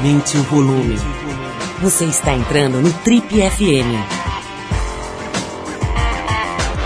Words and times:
Aumente 0.00 0.38
o 0.38 0.42
volume. 0.44 0.96
Você 1.82 2.06
está 2.06 2.32
entrando 2.32 2.80
no 2.80 2.90
Trip 3.04 3.26
FM. 3.28 4.00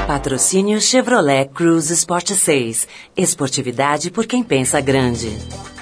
Patrocínio 0.04 0.80
Chevrolet 0.80 1.48
Cruze 1.54 1.94
Sport 1.94 2.32
6. 2.32 2.88
Esportividade 3.16 4.10
por 4.10 4.26
quem 4.26 4.42
pensa 4.42 4.80
grande. 4.80 5.28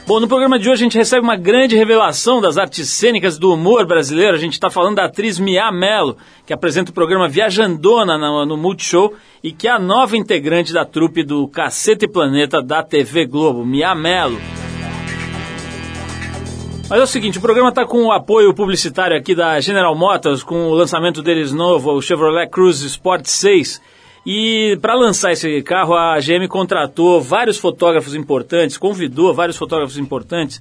Bom, 0.06 0.20
no 0.20 0.28
programa 0.28 0.58
de 0.58 0.68
hoje 0.68 0.82
a 0.82 0.84
gente 0.84 0.98
recebe 0.98 1.22
uma 1.22 1.36
grande 1.36 1.74
revelação 1.74 2.38
das 2.38 2.58
artes 2.58 2.90
cênicas 2.90 3.38
do 3.38 3.54
humor 3.54 3.86
brasileiro. 3.86 4.36
A 4.36 4.40
gente 4.40 4.52
está 4.52 4.68
falando 4.68 4.96
da 4.96 5.06
atriz 5.06 5.38
Mia 5.38 5.72
Mello, 5.72 6.18
que 6.44 6.52
apresenta 6.52 6.90
o 6.90 6.94
programa 6.94 7.30
Viajandona 7.30 8.18
no, 8.18 8.44
no 8.44 8.58
Multishow 8.58 9.14
e 9.42 9.52
que 9.52 9.66
é 9.66 9.70
a 9.70 9.78
nova 9.78 10.18
integrante 10.18 10.70
da 10.70 10.84
trupe 10.84 11.24
do 11.24 11.48
Cacete 11.48 12.06
Planeta 12.06 12.60
da 12.60 12.82
TV 12.82 13.24
Globo, 13.24 13.64
Mia 13.64 13.94
Mello. 13.94 14.38
Mas 16.92 17.00
é 17.00 17.04
o 17.04 17.06
seguinte, 17.06 17.38
o 17.38 17.40
programa 17.40 17.70
está 17.70 17.86
com 17.86 18.04
o 18.04 18.12
apoio 18.12 18.52
publicitário 18.52 19.16
aqui 19.16 19.34
da 19.34 19.58
General 19.60 19.96
Motors, 19.96 20.42
com 20.42 20.68
o 20.68 20.74
lançamento 20.74 21.22
deles 21.22 21.50
novo, 21.50 21.90
o 21.90 22.02
Chevrolet 22.02 22.50
Cruze 22.50 22.86
Sport 22.86 23.24
6. 23.24 23.80
E 24.26 24.78
para 24.82 24.94
lançar 24.94 25.32
esse 25.32 25.62
carro, 25.62 25.94
a 25.94 26.18
GM 26.20 26.46
contratou 26.46 27.18
vários 27.18 27.56
fotógrafos 27.56 28.14
importantes, 28.14 28.76
convidou 28.76 29.32
vários 29.32 29.56
fotógrafos 29.56 29.96
importantes 29.96 30.60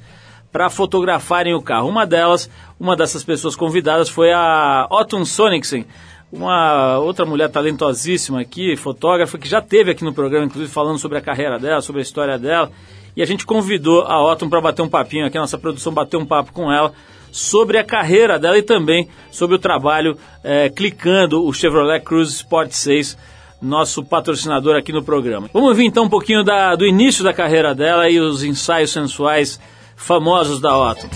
para 0.53 0.69
fotografarem 0.69 1.53
o 1.53 1.61
carro. 1.61 1.89
Uma 1.89 2.07
delas, 2.07 2.49
uma 2.79 2.95
dessas 2.95 3.25
pessoas 3.25 3.53
convidadas 3.53 4.07
foi 4.07 4.31
a 4.31 4.87
Otton 4.89 5.25
Sonicsen, 5.25 5.85
uma 6.31 6.97
outra 6.99 7.25
mulher 7.25 7.49
talentosíssima 7.49 8.39
aqui, 8.39 8.77
fotógrafa, 8.77 9.37
que 9.37 9.49
já 9.49 9.61
teve 9.61 9.91
aqui 9.91 10.05
no 10.05 10.13
programa, 10.13 10.45
inclusive 10.45 10.71
falando 10.71 10.97
sobre 10.97 11.17
a 11.17 11.21
carreira 11.21 11.59
dela, 11.59 11.81
sobre 11.81 11.99
a 11.99 12.03
história 12.03 12.39
dela. 12.39 12.71
E 13.15 13.21
a 13.21 13.25
gente 13.25 13.45
convidou 13.45 14.01
a 14.01 14.21
Otton 14.31 14.49
para 14.49 14.61
bater 14.61 14.81
um 14.81 14.89
papinho 14.89 15.25
aqui, 15.25 15.37
a 15.37 15.41
nossa 15.41 15.57
produção 15.57 15.93
bateu 15.93 16.19
um 16.19 16.25
papo 16.25 16.53
com 16.53 16.71
ela 16.71 16.93
sobre 17.31 17.77
a 17.77 17.83
carreira 17.83 18.37
dela 18.37 18.57
e 18.57 18.61
também 18.61 19.07
sobre 19.31 19.55
o 19.55 19.59
trabalho 19.59 20.17
é, 20.43 20.69
clicando 20.69 21.45
o 21.45 21.53
Chevrolet 21.53 22.01
Cruze 22.01 22.35
Sport 22.35 22.71
6 22.71 23.17
nosso 23.61 24.03
patrocinador 24.03 24.75
aqui 24.75 24.91
no 24.91 25.03
programa. 25.03 25.47
Vamos 25.53 25.69
ouvir 25.69 25.85
então 25.85 26.05
um 26.05 26.09
pouquinho 26.09 26.43
da, 26.43 26.75
do 26.75 26.85
início 26.85 27.23
da 27.23 27.31
carreira 27.31 27.75
dela 27.75 28.09
e 28.09 28.19
os 28.19 28.43
ensaios 28.43 28.91
sensuais 28.91 29.59
famosos 29.95 30.59
da 30.59 30.75
Otto. 30.75 31.07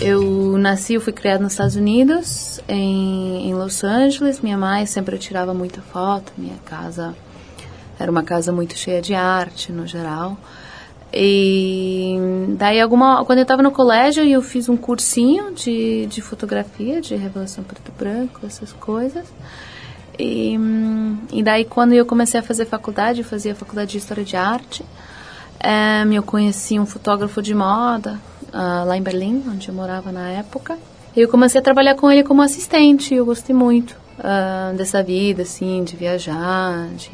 Eu 0.00 0.56
nasci, 0.56 0.94
eu 0.94 1.00
fui 1.00 1.12
criada 1.12 1.42
nos 1.42 1.52
Estados 1.52 1.76
Unidos, 1.76 2.60
em, 2.68 3.48
em 3.48 3.54
Los 3.54 3.84
Angeles. 3.84 4.40
Minha 4.40 4.56
mãe 4.56 4.86
sempre 4.86 5.18
tirava 5.18 5.52
muita 5.52 5.82
foto. 5.82 6.32
Minha 6.38 6.56
casa 6.64 7.14
era 8.00 8.10
uma 8.10 8.22
casa 8.22 8.50
muito 8.50 8.76
cheia 8.76 9.02
de 9.02 9.14
arte, 9.14 9.70
no 9.70 9.86
geral. 9.86 10.36
E 11.12 12.16
daí 12.56 12.80
alguma 12.80 13.24
quando 13.24 13.38
eu 13.40 13.42
estava 13.42 13.62
no 13.62 13.72
colégio 13.72 14.22
eu 14.22 14.40
fiz 14.40 14.68
um 14.68 14.76
cursinho 14.76 15.52
de, 15.52 16.06
de 16.06 16.20
fotografia, 16.20 17.00
de 17.00 17.16
revelação 17.16 17.64
preto 17.64 17.90
e 17.94 17.98
branco, 17.98 18.40
essas 18.46 18.72
coisas. 18.72 19.26
E, 20.18 20.56
e 21.32 21.42
daí 21.42 21.64
quando 21.64 21.94
eu 21.94 22.06
comecei 22.06 22.38
a 22.38 22.42
fazer 22.42 22.66
faculdade, 22.66 23.20
eu 23.20 23.24
fazia 23.24 23.54
faculdade 23.54 23.92
de 23.92 23.98
História 23.98 24.24
de 24.24 24.36
Arte, 24.36 24.84
é, 25.58 26.04
eu 26.12 26.22
conheci 26.22 26.78
um 26.78 26.86
fotógrafo 26.86 27.42
de 27.42 27.54
moda 27.54 28.20
uh, 28.48 28.86
lá 28.86 28.96
em 28.96 29.02
Berlim, 29.02 29.42
onde 29.48 29.68
eu 29.68 29.74
morava 29.74 30.12
na 30.12 30.28
época. 30.28 30.78
Eu 31.16 31.28
comecei 31.28 31.60
a 31.60 31.62
trabalhar 31.62 31.96
com 31.96 32.10
ele 32.10 32.22
como 32.22 32.40
assistente, 32.40 33.14
eu 33.14 33.24
gostei 33.24 33.54
muito 33.54 33.96
uh, 34.18 34.76
dessa 34.76 35.02
vida, 35.02 35.42
assim, 35.42 35.82
de 35.82 35.96
viajar, 35.96 36.88
de 36.96 37.10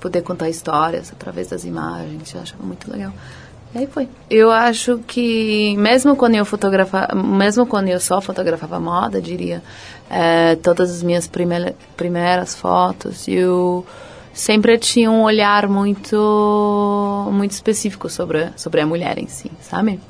poder 0.00 0.22
contar 0.22 0.48
histórias 0.48 1.12
através 1.12 1.48
das 1.48 1.64
imagens, 1.64 2.34
eu 2.34 2.40
achava 2.40 2.62
muito 2.64 2.90
legal. 2.90 3.12
E 3.74 3.78
aí 3.78 3.86
foi. 3.86 4.08
Eu 4.28 4.50
acho 4.50 4.98
que 5.06 5.76
mesmo 5.76 6.16
quando 6.16 6.34
eu 6.34 6.44
fotografava, 6.44 7.14
mesmo 7.14 7.64
quando 7.66 7.88
eu 7.88 8.00
só 8.00 8.20
fotografava 8.20 8.80
moda, 8.80 9.20
diria, 9.20 9.62
é, 10.08 10.56
todas 10.56 10.90
as 10.90 11.02
minhas 11.02 11.28
primeira, 11.28 11.76
primeiras 11.96 12.54
fotos, 12.54 13.28
eu 13.28 13.86
sempre 14.32 14.76
tinha 14.78 15.10
um 15.10 15.22
olhar 15.22 15.68
muito 15.68 17.28
muito 17.32 17.52
específico 17.52 18.08
sobre 18.08 18.50
sobre 18.56 18.80
a 18.80 18.86
mulher 18.86 19.18
em 19.18 19.28
si, 19.28 19.50
sabe? 19.60 20.00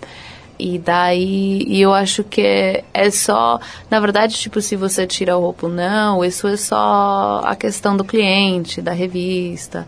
E 0.60 0.78
daí, 0.78 1.64
e 1.66 1.80
eu 1.80 1.94
acho 1.94 2.22
que 2.22 2.84
é 2.92 3.10
só, 3.10 3.58
na 3.90 3.98
verdade, 3.98 4.34
tipo, 4.34 4.60
se 4.60 4.76
você 4.76 5.06
tira 5.06 5.36
o 5.36 5.40
roupa 5.40 5.66
ou 5.66 5.72
não, 5.72 6.22
isso 6.24 6.46
é 6.46 6.56
só 6.56 7.40
a 7.44 7.56
questão 7.56 7.96
do 7.96 8.04
cliente, 8.04 8.82
da 8.82 8.92
revista, 8.92 9.86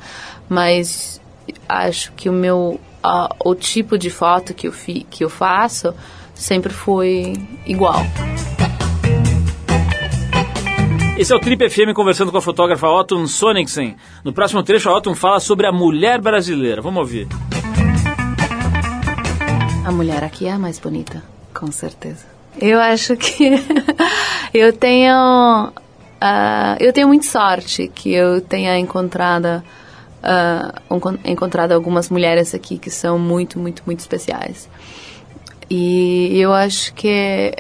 mas 0.49 1.21
acho 1.69 2.13
que 2.13 2.29
o 2.29 2.33
meu 2.33 2.81
o 3.45 3.55
tipo 3.55 3.99
de 3.99 4.11
foto 4.11 4.55
que 4.55 4.69
eu, 4.69 4.73
fi, 4.73 5.05
que 5.11 5.25
eu 5.25 5.29
faço 5.29 5.93
sempre 6.35 6.73
foi 6.73 7.35
igual. 7.67 8.01
Esse 11.19 11.33
é 11.33 11.37
o 11.37 11.41
Trip 11.41 11.69
FM 11.69 11.95
conversando 11.95 12.33
com 12.33 12.39
a 12.39 12.43
fotógrafa 12.43 12.89
Otton 12.89 13.27
Sonicsen. 13.27 13.97
No 14.25 14.33
próximo 14.33 14.63
trecho, 14.63 14.89
a 14.89 14.97
Otton 14.97 15.15
fala 15.15 15.41
sobre 15.41 15.67
a 15.67 15.73
mulher 15.73 16.21
brasileira. 16.21 16.81
Vamos 16.81 17.01
ouvir. 17.01 17.29
A 19.85 19.91
mulher 19.91 20.23
aqui 20.23 20.47
é 20.47 20.53
a 20.53 20.59
mais 20.59 20.79
bonita, 20.79 21.23
com 21.53 21.73
certeza. 21.73 22.25
Eu 22.61 22.79
acho 22.81 23.17
que 23.17 23.51
eu 24.55 24.73
tenho 24.73 25.69
uh, 25.69 26.77
eu 26.79 26.93
tenho 26.93 27.09
muita 27.09 27.27
sorte 27.27 27.91
que 27.93 28.13
eu 28.13 28.41
tenha 28.41 28.79
encontrado 28.79 29.63
uh, 30.23 31.19
encontrado 31.25 31.73
algumas 31.73 32.09
mulheres 32.11 32.55
aqui 32.55 32.79
que 32.79 32.91
são 32.91 33.19
muito, 33.19 33.59
muito, 33.59 33.83
muito 33.85 33.99
especiais. 33.99 34.69
E 35.69 36.39
eu 36.39 36.53
acho 36.53 36.95
que 36.95 37.53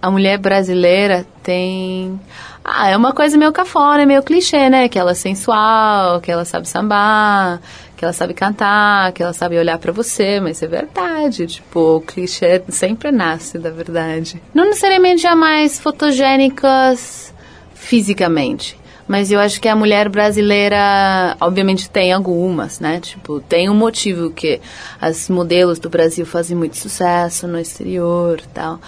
a 0.00 0.10
mulher 0.10 0.38
brasileira 0.38 1.26
tem. 1.42 2.18
Ah, 2.64 2.88
é 2.88 2.96
uma 2.96 3.12
coisa 3.12 3.36
meio 3.36 3.52
cafona, 3.52 4.06
meio 4.06 4.22
clichê, 4.22 4.70
né? 4.70 4.88
Que 4.88 4.98
ela 4.98 5.10
é 5.12 5.14
sensual, 5.14 6.20
que 6.20 6.30
ela 6.30 6.44
sabe 6.44 6.68
sambar, 6.68 7.60
que 7.96 8.04
ela 8.04 8.12
sabe 8.12 8.34
cantar, 8.34 9.12
que 9.12 9.22
ela 9.22 9.32
sabe 9.32 9.58
olhar 9.58 9.78
para 9.78 9.90
você, 9.90 10.38
mas 10.38 10.62
é 10.62 10.66
verdade. 10.66 11.46
Tipo, 11.46 11.96
o 11.96 12.00
clichê 12.00 12.62
sempre 12.68 13.10
nasce 13.10 13.58
da 13.58 13.70
verdade. 13.70 14.40
Não 14.54 14.66
necessariamente 14.66 15.22
jamais 15.22 15.78
fotogênicas 15.78 17.32
fisicamente, 17.74 18.78
mas 19.08 19.30
eu 19.30 19.40
acho 19.40 19.60
que 19.60 19.68
a 19.68 19.76
mulher 19.76 20.08
brasileira, 20.08 21.36
obviamente, 21.40 21.88
tem 21.88 22.12
algumas, 22.12 22.80
né? 22.80 23.00
Tipo, 23.00 23.40
tem 23.40 23.70
um 23.70 23.74
motivo 23.74 24.30
que 24.30 24.60
as 25.00 25.30
modelos 25.30 25.78
do 25.78 25.88
Brasil 25.88 26.26
fazem 26.26 26.56
muito 26.56 26.76
sucesso 26.76 27.46
no 27.46 27.58
exterior 27.58 28.40
tal. 28.52 28.78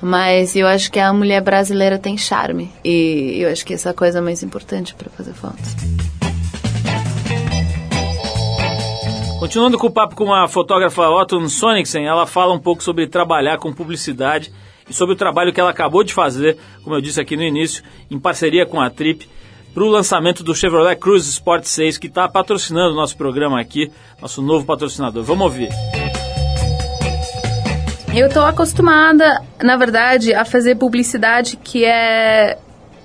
Mas 0.00 0.54
eu 0.54 0.66
acho 0.66 0.90
que 0.90 1.00
a 1.00 1.12
mulher 1.12 1.42
brasileira 1.42 1.98
tem 1.98 2.16
charme. 2.16 2.72
E 2.84 3.40
eu 3.40 3.50
acho 3.50 3.66
que 3.66 3.74
essa 3.74 3.88
é 3.88 3.92
a 3.92 3.94
coisa 3.94 4.22
mais 4.22 4.42
importante 4.42 4.94
para 4.94 5.10
fazer 5.10 5.32
fotos. 5.32 6.17
Continuando 9.38 9.78
com 9.78 9.86
o 9.86 9.90
papo 9.90 10.16
com 10.16 10.34
a 10.34 10.48
fotógrafa 10.48 11.08
Otton 11.08 11.48
Sonicsen, 11.48 12.04
ela 12.04 12.26
fala 12.26 12.52
um 12.52 12.58
pouco 12.58 12.82
sobre 12.82 13.06
trabalhar 13.06 13.56
com 13.58 13.72
publicidade 13.72 14.52
e 14.90 14.92
sobre 14.92 15.14
o 15.14 15.16
trabalho 15.16 15.52
que 15.52 15.60
ela 15.60 15.70
acabou 15.70 16.02
de 16.02 16.12
fazer, 16.12 16.58
como 16.82 16.96
eu 16.96 17.00
disse 17.00 17.20
aqui 17.20 17.36
no 17.36 17.44
início, 17.44 17.84
em 18.10 18.18
parceria 18.18 18.66
com 18.66 18.80
a 18.80 18.90
Trip, 18.90 19.28
para 19.72 19.84
o 19.84 19.88
lançamento 19.88 20.42
do 20.42 20.56
Chevrolet 20.56 20.96
Cruze 20.96 21.30
Sport 21.30 21.62
6, 21.66 21.98
que 21.98 22.08
está 22.08 22.28
patrocinando 22.28 22.94
o 22.94 22.96
nosso 22.96 23.16
programa 23.16 23.60
aqui, 23.60 23.92
nosso 24.20 24.42
novo 24.42 24.66
patrocinador. 24.66 25.22
Vamos 25.22 25.44
ouvir. 25.44 25.68
Eu 28.12 28.26
estou 28.26 28.44
acostumada, 28.44 29.40
na 29.62 29.76
verdade, 29.76 30.34
a 30.34 30.44
fazer 30.44 30.74
publicidade 30.74 31.56
que 31.56 31.84
é 31.84 32.58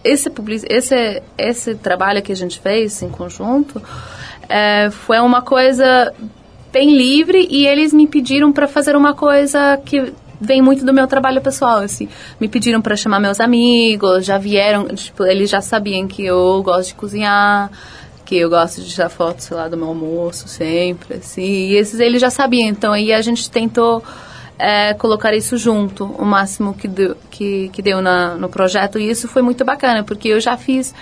esse, 0.03 0.31
esse, 0.67 1.21
esse 1.37 1.75
trabalho 1.75 2.23
que 2.23 2.31
a 2.31 2.35
gente 2.35 2.59
fez 2.59 3.03
em 3.03 3.09
conjunto 3.09 3.79
é, 4.55 4.91
foi 4.91 5.19
uma 5.19 5.41
coisa 5.41 6.13
bem 6.71 6.95
livre 6.95 7.47
e 7.49 7.65
eles 7.65 7.91
me 7.91 8.05
pediram 8.05 8.53
para 8.53 8.67
fazer 8.67 8.95
uma 8.95 9.15
coisa 9.15 9.77
que 9.83 10.13
vem 10.39 10.61
muito 10.61 10.85
do 10.85 10.93
meu 10.93 11.07
trabalho 11.07 11.41
pessoal, 11.41 11.77
assim. 11.79 12.07
Me 12.39 12.47
pediram 12.47 12.79
para 12.79 12.95
chamar 12.95 13.19
meus 13.19 13.39
amigos, 13.39 14.23
já 14.23 14.37
vieram, 14.37 14.85
tipo, 14.89 15.25
eles 15.25 15.49
já 15.49 15.59
sabiam 15.59 16.07
que 16.07 16.23
eu 16.23 16.61
gosto 16.61 16.89
de 16.89 16.93
cozinhar, 16.93 17.71
que 18.23 18.37
eu 18.37 18.47
gosto 18.47 18.79
de 18.79 18.91
tirar 18.91 19.09
fotos, 19.09 19.45
sei 19.45 19.57
lá, 19.57 19.67
do 19.67 19.75
meu 19.75 19.87
almoço 19.87 20.47
sempre, 20.47 21.15
assim. 21.15 21.41
E 21.41 21.75
esses 21.75 21.99
eles 21.99 22.21
já 22.21 22.29
sabiam, 22.29 22.69
então 22.69 22.93
aí 22.93 23.11
a 23.11 23.21
gente 23.23 23.49
tentou 23.49 24.03
é, 24.59 24.93
colocar 24.93 25.33
isso 25.33 25.57
junto, 25.57 26.05
o 26.05 26.23
máximo 26.23 26.75
que 26.75 26.87
deu, 26.87 27.17
que, 27.31 27.69
que 27.69 27.81
deu 27.81 28.03
na, 28.03 28.35
no 28.35 28.49
projeto. 28.49 28.99
E 28.99 29.09
isso 29.09 29.27
foi 29.27 29.41
muito 29.41 29.65
bacana, 29.65 30.03
porque 30.03 30.27
eu 30.27 30.39
já 30.39 30.55
fiz 30.57 30.93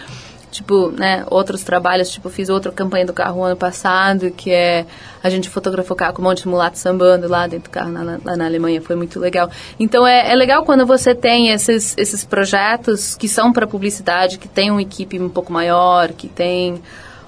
tipo, 0.51 0.91
né, 0.91 1.25
outros 1.29 1.63
trabalhos, 1.63 2.09
tipo, 2.09 2.29
fiz 2.29 2.49
outra 2.49 2.71
campanha 2.71 3.05
do 3.05 3.13
carro 3.13 3.41
ano 3.41 3.55
passado, 3.55 4.29
que 4.31 4.51
é 4.51 4.85
a 5.23 5.29
gente 5.29 5.49
fotografou 5.49 5.95
carro 5.95 6.13
com 6.13 6.21
um 6.21 6.25
monte 6.25 6.43
de 6.43 6.47
mulato 6.49 6.77
sambando 6.77 7.27
lá 7.27 7.47
dentro 7.47 7.69
do 7.69 7.73
carro 7.73 7.91
na, 7.91 8.19
lá 8.23 8.35
na 8.35 8.45
Alemanha, 8.45 8.81
foi 8.81 8.95
muito 8.95 9.19
legal. 9.19 9.49
Então 9.79 10.05
é, 10.05 10.31
é 10.31 10.35
legal 10.35 10.63
quando 10.65 10.85
você 10.85 11.15
tem 11.15 11.49
esses, 11.49 11.95
esses 11.97 12.25
projetos 12.25 13.15
que 13.15 13.27
são 13.27 13.53
para 13.53 13.65
publicidade, 13.65 14.37
que 14.37 14.47
tem 14.47 14.69
uma 14.69 14.81
equipe 14.81 15.17
um 15.19 15.29
pouco 15.29 15.53
maior, 15.53 16.09
que 16.09 16.27
tem 16.27 16.81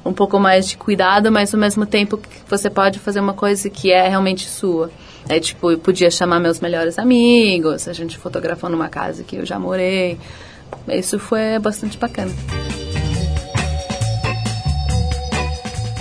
um 0.06 0.12
pouco 0.12 0.38
mais 0.38 0.68
de 0.68 0.76
cuidado, 0.76 1.32
mas 1.32 1.54
ao 1.54 1.60
mesmo 1.60 1.86
tempo 1.86 2.18
que 2.18 2.28
você 2.50 2.70
pode 2.70 3.00
fazer 3.00 3.22
uma 3.22 3.34
coisa 3.34 3.70
que 3.70 3.92
é 3.92 4.08
realmente 4.10 4.48
sua. 4.50 4.92
Aí, 5.30 5.40
tipo, 5.40 5.72
eu 5.72 5.80
podia 5.80 6.12
chamar 6.12 6.42
meus 6.42 6.60
melhores 6.60 7.00
amigos, 7.00 7.88
a 7.88 7.94
gente 7.94 8.18
fotografou 8.18 8.70
numa 8.70 8.90
casa 8.90 9.24
que 9.24 9.38
eu 9.38 9.46
já 9.46 9.58
morei. 9.58 10.18
Isso 10.90 11.18
foi 11.18 11.58
bastante 11.60 11.98
bacana. 11.98 12.34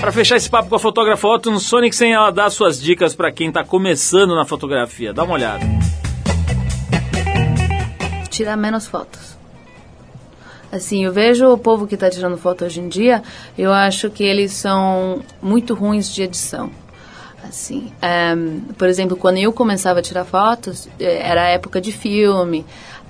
Para 0.02 0.10
fechar 0.10 0.34
esse 0.34 0.50
papo 0.50 0.68
com 0.68 0.74
a 0.74 0.80
fotógrafa 0.80 1.28
Otto 1.28 1.60
Sonic, 1.60 1.94
sem 1.94 2.12
ela 2.12 2.32
dar 2.32 2.50
suas 2.50 2.82
dicas 2.82 3.14
para 3.14 3.30
quem 3.30 3.46
está 3.46 3.62
começando 3.62 4.34
na 4.34 4.44
fotografia. 4.44 5.12
Dá 5.12 5.22
uma 5.22 5.34
olhada. 5.34 5.64
Tirar 8.28 8.56
menos 8.56 8.88
fotos. 8.88 9.38
Assim, 10.72 11.04
eu 11.04 11.12
vejo 11.12 11.46
o 11.52 11.56
povo 11.56 11.86
que 11.86 11.94
está 11.94 12.10
tirando 12.10 12.36
foto 12.36 12.64
hoje 12.64 12.80
em 12.80 12.88
dia, 12.88 13.22
eu 13.56 13.72
acho 13.72 14.10
que 14.10 14.24
eles 14.24 14.50
são 14.50 15.22
muito 15.40 15.72
ruins 15.72 16.12
de 16.12 16.24
edição. 16.24 16.72
Assim, 17.52 17.92
um, 18.34 18.72
por 18.72 18.88
exemplo, 18.88 19.14
quando 19.14 19.36
eu 19.36 19.52
começava 19.52 19.98
a 19.98 20.02
tirar 20.02 20.24
fotos, 20.24 20.88
eh, 20.98 21.20
era 21.22 21.48
época 21.48 21.82
de 21.82 21.92
filme, 21.92 22.64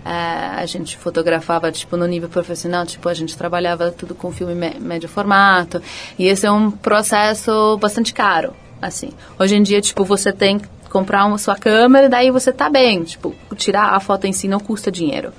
Uh, 0.05 0.59
a 0.59 0.67
gente 0.67 0.97
fotografava 0.97 1.71
tipo 1.71 1.97
no 1.97 2.09
nível 2.09 2.29
profissional, 2.29 2.85
tipo 2.85 3.09
a 3.09 3.15
gente 3.15 3.39
trabalhava 3.39 3.93
tudo 3.93 4.17
com 4.17 4.33
filme 4.33 4.53
médio 4.81 5.09
formato. 5.09 5.81
E 6.19 6.27
esse 6.27 6.45
é 6.45 6.51
um 6.51 6.73
processo 6.73 7.79
bastante 7.79 8.13
caro, 8.13 8.53
assim. 8.81 9.11
Hoje 9.39 9.55
em 9.55 9.63
dia 9.63 9.81
tipo 9.81 10.05
você 10.05 10.33
tem 10.33 10.59
que 10.59 10.67
comprar 10.91 11.25
uma 11.25 11.39
sua 11.39 11.55
câmera, 11.55 12.09
daí 12.09 12.33
você 12.33 12.53
tá 12.53 12.69
bem, 12.69 13.05
tipo 13.05 13.33
tirar 13.55 13.95
a 13.95 14.01
foto 14.01 14.27
em 14.27 14.33
si 14.33 14.49
não 14.49 14.59
custa 14.59 14.91
dinheiro. 14.91 15.33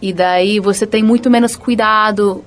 E 0.00 0.14
daí 0.14 0.60
você 0.60 0.86
tem 0.86 1.02
muito 1.02 1.28
menos 1.28 1.54
cuidado 1.54 2.42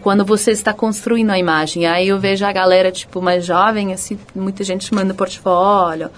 quando 0.00 0.24
você 0.24 0.50
está 0.50 0.72
construindo 0.72 1.30
a 1.30 1.38
imagem. 1.38 1.86
Aí 1.86 2.08
eu 2.08 2.18
vejo 2.18 2.44
a 2.44 2.52
galera, 2.52 2.90
tipo, 2.90 3.20
mais 3.20 3.44
jovem, 3.44 3.92
assim, 3.92 4.18
muita 4.34 4.64
gente 4.64 4.92
manda 4.94 5.14
portfólio, 5.14 6.10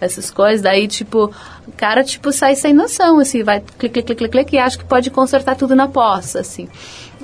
essas 0.00 0.30
coisas. 0.30 0.62
Daí, 0.62 0.86
tipo, 0.86 1.32
o 1.66 1.72
cara, 1.72 2.04
tipo, 2.04 2.32
sai 2.32 2.54
sem 2.54 2.72
noção, 2.72 3.18
assim, 3.18 3.42
vai 3.42 3.60
clique, 3.60 4.02
clique, 4.02 4.14
clique, 4.14 4.28
clique, 4.28 4.56
e 4.56 4.58
acha 4.58 4.78
que 4.78 4.84
pode 4.84 5.10
consertar 5.10 5.56
tudo 5.56 5.74
na 5.74 5.88
poça, 5.88 6.40
assim. 6.40 6.68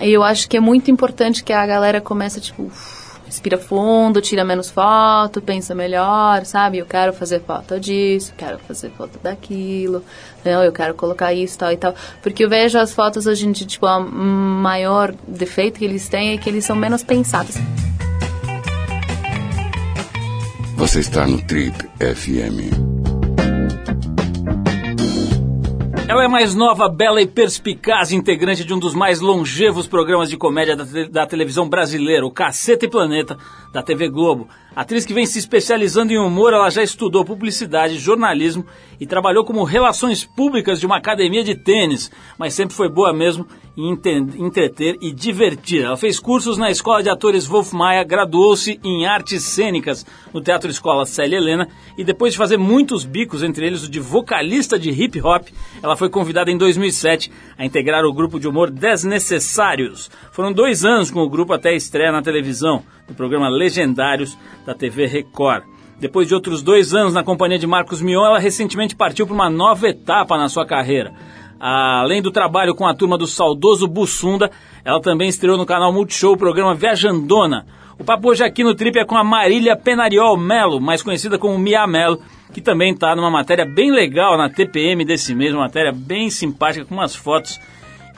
E 0.01 0.11
eu 0.11 0.23
acho 0.23 0.49
que 0.49 0.57
é 0.57 0.61
muito 0.61 0.91
importante 0.91 1.45
que 1.45 1.53
a 1.53 1.67
galera 1.67 2.01
comece, 2.01 2.41
tipo, 2.41 2.71
respira 3.31 3.57
fundo, 3.57 4.21
tira 4.21 4.45
menos 4.45 4.69
foto, 4.69 5.41
pensa 5.41 5.73
melhor, 5.73 6.45
sabe? 6.45 6.79
Eu 6.79 6.87
quero 6.87 7.13
fazer 7.13 7.41
foto 7.41 7.79
disso, 7.79 8.35
quero 8.37 8.59
fazer 8.59 8.91
foto 8.91 9.21
daquilo, 9.23 10.05
não, 10.45 10.65
eu 10.65 10.73
quero 10.73 10.95
colocar 10.95 11.33
isso, 11.33 11.57
tal 11.57 11.71
e 11.71 11.77
tal. 11.77 11.95
Porque 12.21 12.45
eu 12.45 12.49
vejo 12.49 12.77
as 12.77 12.93
fotos 12.93 13.27
hoje 13.27 13.47
em 13.47 13.53
dia, 13.53 13.67
tipo, 13.67 13.87
o 13.87 14.01
maior 14.01 15.15
defeito 15.29 15.79
que 15.79 15.85
eles 15.85 16.09
têm 16.09 16.33
é 16.33 16.39
que 16.39 16.51
eles 16.51 16.65
são 16.65 16.75
menos 16.75 17.05
pensados. 17.05 17.55
Você 20.75 20.99
está 20.99 21.25
no 21.25 21.41
Trip 21.43 21.77
FM. 22.01 23.00
Ela 26.11 26.25
é 26.25 26.29
mais 26.29 26.57
nova, 26.57 26.89
bela 26.89 27.23
e 27.23 27.27
perspicaz, 27.27 28.11
integrante 28.11 28.65
de 28.65 28.75
um 28.75 28.81
dos 28.81 28.97
mais 28.97 29.21
longevos 29.21 29.87
programas 29.87 30.29
de 30.29 30.37
comédia 30.37 30.75
da, 30.75 30.85
te 30.85 31.09
da 31.09 31.25
televisão 31.25 31.69
brasileira, 31.69 32.27
o 32.27 32.33
Caceta 32.33 32.85
e 32.85 32.91
Planeta, 32.91 33.39
da 33.73 33.81
TV 33.81 34.09
Globo. 34.09 34.49
Atriz 34.75 35.07
que 35.07 35.15
vem 35.15 35.25
se 35.25 35.39
especializando 35.39 36.13
em 36.13 36.19
humor, 36.19 36.53
ela 36.53 36.69
já 36.69 36.83
estudou 36.83 37.25
publicidade, 37.25 37.97
jornalismo 37.97 38.67
e 38.99 39.07
trabalhou 39.07 39.45
como 39.45 39.63
relações 39.63 40.25
públicas 40.25 40.81
de 40.81 40.87
uma 40.87 40.97
academia 40.97 41.45
de 41.45 41.55
tênis, 41.55 42.11
mas 42.37 42.55
sempre 42.55 42.75
foi 42.75 42.89
boa 42.89 43.13
mesmo 43.13 43.47
entreter 43.77 44.97
e 45.01 45.13
divertir. 45.13 45.85
Ela 45.85 45.97
fez 45.97 46.19
cursos 46.19 46.59
na 46.59 46.71
Escola 46.71 47.03
de 47.03 47.09
Atores 47.09 47.47
Wolf 47.47 47.73
Maia, 47.73 48.05
graduou-se 48.05 48.81
em 48.85 49.07
artes 49.07 49.43
cênicas 49.45 50.05
no 50.33 50.41
Teatro 50.41 50.71
Escola 50.71 51.07
Célia 51.07 51.37
Helena 51.37 51.69
e 51.97 52.05
depois 52.05 52.33
de 52.33 52.39
fazer 52.39 52.57
muitos 52.57 53.05
bicos, 53.05 53.43
entre 53.43 53.67
eles 53.67 53.85
o 53.85 53.91
de 53.91 54.01
vocalista 54.01 54.79
de 54.79 54.91
hip 54.91 55.21
hop, 55.21 55.49
ela 55.83 55.97
foi 55.97 56.09
convidada 56.09 56.51
em 56.51 56.59
2007 56.59 57.31
a 57.57 57.65
integrar 57.65 58.05
o 58.05 58.13
grupo 58.13 58.39
de 58.39 58.49
humor 58.49 58.71
Desnecessários. 58.71 60.11
Foram 60.33 60.53
dois 60.53 60.85
anos 60.85 61.11
com 61.11 61.21
o 61.21 61.31
grupo 61.31 61.53
até 61.53 61.71
a 61.71 61.77
estreia 61.77 62.13
na 62.13 62.23
televisão, 62.23 62.83
no 63.09 63.15
programa 63.15 63.49
Legendários 63.49 64.37
da 64.65 64.75
TV 64.75 65.07
Record. 65.07 65.65
Depois 66.01 66.27
de 66.27 66.35
outros 66.35 66.63
dois 66.63 66.95
anos 66.95 67.13
na 67.13 67.23
companhia 67.23 67.59
de 67.59 67.67
Marcos 67.67 68.01
Mion, 68.01 68.25
ela 68.25 68.39
recentemente 68.39 68.97
partiu 68.97 69.27
para 69.27 69.35
uma 69.35 69.51
nova 69.51 69.87
etapa 69.87 70.39
na 70.39 70.49
sua 70.49 70.65
carreira. 70.65 71.13
Além 71.61 72.23
do 72.23 72.31
trabalho 72.31 72.75
com 72.75 72.87
a 72.87 72.95
turma 72.95 73.19
do 73.19 73.27
saudoso 73.27 73.87
Bussunda, 73.87 74.51
ela 74.83 74.99
também 74.99 75.29
estreou 75.29 75.59
no 75.59 75.67
canal 75.67 75.93
Multishow 75.93 76.33
o 76.33 76.39
programa 76.39 76.75
Viajandona. 76.75 77.67
O 77.99 78.05
papo 78.05 78.31
hoje 78.31 78.43
aqui 78.43 78.65
no 78.65 78.75
Trip 78.75 78.99
é 78.99 79.05
com 79.05 79.15
a 79.15 79.23
Marília 79.23 79.77
Penariol 79.77 80.39
Melo, 80.39 80.81
mais 80.81 81.03
conhecida 81.03 81.39
como 81.39 81.59
Mia 81.59 81.87
Melo, 81.87 82.19
que 82.55 82.63
também 82.63 82.95
está 82.95 83.15
numa 83.15 83.31
matéria 83.31 83.67
bem 83.67 83.93
legal 83.93 84.39
na 84.39 84.49
TPM 84.49 85.05
desse 85.05 85.35
mês, 85.35 85.53
uma 85.53 85.65
matéria 85.65 85.93
bem 85.93 86.31
simpática, 86.31 86.87
com 86.87 86.95
umas 86.95 87.15
fotos 87.15 87.61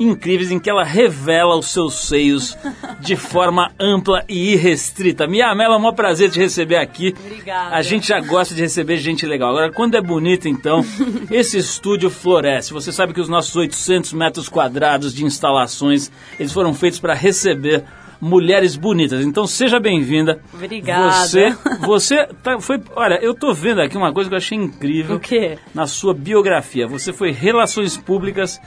incríveis 0.03 0.51
em 0.51 0.59
que 0.59 0.69
ela 0.69 0.85
revela 0.85 1.57
os 1.57 1.67
seus 1.73 1.95
seios 1.95 2.57
de 3.01 3.17
forma 3.17 3.71
ampla 3.79 4.25
e 4.29 4.53
irrestrita. 4.53 5.27
Mia 5.27 5.55
Mela, 5.55 5.77
é 5.77 5.79
um 5.79 5.93
prazer 5.93 6.31
te 6.31 6.39
receber 6.39 6.77
aqui. 6.77 7.15
Obrigada. 7.19 7.75
A 7.75 7.83
gente 7.83 8.09
já 8.09 8.21
gosta 8.21 8.55
de 8.55 8.61
receber 8.61 8.97
gente 8.99 9.27
legal. 9.27 9.51
Agora, 9.51 9.73
quando 9.73 9.97
é 9.97 10.01
bonito, 10.01 10.49
então, 10.49 10.85
esse 11.31 11.59
estúdio 11.59 12.11
floresce. 12.11 12.73
Você 12.73 12.93
sabe 12.93 13.13
que 13.13 13.21
os 13.21 13.29
nossos 13.29 13.55
800 13.55 14.13
metros 14.13 14.49
quadrados 14.49 15.15
de 15.15 15.25
instalações, 15.25 16.11
eles 16.39 16.53
foram 16.53 16.75
feitos 16.75 16.99
para 16.99 17.15
receber 17.15 17.85
mulheres 18.23 18.77
bonitas. 18.77 19.25
Então 19.27 19.49
seja 19.49 19.81
bem-vinda. 19.81 20.41
Obrigada. 20.55 21.27
Você, 21.27 21.57
você 21.85 22.27
tá, 22.41 22.61
foi, 22.61 22.81
olha, 22.95 23.19
eu 23.21 23.35
tô 23.35 23.53
vendo 23.53 23.81
aqui 23.81 23.97
uma 23.97 24.13
coisa 24.13 24.31
que 24.31 24.35
eu 24.35 24.39
achei 24.39 24.57
incrível. 24.57 25.17
O 25.17 25.21
quê? 25.21 25.59
Na 25.75 25.89
sua 25.89 26.15
biografia, 26.15 26.87
você 26.87 27.13
foi 27.13 27.33
relações 27.33 27.97
públicas 27.97 28.61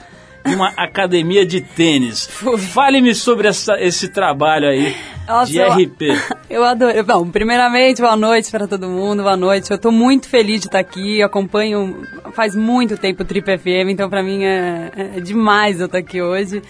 uma 0.46 0.68
academia 0.76 1.44
de 1.44 1.60
tênis. 1.60 2.28
Fale-me 2.72 3.14
sobre 3.14 3.48
essa, 3.48 3.80
esse 3.80 4.08
trabalho 4.08 4.68
aí 4.68 4.94
Nossa, 5.26 5.50
de 5.50 5.60
RP. 5.60 6.02
Eu, 6.48 6.64
adoro. 6.64 7.04
Bom, 7.04 7.28
primeiramente, 7.30 8.00
boa 8.00 8.16
noite 8.16 8.50
para 8.50 8.68
todo 8.68 8.88
mundo, 8.88 9.22
boa 9.22 9.36
noite. 9.36 9.70
Eu 9.70 9.76
estou 9.76 9.90
muito 9.90 10.28
feliz 10.28 10.60
de 10.60 10.68
estar 10.68 10.78
aqui, 10.78 11.20
eu 11.20 11.26
acompanho 11.26 12.02
faz 12.32 12.54
muito 12.54 12.96
tempo 12.96 13.22
o 13.22 13.26
Trip 13.26 13.58
FM, 13.58 13.90
então 13.90 14.08
para 14.08 14.22
mim 14.22 14.44
é, 14.44 14.92
é 15.16 15.20
demais 15.20 15.80
eu 15.80 15.86
estar 15.86 15.98
aqui 15.98 16.22
hoje. 16.22 16.62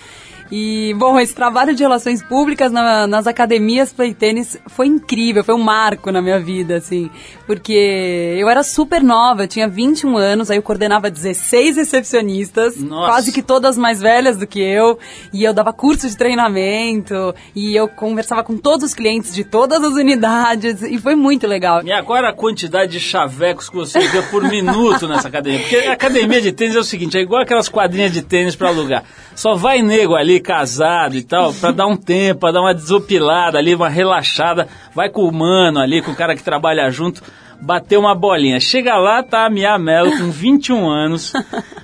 E, 0.51 0.95
bom, 0.99 1.19
esse 1.19 1.35
trabalho 1.35 1.75
de 1.75 1.83
relações 1.83 2.23
públicas 2.23 2.71
na, 2.71 3.07
nas 3.07 3.27
academias 3.27 3.93
play 3.93 4.15
tênis 4.15 4.59
foi 4.69 4.87
incrível, 4.87 5.43
foi 5.43 5.55
um 5.55 5.63
marco 5.63 6.11
na 6.11 6.23
minha 6.23 6.39
vida, 6.39 6.77
assim. 6.77 7.11
Porque 7.47 8.37
eu 8.39 8.49
era 8.49 8.63
super 8.63 9.03
nova, 9.03 9.45
eu 9.45 9.49
tinha 9.49 9.69
21 9.69 10.17
anos, 10.17 10.51
aí 10.51 10.59
eu 10.59 10.63
coordenava 10.63 11.11
16 11.11 11.77
recepcionistas, 11.77 12.77
Nossa. 12.77 13.11
quase 13.11 13.33
que 13.33 13.43
todas 13.43 13.77
mais 13.77 14.01
velhas 14.01 14.37
do 14.37 14.47
que 14.47 14.61
eu. 14.61 14.99
E 15.33 15.45
eu 15.45 15.53
dava 15.53 15.73
curso 15.73 16.09
de 16.09 16.17
treinamento, 16.17 17.35
e 17.55 17.75
eu 17.75 17.89
conversava 17.89 18.43
com 18.45 18.57
todos 18.57 18.85
os 18.87 18.95
clientes 18.95 19.35
de 19.35 19.45
todas 19.45 19.83
as 19.83 19.93
unidades, 19.95 20.83
e 20.83 20.99
foi 20.99 21.15
muito 21.15 21.47
legal. 21.47 21.83
E 21.85 21.93
agora 21.93 22.31
a 22.31 22.33
quantidade 22.33 22.93
de 22.93 23.01
chavecos 23.01 23.69
que 23.69 23.77
você 23.77 24.01
vê 24.01 24.23
por 24.23 24.43
minuto 24.45 25.09
nessa 25.09 25.29
academia. 25.29 25.61
Porque 25.61 25.77
a 25.77 25.93
academia 25.93 26.41
de 26.41 26.53
tênis 26.53 26.77
é 26.77 26.79
o 26.79 26.85
seguinte, 26.85 27.17
é 27.17 27.21
igual 27.21 27.43
aquelas 27.43 27.69
quadrinhas 27.69 28.13
de 28.13 28.23
tênis 28.23 28.55
para 28.55 28.69
alugar. 28.69 29.05
Só 29.35 29.55
vai 29.55 29.83
nego 29.83 30.15
ali 30.15 30.36
casado 30.41 31.17
e 31.17 31.23
tal, 31.23 31.53
para 31.55 31.73
dar 31.73 31.87
um 31.87 31.97
tempo, 31.97 32.41
para 32.41 32.53
dar 32.53 32.61
uma 32.61 32.75
desopilada 32.75 33.59
ali, 33.59 33.75
uma 33.75 33.89
relaxada, 33.89 34.69
vai 34.95 35.09
com 35.09 35.23
o 35.23 35.33
mano 35.33 35.81
ali, 35.81 36.03
com 36.03 36.11
o 36.11 36.17
cara 36.17 36.35
que 36.35 36.43
trabalha 36.43 36.91
junto, 36.91 37.23
bater 37.61 37.99
uma 37.99 38.15
bolinha. 38.15 38.61
Chega 38.61 38.97
lá, 38.97 39.23
tá 39.23 39.47
a 39.47 39.51
Mia 39.51 39.79
Mello 39.79 40.11
com 40.17 40.31
21 40.31 40.89
anos, 40.89 41.33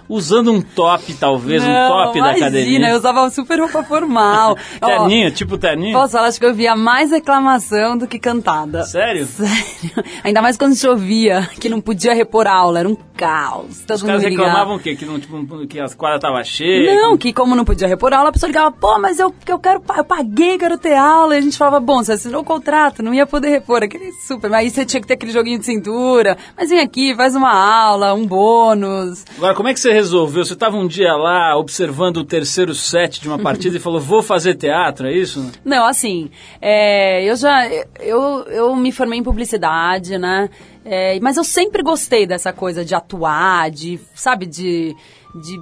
usando 0.09 0.53
um 0.53 0.61
top, 0.61 1.15
talvez, 1.15 1.63
Não, 1.63 1.71
um 1.71 1.89
top 1.89 2.19
imagina, 2.19 2.41
da 2.41 2.47
academia. 2.47 2.89
eu 2.91 2.97
usava 2.97 3.31
super 3.31 3.61
roupa 3.61 3.83
formal. 3.83 4.57
terninho, 4.81 5.29
Ó, 5.29 5.31
tipo 5.31 5.59
terninho? 5.59 5.93
Posso 5.97 6.13
falar, 6.13 6.29
acho 6.29 6.39
que 6.39 6.47
eu 6.47 6.55
via 6.55 6.77
mais 6.77 7.11
reclamação 7.11 7.97
do 7.97 8.07
que 8.07 8.19
cantada. 8.19 8.85
Sério? 8.85 9.27
Sério. 9.27 10.05
Ainda 10.25 10.43
mais 10.43 10.57
quando 10.57 10.77
chovia, 10.77 11.49
que 11.61 11.69
não 11.69 11.81
podia 11.81 12.15
repor 12.15 12.47
aula, 12.47 12.81
era 12.81 12.89
um 12.89 12.97
caos. 13.17 13.81
Todo 13.87 13.97
Os 13.97 14.03
caras 14.03 14.23
reclamavam 14.23 14.77
o 14.77 14.79
quê? 14.81 14.97
Que, 14.97 15.05
não, 15.05 15.19
tipo, 15.19 15.67
que 15.67 15.79
as 15.81 15.95
quadras 15.95 16.19
estavam 16.19 16.43
cheias? 16.45 16.95
Não, 16.97 17.17
que 17.17 17.33
como 17.33 17.55
não 17.55 17.65
podia 17.65 17.87
repor 17.87 18.13
aula, 18.13 18.31
a 18.31 18.33
pessoa 18.33 18.49
ligava, 18.49 18.73
pô, 18.73 18.99
mas 18.99 19.19
eu, 19.19 19.33
eu 19.47 19.59
quero, 19.59 19.83
eu 19.97 20.05
paguei, 20.05 20.59
quero 20.59 20.77
ter 20.79 20.95
aula. 20.95 21.35
E 21.35 21.39
a 21.39 21.41
gente 21.41 21.57
falava, 21.57 21.81
bom, 21.81 22.03
você 22.03 22.13
assinou 22.13 22.43
o 22.43 22.45
contrato, 22.45 23.03
não 23.03 23.15
ia 23.15 23.27
poder 23.27 23.49
repor. 23.49 23.83
Aquele 23.83 24.13
super, 24.13 24.51
mas 24.51 24.61
aí 24.61 24.71
você 24.71 24.85
tinha 24.85 25.01
que 25.01 25.07
ter 25.07 25.15
aquele 25.15 25.33
joguinho 25.33 25.62
de 25.63 25.67
cintura. 25.67 26.37
Mas 26.57 26.69
vem 26.69 26.81
aqui, 26.81 27.15
faz 27.15 27.35
uma 27.35 27.53
aula, 27.53 28.13
um 28.13 28.27
bônus. 28.27 29.25
Agora, 29.37 29.55
como 29.55 29.69
é 29.69 29.75
que 29.75 29.81
você 29.81 29.93
resolveu? 29.93 30.45
Você 30.45 30.53
estava 30.53 30.77
um 30.77 30.87
dia 30.87 31.15
lá 31.15 31.57
observando 31.57 32.19
o 32.19 32.25
terceiro 32.25 32.75
set 32.75 33.21
de 33.21 33.29
uma 33.29 33.39
partida 33.41 33.77
e 33.77 33.81
falou, 33.81 34.01
vou 34.01 34.23
fazer 34.23 34.55
teatro, 34.55 35.07
é 35.07 35.13
isso? 35.13 35.51
Não, 35.65 35.87
assim, 35.87 36.31
é, 36.61 37.25
eu 37.25 37.37
já, 37.37 37.67
eu, 38.01 38.45
eu 38.49 38.77
me 38.77 38.93
formei 38.93 39.19
em 39.19 39.23
publicidade, 39.23 40.19
né? 40.19 40.51
É, 40.85 41.19
mas 41.21 41.37
eu 41.37 41.45
sempre 41.45 41.83
gostei 41.83 42.27
dessa 42.27 42.53
coisa 42.53 42.85
de 42.85 42.95
atuar, 42.95 43.71
de, 43.71 44.01
sabe, 44.15 44.47
de 44.47 44.97
de 45.35 45.61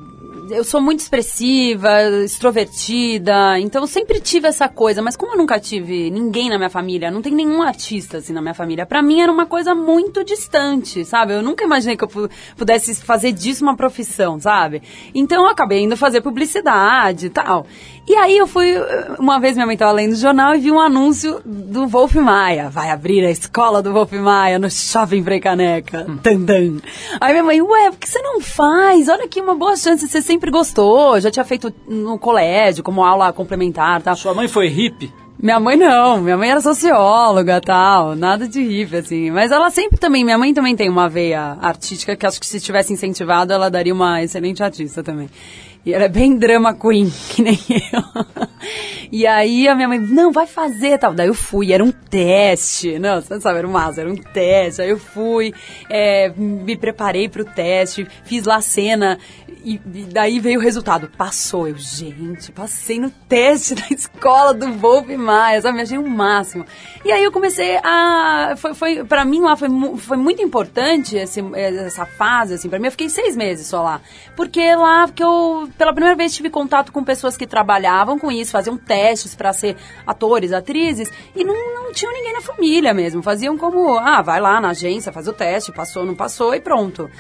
eu 0.51 0.65
sou 0.65 0.81
muito 0.81 1.01
expressiva, 1.01 2.03
extrovertida, 2.25 3.59
então 3.61 3.83
eu 3.83 3.87
sempre 3.87 4.21
tive 4.21 4.49
essa 4.49 4.69
coisa, 4.69 5.01
mas 5.01 5.17
como 5.17 5.35
eu 5.35 5.39
nunca 5.39 5.61
tive 5.61 6.11
ninguém 6.11 6.49
na 6.49 6.57
minha 6.57 6.71
família, 6.71 7.11
não 7.11 7.23
tem 7.23 7.33
nenhum 7.33 7.63
artista 7.63 8.19
assim 8.19 8.33
na 8.33 8.43
minha 8.43 8.55
família, 8.55 8.85
para 8.85 9.01
mim 9.01 9.21
era 9.21 9.31
uma 9.31 9.47
coisa 9.47 9.75
muito 9.75 10.25
distante, 10.25 11.05
sabe? 11.05 11.35
Eu 11.35 11.43
nunca 11.43 11.65
imaginei 11.65 11.97
que 11.97 12.03
eu 12.03 12.31
pudesse 12.57 12.95
fazer 12.97 13.33
disso 13.33 13.63
uma 13.63 13.77
profissão, 13.77 14.41
sabe? 14.41 14.83
Então 15.15 15.45
eu 15.45 15.51
acabei 15.51 15.83
indo 15.83 15.97
fazer 15.97 16.21
publicidade 16.21 17.27
e 17.27 17.31
tal. 17.31 17.67
E 18.09 18.15
aí 18.17 18.37
eu 18.37 18.47
fui, 18.47 18.75
uma 19.19 19.39
vez 19.39 19.55
minha 19.55 19.67
mãe 19.67 19.75
estava 19.75 19.93
lendo 19.93 20.13
o 20.13 20.17
jornal 20.17 20.55
e 20.55 20.59
vi 20.59 20.71
um 20.71 20.81
anúncio 20.81 21.41
do 21.45 21.87
Wolf 21.87 22.15
Maia. 22.17 22.69
Vai 22.69 22.91
abrir 22.91 23.25
a 23.25 23.31
escola 23.31 23.83
do 23.83 23.93
Wolf 23.93 24.13
Maia 24.13 24.59
no 24.59 24.71
Shopping 24.71 25.23
Frei 25.23 25.41
Caneca. 25.41 26.07
Hum. 26.09 26.19
Aí 27.21 27.33
minha 27.33 27.45
mãe, 27.45 27.63
ué, 27.63 27.91
por 27.91 27.99
que 27.99 28.09
você 28.09 28.21
não 28.21 28.41
faz? 28.41 29.09
Olha 29.09 29.25
aqui, 29.25 29.41
uma 29.41 29.55
boa 29.55 29.77
chance, 29.77 30.09
você 30.09 30.21
sempre 30.21 30.51
gostou, 30.51 31.21
já 31.21 31.31
tinha 31.31 31.45
feito 31.45 31.73
no 31.87 32.19
colégio, 32.19 32.83
como 32.83 33.05
aula 33.05 33.33
complementar, 33.33 34.03
tá? 34.03 34.15
Sua 34.17 34.35
mãe 34.35 34.49
foi 34.49 34.69
hippie? 34.69 35.13
Minha 35.43 35.59
mãe 35.59 35.75
não, 35.75 36.21
minha 36.21 36.37
mãe 36.37 36.51
era 36.51 36.61
socióloga 36.61 37.63
tal, 37.63 38.15
nada 38.15 38.47
de 38.47 38.61
hippie, 38.61 38.97
assim. 38.97 39.31
Mas 39.31 39.51
ela 39.51 39.71
sempre 39.71 39.99
também, 39.99 40.23
minha 40.23 40.37
mãe 40.37 40.53
também 40.53 40.77
tem 40.77 40.91
uma 40.91 41.09
veia 41.09 41.57
artística 41.63 42.15
que 42.15 42.27
acho 42.27 42.39
que 42.39 42.47
se 42.47 42.61
tivesse 42.61 42.93
incentivado, 42.93 43.51
ela 43.51 43.71
daria 43.71 43.95
uma 43.95 44.23
excelente 44.23 44.63
artista 44.63 45.03
também. 45.03 45.31
E 45.85 45.95
era 45.95 46.09
bem 46.09 46.37
drama 46.37 46.75
queen, 46.75 47.11
que 47.31 47.43
nem 47.43 47.59
eu. 47.93 48.27
E 49.13 49.27
aí 49.27 49.67
a 49.67 49.75
minha 49.75 49.89
mãe, 49.89 49.99
não, 49.99 50.31
vai 50.31 50.47
fazer 50.47 50.99
tal. 50.99 51.15
Daí 51.15 51.27
eu 51.27 51.35
fui, 51.35 51.73
era 51.73 51.83
um 51.83 51.91
teste. 51.91 52.99
Não, 52.99 53.21
você 53.21 53.35
não 53.35 53.41
sabe, 53.41 53.59
era 53.59 53.67
um 53.67 53.73
massa, 53.73 54.03
era 54.03 54.11
um 54.11 54.17
teste. 54.17 54.83
Aí 54.83 54.91
eu 54.91 54.99
fui, 54.99 55.53
é, 55.89 56.33
me 56.37 56.77
preparei 56.77 57.29
pro 57.29 57.45
teste, 57.45 58.07
fiz 58.25 58.45
lá 58.45 58.57
a 58.57 58.61
cena. 58.61 59.19
E, 59.65 59.75
e, 59.75 60.05
daí 60.05 60.39
veio 60.39 60.61
o 60.61 60.63
resultado. 60.63 61.11
Passou. 61.17 61.67
Eu, 61.67 61.77
gente, 61.77 62.53
passei 62.53 63.01
no 63.01 63.11
teste 63.11 63.75
da 63.75 63.87
escola 63.91 64.55
do 64.55 64.73
Wolf 64.75 65.09
Maia, 65.09 65.61
sabe? 65.61 65.77
Me 65.77 65.83
achei 65.83 65.99
o 65.99 66.09
máximo. 66.09 66.65
E 67.05 67.11
aí 67.11 67.25
eu 67.25 67.33
comecei 67.33 67.79
a. 67.83 68.55
Foi, 68.57 68.75
foi, 68.75 69.05
pra 69.05 69.25
mim 69.25 69.41
lá 69.41 69.57
foi, 69.57 69.69
foi 69.99 70.17
muito 70.17 70.43
importante 70.43 71.17
esse, 71.17 71.43
essa 71.55 72.05
fase, 72.05 72.55
assim. 72.55 72.69
Pra 72.69 72.79
mim 72.79 72.87
eu 72.87 72.93
fiquei 72.93 73.09
seis 73.09 73.37
meses 73.37 73.67
só 73.67 73.83
lá. 73.83 74.01
Porque 74.37 74.75
lá 74.77 75.09
que 75.09 75.23
eu 75.23 75.69
pela 75.77 75.93
primeira 75.93 76.17
vez 76.17 76.35
tive 76.35 76.51
contato 76.51 76.93
com 76.93 77.03
pessoas 77.03 77.37
que 77.37 77.47
trabalhavam 77.47 78.19
com 78.19 78.31
isso, 78.31 78.51
faziam 78.51 78.77
testes 78.77 79.35
para 79.35 79.53
ser 79.53 79.77
atores, 80.07 80.53
atrizes, 80.53 81.11
e 81.35 81.45
não, 81.45 81.55
não 81.55 81.93
tinham 81.93 82.13
ninguém 82.13 82.33
na 82.33 82.41
família 82.41 82.95
mesmo. 82.95 83.23
Faziam 83.23 83.57
como, 83.57 83.99
ah, 83.99 84.23
vai 84.23 84.41
lá 84.41 84.61
na 84.61 84.71
agência, 84.71 85.13
faz 85.13 85.29
o 85.29 85.33
teste, 85.33 85.73
passou, 85.73 86.05
não 86.05 86.15
passou 86.15 86.55
e 86.55 86.61
pronto. 86.61 87.11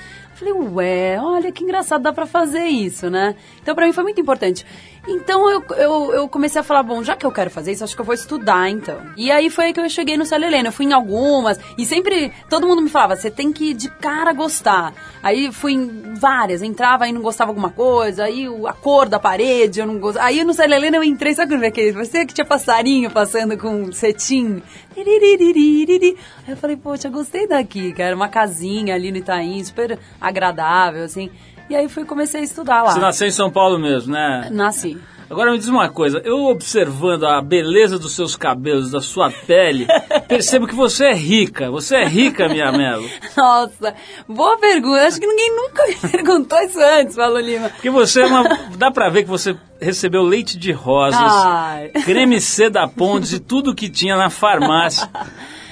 Falei, 0.41 0.55
ué, 0.55 1.21
olha 1.21 1.53
que 1.53 1.63
engraçado, 1.63 2.01
dá 2.01 2.15
pra 2.15 2.25
fazer 2.25 2.65
isso, 2.65 3.11
né? 3.11 3.37
Então 3.61 3.75
pra 3.75 3.85
mim 3.85 3.93
foi 3.93 4.03
muito 4.03 4.23
importante. 4.23 4.65
Então 5.07 5.51
eu, 5.51 5.63
eu, 5.77 6.15
eu, 6.15 6.29
comecei 6.29 6.59
a 6.59 6.65
falar, 6.65 6.83
bom, 6.83 7.05
já 7.05 7.15
que 7.15 7.27
eu 7.27 7.33
quero 7.33 7.51
fazer 7.51 7.73
isso, 7.73 7.85
acho 7.85 7.95
que 7.95 8.01
eu 8.01 8.07
vou 8.07 8.15
estudar 8.15 8.71
então. 8.71 8.99
E 9.19 9.31
aí 9.31 9.51
foi 9.51 9.67
aí 9.67 9.73
que 9.75 9.81
eu 9.81 9.89
cheguei 9.91 10.17
no 10.17 10.25
Célia 10.25 10.47
Helena. 10.47 10.69
Eu 10.69 10.73
fui 10.73 10.87
em 10.87 10.95
algumas 10.95 11.61
e 11.77 11.85
sempre 11.85 12.33
todo 12.49 12.67
mundo 12.67 12.81
me 12.81 12.89
falava, 12.89 13.17
você 13.17 13.31
tem 13.31 13.53
que 13.53 13.75
de 13.75 13.91
cara 13.91 14.33
gostar. 14.33 14.95
Aí 15.23 15.53
fui 15.53 15.75
em 15.75 16.15
várias, 16.15 16.63
entrava 16.63 17.07
e 17.07 17.13
não 17.13 17.21
gostava 17.21 17.51
alguma 17.51 17.71
coisa, 17.71 18.25
aí 18.25 18.47
a 18.67 18.73
cor 18.73 19.11
da 19.11 19.21
parede, 19.21 19.81
eu 19.81 19.87
não 19.87 19.99
gostava. 19.99 20.27
Aí 20.27 20.43
no 20.43 20.55
Célia 20.55 20.77
Helena 20.77 20.97
eu 20.97 21.05
entrei, 21.05 21.35
sabe 21.35 21.53
como 21.53 21.65
é 21.67 21.71
que 21.71 21.93
Você 21.93 22.25
que 22.25 22.33
tinha 22.33 22.47
passarinho 22.47 23.11
passando 23.11 23.59
com 23.59 23.93
cetim. 23.93 24.63
Aí 25.03 26.17
eu 26.49 26.57
falei, 26.57 26.77
poxa, 26.77 27.09
gostei 27.09 27.47
daqui, 27.47 27.93
cara. 27.93 28.15
Uma 28.15 28.29
casinha 28.29 28.95
ali 28.95 29.11
no 29.11 29.19
Itaim, 29.19 29.63
super 29.65 29.99
agradável, 30.21 31.05
assim. 31.05 31.31
E 31.69 31.77
aí 31.77 31.89
fui 31.89 32.05
comecei 32.05 32.41
a 32.41 32.45
estudar 32.45 32.83
lá. 32.83 32.93
Você 32.93 33.01
nasceu 33.01 33.29
em 33.29 33.31
São 33.31 33.51
Paulo 33.51 33.79
mesmo, 33.79 34.13
né? 34.13 34.49
Nasci. 34.51 34.99
Agora 35.31 35.53
me 35.53 35.59
diz 35.59 35.69
uma 35.69 35.89
coisa, 35.89 36.21
eu 36.25 36.47
observando 36.47 37.25
a 37.25 37.41
beleza 37.41 38.01
dos 38.01 38.17
seus 38.17 38.35
cabelos, 38.35 38.91
da 38.91 39.01
sua 39.01 39.31
pele, 39.31 39.87
percebo 40.27 40.67
que 40.67 40.75
você 40.75 41.05
é 41.07 41.15
rica. 41.15 41.71
Você 41.71 41.95
é 41.95 42.05
rica, 42.05 42.49
minha 42.49 42.73
Melo. 42.73 43.09
Nossa, 43.37 43.95
boa 44.29 44.59
pergunta. 44.59 45.07
Acho 45.07 45.21
que 45.21 45.27
ninguém 45.29 45.55
nunca 45.55 45.87
me 45.87 45.95
perguntou 46.11 46.59
isso 46.63 46.81
antes, 46.81 47.15
Paulo 47.15 47.39
Lima. 47.39 47.69
Porque 47.69 47.91
você 47.91 48.23
é 48.23 48.27
uma. 48.27 48.43
Dá 48.77 48.91
pra 48.91 49.09
ver 49.09 49.23
que 49.23 49.29
você 49.29 49.57
recebeu 49.81 50.23
leite 50.23 50.59
de 50.59 50.73
rosas, 50.73 51.21
Ai. 51.23 51.91
creme 52.05 52.41
C 52.41 52.69
da 52.69 52.89
Pontes 52.89 53.33
e 53.33 53.39
tudo 53.39 53.73
que 53.73 53.89
tinha 53.89 54.17
na 54.17 54.31
farmácia. 54.31 55.09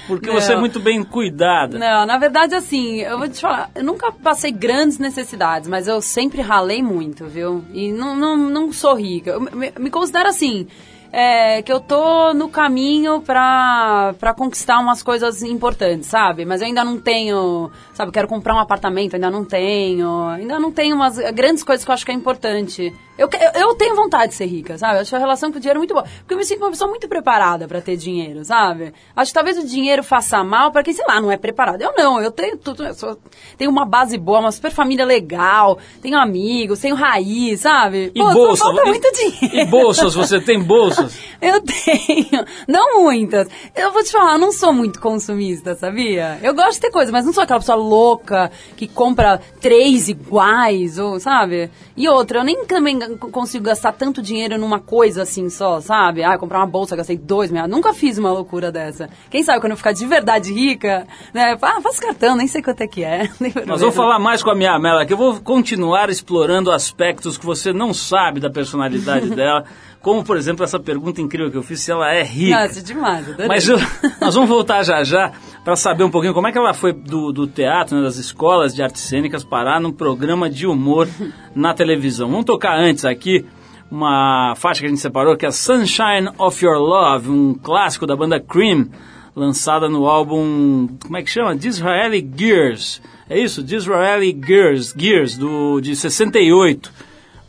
Porque 0.08 0.26
não. 0.26 0.34
você 0.34 0.54
é 0.54 0.56
muito 0.56 0.80
bem 0.80 1.04
cuidada. 1.04 1.78
Não, 1.78 2.06
na 2.06 2.16
verdade, 2.16 2.54
assim, 2.54 3.02
eu 3.02 3.18
vou 3.18 3.28
te 3.28 3.40
falar, 3.40 3.70
eu 3.74 3.84
nunca 3.84 4.10
passei 4.10 4.50
grandes 4.50 4.98
necessidades, 4.98 5.68
mas 5.68 5.86
eu 5.86 6.00
sempre 6.00 6.40
ralei 6.40 6.82
muito, 6.82 7.26
viu? 7.26 7.62
E 7.74 7.92
não, 7.92 8.16
não, 8.16 8.36
não 8.36 8.72
sou 8.72 8.94
rica. 8.94 9.32
Eu 9.32 9.40
me, 9.42 9.70
me 9.78 9.90
considero 9.90 10.30
assim. 10.30 10.66
É, 11.10 11.62
que 11.62 11.72
eu 11.72 11.80
tô 11.80 12.34
no 12.34 12.48
caminho 12.48 13.22
pra, 13.22 14.14
pra 14.18 14.34
conquistar 14.34 14.78
umas 14.78 15.02
coisas 15.02 15.42
importantes, 15.42 16.08
sabe? 16.08 16.44
Mas 16.44 16.60
eu 16.60 16.66
ainda 16.66 16.84
não 16.84 17.00
tenho, 17.00 17.70
sabe, 17.94 18.12
quero 18.12 18.28
comprar 18.28 18.54
um 18.54 18.58
apartamento, 18.58 19.14
ainda 19.14 19.30
não 19.30 19.44
tenho, 19.44 20.26
ainda 20.28 20.58
não 20.60 20.70
tenho 20.70 20.94
umas 20.94 21.16
grandes 21.32 21.62
coisas 21.62 21.84
que 21.84 21.90
eu 21.90 21.94
acho 21.94 22.04
que 22.04 22.12
é 22.12 22.14
importante. 22.14 22.92
Eu, 23.18 23.28
eu, 23.56 23.74
tenho 23.74 23.96
vontade 23.96 24.28
de 24.28 24.36
ser 24.36 24.46
rica, 24.46 24.78
sabe? 24.78 24.94
Eu 24.94 25.00
acho 25.00 25.16
a 25.16 25.18
relação 25.18 25.50
com 25.50 25.58
o 25.58 25.60
dinheiro 25.60 25.80
muito 25.80 25.92
boa. 25.92 26.06
Porque 26.20 26.34
eu 26.34 26.38
me 26.38 26.44
sinto 26.44 26.60
uma 26.62 26.70
pessoa 26.70 26.88
muito 26.88 27.08
preparada 27.08 27.66
para 27.66 27.80
ter 27.80 27.96
dinheiro, 27.96 28.44
sabe? 28.44 28.94
Acho 29.16 29.30
que 29.30 29.34
talvez 29.34 29.58
o 29.58 29.66
dinheiro 29.66 30.04
faça 30.04 30.44
mal 30.44 30.70
para 30.70 30.84
quem, 30.84 30.94
sei 30.94 31.04
lá, 31.04 31.20
não 31.20 31.32
é 31.32 31.36
preparado. 31.36 31.82
Eu 31.82 31.92
não, 31.96 32.22
eu 32.22 32.30
tenho 32.30 32.56
tudo. 32.56 32.84
Eu 32.84 32.94
sou, 32.94 33.18
tenho 33.56 33.72
uma 33.72 33.84
base 33.84 34.16
boa, 34.16 34.38
uma 34.38 34.52
super 34.52 34.70
família 34.70 35.04
legal, 35.04 35.78
tenho 36.00 36.16
amigos, 36.16 36.78
tenho 36.78 36.94
raiz, 36.94 37.62
sabe? 37.62 38.12
E 38.14 38.20
Pô, 38.20 38.32
bolsa? 38.32 38.62
Falta 38.62 38.82
e, 38.82 38.84
muito 38.84 39.12
dinheiro. 39.12 39.56
E 39.56 39.64
bolsas? 39.64 40.14
Você 40.14 40.40
tem 40.40 40.62
eu 41.40 41.60
tenho. 41.62 42.44
Não 42.66 43.02
muitas. 43.02 43.48
Eu 43.74 43.92
vou 43.92 44.02
te 44.02 44.10
falar, 44.10 44.32
eu 44.34 44.38
não 44.38 44.52
sou 44.52 44.72
muito 44.72 45.00
consumista, 45.00 45.74
sabia? 45.74 46.38
Eu 46.42 46.54
gosto 46.54 46.74
de 46.74 46.80
ter 46.80 46.90
coisa, 46.90 47.12
mas 47.12 47.24
não 47.24 47.32
sou 47.32 47.42
aquela 47.42 47.60
pessoa 47.60 47.76
louca 47.76 48.50
que 48.76 48.86
compra 48.86 49.40
três 49.60 50.08
iguais, 50.08 50.98
ou, 50.98 51.18
sabe? 51.20 51.70
E 51.96 52.08
outra, 52.08 52.40
eu 52.40 52.44
nem 52.44 52.64
também 52.64 52.98
consigo 53.16 53.64
gastar 53.64 53.92
tanto 53.92 54.22
dinheiro 54.22 54.58
numa 54.58 54.78
coisa 54.78 55.22
assim 55.22 55.48
só, 55.50 55.80
sabe? 55.80 56.22
Ah, 56.22 56.38
comprar 56.38 56.58
uma 56.58 56.66
bolsa, 56.66 56.96
gastei 56.96 57.16
dois 57.16 57.50
mil. 57.50 57.66
Nunca 57.66 57.92
fiz 57.92 58.18
uma 58.18 58.32
loucura 58.32 58.70
dessa. 58.70 59.08
Quem 59.30 59.42
sabe 59.42 59.60
quando 59.60 59.72
eu 59.72 59.76
ficar 59.76 59.92
de 59.92 60.06
verdade 60.06 60.52
rica, 60.52 61.06
né? 61.32 61.56
Ah, 61.60 61.80
faço 61.80 62.00
cartão, 62.00 62.36
nem 62.36 62.46
sei 62.46 62.62
quanto 62.62 62.80
é 62.82 62.86
que 62.86 63.04
é. 63.04 63.28
Nós 63.66 63.80
vamos 63.80 63.94
falar 63.94 64.18
mais 64.18 64.42
com 64.42 64.50
a 64.50 64.54
minha 64.54 64.78
Mela, 64.78 65.04
que 65.04 65.12
eu 65.12 65.16
vou 65.16 65.40
continuar 65.40 66.08
explorando 66.08 66.70
aspectos 66.70 67.36
que 67.36 67.44
você 67.44 67.72
não 67.72 67.92
sabe 67.92 68.40
da 68.40 68.50
personalidade 68.50 69.30
dela. 69.34 69.64
Como, 70.00 70.24
por 70.24 70.36
exemplo, 70.36 70.64
essa 70.64 70.78
pergunta 70.78 71.20
incrível 71.20 71.50
que 71.50 71.56
eu 71.56 71.62
fiz, 71.62 71.80
se 71.80 71.90
ela 71.90 72.12
é 72.12 72.22
rica. 72.22 72.60
Nossa, 72.60 72.82
demais. 72.82 73.28
Adorei. 73.28 73.48
Mas 73.48 73.68
eu, 73.68 73.78
nós 74.20 74.34
vamos 74.34 74.48
voltar 74.48 74.82
já 74.84 75.02
já 75.02 75.32
para 75.64 75.74
saber 75.74 76.04
um 76.04 76.10
pouquinho 76.10 76.32
como 76.32 76.46
é 76.46 76.52
que 76.52 76.58
ela 76.58 76.72
foi 76.72 76.92
do, 76.92 77.32
do 77.32 77.46
teatro, 77.46 77.96
né, 77.96 78.02
das 78.02 78.16
escolas 78.16 78.74
de 78.74 78.82
artes 78.82 79.02
cênicas, 79.02 79.42
parar 79.42 79.80
num 79.80 79.92
programa 79.92 80.48
de 80.48 80.66
humor 80.66 81.08
na 81.54 81.74
televisão. 81.74 82.30
Vamos 82.30 82.44
tocar 82.44 82.78
antes 82.78 83.04
aqui 83.04 83.44
uma 83.90 84.54
faixa 84.56 84.80
que 84.80 84.86
a 84.86 84.88
gente 84.88 85.00
separou, 85.00 85.36
que 85.36 85.46
é 85.46 85.50
Sunshine 85.50 86.30
of 86.38 86.64
Your 86.64 86.78
Love, 86.78 87.30
um 87.30 87.54
clássico 87.54 88.06
da 88.06 88.14
banda 88.14 88.38
Cream, 88.38 88.88
lançada 89.34 89.88
no 89.88 90.06
álbum, 90.06 90.88
como 91.02 91.16
é 91.16 91.22
que 91.22 91.30
chama? 91.30 91.56
Disraeli 91.56 92.28
Gears. 92.36 93.00
É 93.28 93.38
isso? 93.38 93.62
Disraeli 93.62 94.38
Gears, 94.46 94.94
Gears 94.96 95.36
do, 95.36 95.80
de 95.80 95.96
68, 95.96 96.92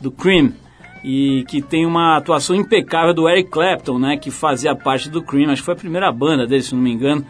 do 0.00 0.10
Cream 0.10 0.52
e 1.02 1.44
que 1.48 1.62
tem 1.62 1.86
uma 1.86 2.16
atuação 2.16 2.54
impecável 2.54 3.14
do 3.14 3.28
Eric 3.28 3.50
Clapton, 3.50 3.98
né, 3.98 4.16
que 4.16 4.30
fazia 4.30 4.74
parte 4.74 5.08
do 5.08 5.22
Cream, 5.22 5.50
acho 5.50 5.62
que 5.62 5.66
foi 5.66 5.74
a 5.74 5.78
primeira 5.78 6.12
banda 6.12 6.46
dele, 6.46 6.62
se 6.62 6.74
não 6.74 6.82
me 6.82 6.92
engano, 6.92 7.24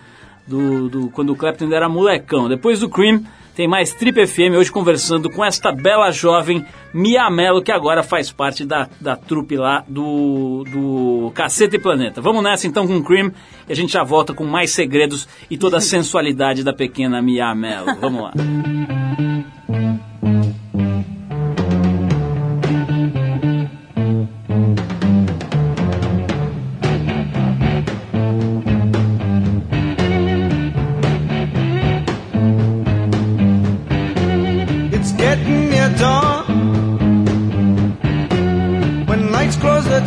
do, 0.47 0.89
do, 0.89 1.11
quando 1.11 1.31
o 1.31 1.37
Clapton 1.37 1.65
ainda 1.65 1.77
era 1.77 1.89
molecão. 1.89 2.49
Depois 2.49 2.81
do 2.81 2.89
Cream, 2.89 3.23
tem 3.55 3.69
mais 3.69 3.93
Trip 3.93 4.27
FM 4.27 4.57
hoje 4.57 4.73
conversando 4.73 5.29
com 5.29 5.45
esta 5.45 5.71
bela 5.71 6.11
jovem 6.11 6.65
Mia 6.95 7.29
Mello, 7.31 7.63
que 7.63 7.71
agora 7.71 8.03
faz 8.03 8.33
parte 8.33 8.65
da, 8.65 8.89
da 9.01 9.17
trupe 9.17 9.57
lá 9.57 9.85
do, 9.87 10.65
do 10.73 11.33
Cacete 11.35 11.79
Planeta. 11.79 12.21
Vamos 12.21 12.43
nessa 12.43 12.67
então 12.67 12.87
com 12.87 12.97
o 12.97 13.05
Cream 13.05 13.31
e 13.69 13.73
a 13.73 13.77
gente 13.77 13.93
já 13.93 14.03
volta 14.03 14.33
com 14.33 14.45
mais 14.45 14.71
segredos 14.71 15.29
e 15.51 15.59
toda 15.59 15.77
a 15.77 15.81
sensualidade 15.81 16.65
da 16.65 16.73
pequena 16.73 17.21
Mia 17.21 17.55
Mello. 17.55 17.95
Vamos 18.01 18.23
lá. 18.23 18.33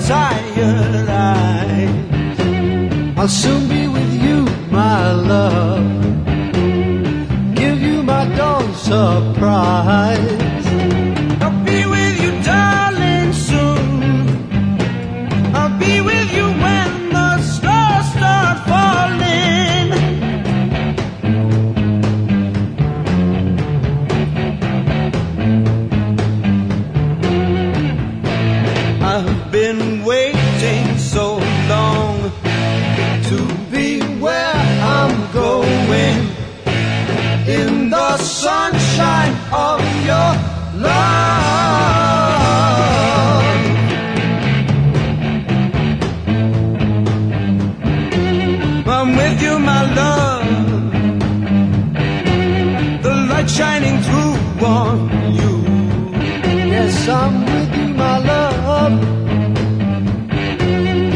tired 0.07 1.09
eyes. 1.09 1.89
I'll 3.17 3.27
soon 3.27 3.67
be 3.69 3.87
with 3.87 4.13
you, 4.23 4.45
my 4.69 5.11
love. 5.11 5.83
Give 7.55 7.81
you 7.81 8.03
my 8.03 8.25
dawn 8.35 8.73
surprise. 8.73 10.42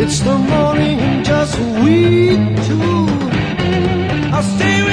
It's 0.10 0.22
the 0.22 0.38
morning 0.38 1.02
and 1.02 1.26
just 1.26 1.60
we 1.84 2.38
two. 2.66 3.08
I'll 4.32 4.42
stay 4.42 4.87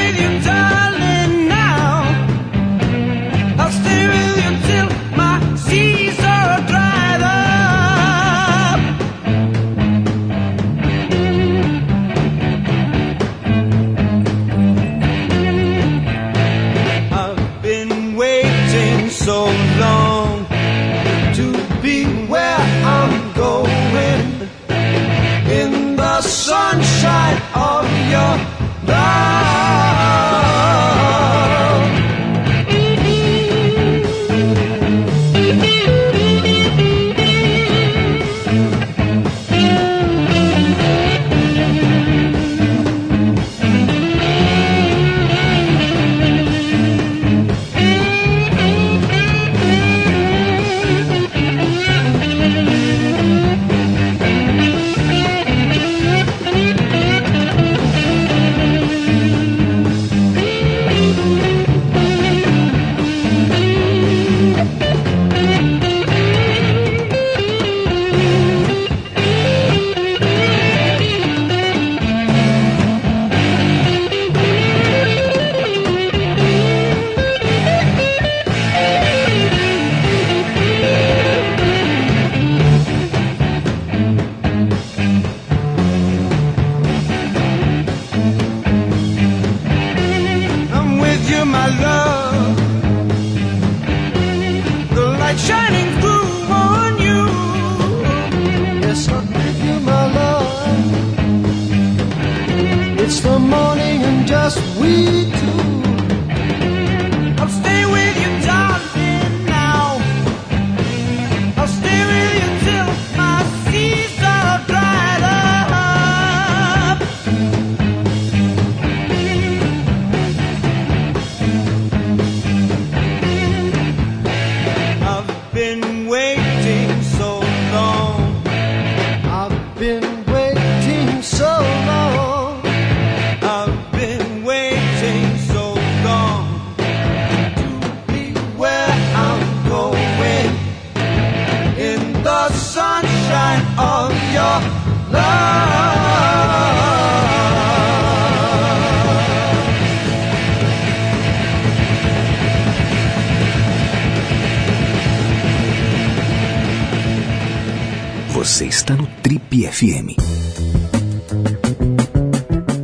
Você 158.44 158.66
está 158.66 158.94
no 158.94 159.06
Trip 159.22 159.66
FM. 159.66 160.20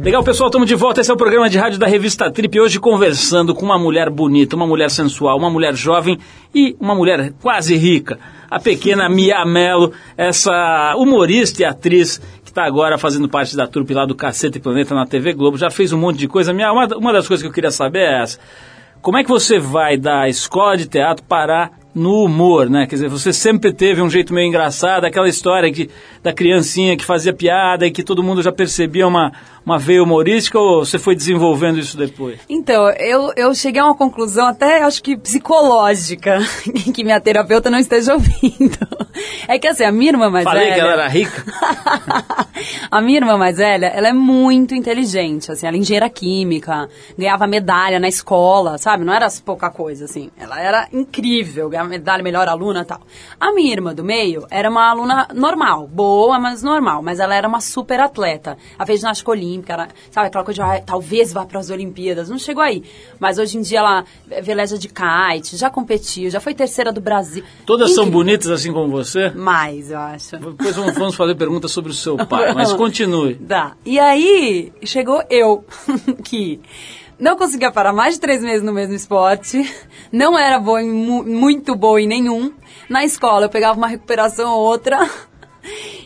Legal, 0.03 0.25
pessoal, 0.25 0.49
estamos 0.49 0.67
de 0.67 0.75
volta. 0.75 1.03
Esse 1.03 1.11
é 1.11 1.15
o 1.15 1.19
programa 1.19 1.51
de 1.51 1.59
rádio 1.59 1.79
da 1.79 1.87
revista 1.87 2.31
Trip. 2.31 2.59
Hoje 2.59 2.81
conversando 2.81 3.55
com 3.55 3.67
uma 3.67 3.79
mulher 3.79 4.09
bonita, 4.09 4.57
uma 4.57 4.67
mulher 4.67 4.91
sensual, 4.91 5.37
uma 5.37 5.51
mulher 5.51 5.75
jovem 5.75 6.19
e 6.55 6.75
uma 6.81 6.95
mulher 6.95 7.35
quase 7.43 7.77
rica. 7.77 8.19
A 8.51 8.59
pequena 8.59 9.07
Mia 9.11 9.45
Mello, 9.45 9.93
essa 10.17 10.95
humorista 10.97 11.61
e 11.61 11.65
atriz 11.67 12.17
que 12.43 12.51
está 12.51 12.65
agora 12.65 12.97
fazendo 12.97 13.29
parte 13.29 13.55
da 13.55 13.67
trupe 13.67 13.93
lá 13.93 14.07
do 14.07 14.15
Cacete 14.15 14.59
Planeta 14.59 14.95
na 14.95 15.05
TV 15.05 15.35
Globo. 15.35 15.59
Já 15.59 15.69
fez 15.69 15.93
um 15.93 15.99
monte 15.99 16.17
de 16.17 16.27
coisa. 16.27 16.55
Minha, 16.55 16.73
uma, 16.73 16.87
uma 16.97 17.13
das 17.13 17.29
coisas 17.29 17.43
que 17.43 17.49
eu 17.49 17.53
queria 17.53 17.71
saber 17.71 17.99
é 17.99 18.23
essa. 18.23 18.39
Como 19.03 19.19
é 19.19 19.23
que 19.23 19.29
você 19.29 19.59
vai 19.59 19.99
da 19.99 20.27
escola 20.27 20.75
de 20.79 20.87
teatro 20.87 21.23
parar 21.23 21.80
no 21.95 22.25
humor, 22.25 22.71
né? 22.71 22.87
Quer 22.87 22.97
dizer, 22.97 23.09
você 23.09 23.33
sempre 23.33 23.73
teve 23.73 24.01
um 24.01 24.09
jeito 24.09 24.33
meio 24.33 24.47
engraçado, 24.47 25.05
aquela 25.05 25.29
história 25.29 25.73
que, 25.73 25.91
da 26.23 26.33
criancinha 26.33 26.97
que 26.97 27.05
fazia 27.05 27.33
piada 27.33 27.87
e 27.87 27.91
que 27.91 28.03
todo 28.03 28.23
mundo 28.23 28.43
já 28.43 28.53
percebia 28.53 29.07
uma, 29.07 29.33
uma 29.65 29.79
veia 29.79 30.03
humorística 30.03 30.59
ou 30.59 30.85
você 30.85 30.99
foi 30.99 31.15
desenvolvendo 31.15 31.79
isso 31.79 31.97
depois? 31.97 32.41
Então, 32.49 32.91
eu, 32.91 33.33
eu 33.37 33.55
cheguei 33.55 33.81
a 33.81 33.85
uma 33.85 33.97
conclusão 33.97 34.47
até, 34.47 34.83
acho 34.83 35.03
que 35.03 35.17
psicológica, 35.17 36.39
que 36.95 37.03
minha 37.03 37.21
terapeuta 37.21 37.71
não 37.71 37.79
esteja 37.79 38.15
ouvindo. 38.15 38.79
É 39.49 39.59
que 39.59 39.67
assim, 39.67 39.85
a 39.85 39.93
minha 39.93 40.13
irmã 40.13 40.31
mais 40.31 40.45
Falei 40.45 40.65
velha... 40.65 40.75
que 40.75 40.81
ela 40.81 40.93
era 40.93 41.09
rica. 41.09 41.45
a 42.91 43.01
minha 43.01 43.19
irmã 43.19 43.37
mais 43.37 43.57
velha, 43.57 43.87
ela 43.87 44.09
é 44.09 44.13
muito 44.13 44.75
inteligente, 44.75 45.51
assim, 45.51 45.67
ela 45.67 45.77
é 45.77 45.81
engenheira 45.81 46.09
química, 46.09 46.89
ganhava 47.19 47.47
medalha 47.47 47.99
na 47.99 48.09
escola, 48.09 48.79
sabe? 48.79 49.05
Não 49.05 49.13
era 49.13 49.27
pouca 49.45 49.71
coisa, 49.71 50.05
assim. 50.05 50.31
Ela 50.39 50.61
era 50.61 50.89
incrível, 50.93 51.69
ganhava 51.81 51.89
medalha, 51.89 52.23
melhor 52.23 52.49
aluna 52.49 52.83
e 52.83 52.85
tal. 52.85 53.01
A 53.39 53.53
minha 53.53 53.73
irmã 53.73 53.95
do 53.95 54.05
meio 54.05 54.47
era 54.51 54.69
uma 54.69 54.91
aluna 54.91 55.29
normal, 55.35 55.87
boa, 55.87 56.39
mas 56.39 56.63
normal, 56.63 57.03
mas 57.03 57.19
ela 57.19 57.35
era 57.35 57.49
uma 57.49 57.61
super 57.61 58.01
atleta. 58.01 58.57
Ela 58.77 58.87
fez 58.87 59.01
ginástica 59.01 59.31
olímpica, 59.31 59.89
sabe, 60.11 60.29
aquela 60.29 60.45
coisa 60.45 60.63
de, 60.63 60.71
ah, 60.71 60.83
talvez 60.85 61.33
vá 61.33 61.45
para 61.47 61.59
as 61.59 61.71
Olimpíadas, 61.71 62.29
não 62.29 62.39
chegou 62.39 62.63
aí. 62.63 62.83
Mas 63.19 63.39
hoje 63.39 63.59
em 63.59 63.63
dia 63.63 63.79
ela 63.79 64.05
veleja 64.43 64.79
de 64.79 64.89
kite, 64.89 65.57
já 65.57 65.71
competiu, 65.71 66.31
já 66.31 66.41
foi 66.41 66.55
terceira 66.55 66.93
do 66.93 67.01
Brasil. 67.01 67.43
Todas 67.65 67.93
são 67.95 68.05
Incrível. 68.05 68.25
bonitas 68.25 68.51
assim 68.51 68.73
como 68.73 68.91
você? 68.91 69.31
Mais, 69.31 69.91
eu 69.91 69.99
acho. 69.99 70.37
Depois 70.37 70.77
vamos, 70.77 70.95
vamos 70.95 71.15
fazer 71.15 71.35
perguntas 71.35 71.71
sobre 71.71 71.91
o 71.91 71.95
seu 71.95 72.17
pai, 72.27 72.53
mas 72.55 72.73
continue. 72.73 73.35
Dá. 73.35 73.73
E 73.85 73.99
aí, 73.99 74.73
chegou 74.85 75.23
eu, 75.31 75.65
que 76.25 76.61
não 77.21 77.37
conseguia 77.37 77.71
parar 77.71 77.93
mais 77.93 78.15
de 78.15 78.21
três 78.21 78.43
meses 78.43 78.63
no 78.63 78.73
mesmo 78.73 78.95
esporte, 78.95 79.63
não 80.11 80.39
era 80.39 80.59
boa 80.59 80.83
em 80.83 80.91
mu- 80.91 81.23
muito 81.25 81.75
boa 81.77 82.01
em 82.01 82.09
nenhum. 82.09 82.53
Na 82.89 83.05
escola, 83.05 83.47
eu 83.47 83.51
pegava 83.51 83.77
uma 83.79 83.87
recuperação 83.87 84.51
ou 84.53 84.61
outra. 84.65 85.09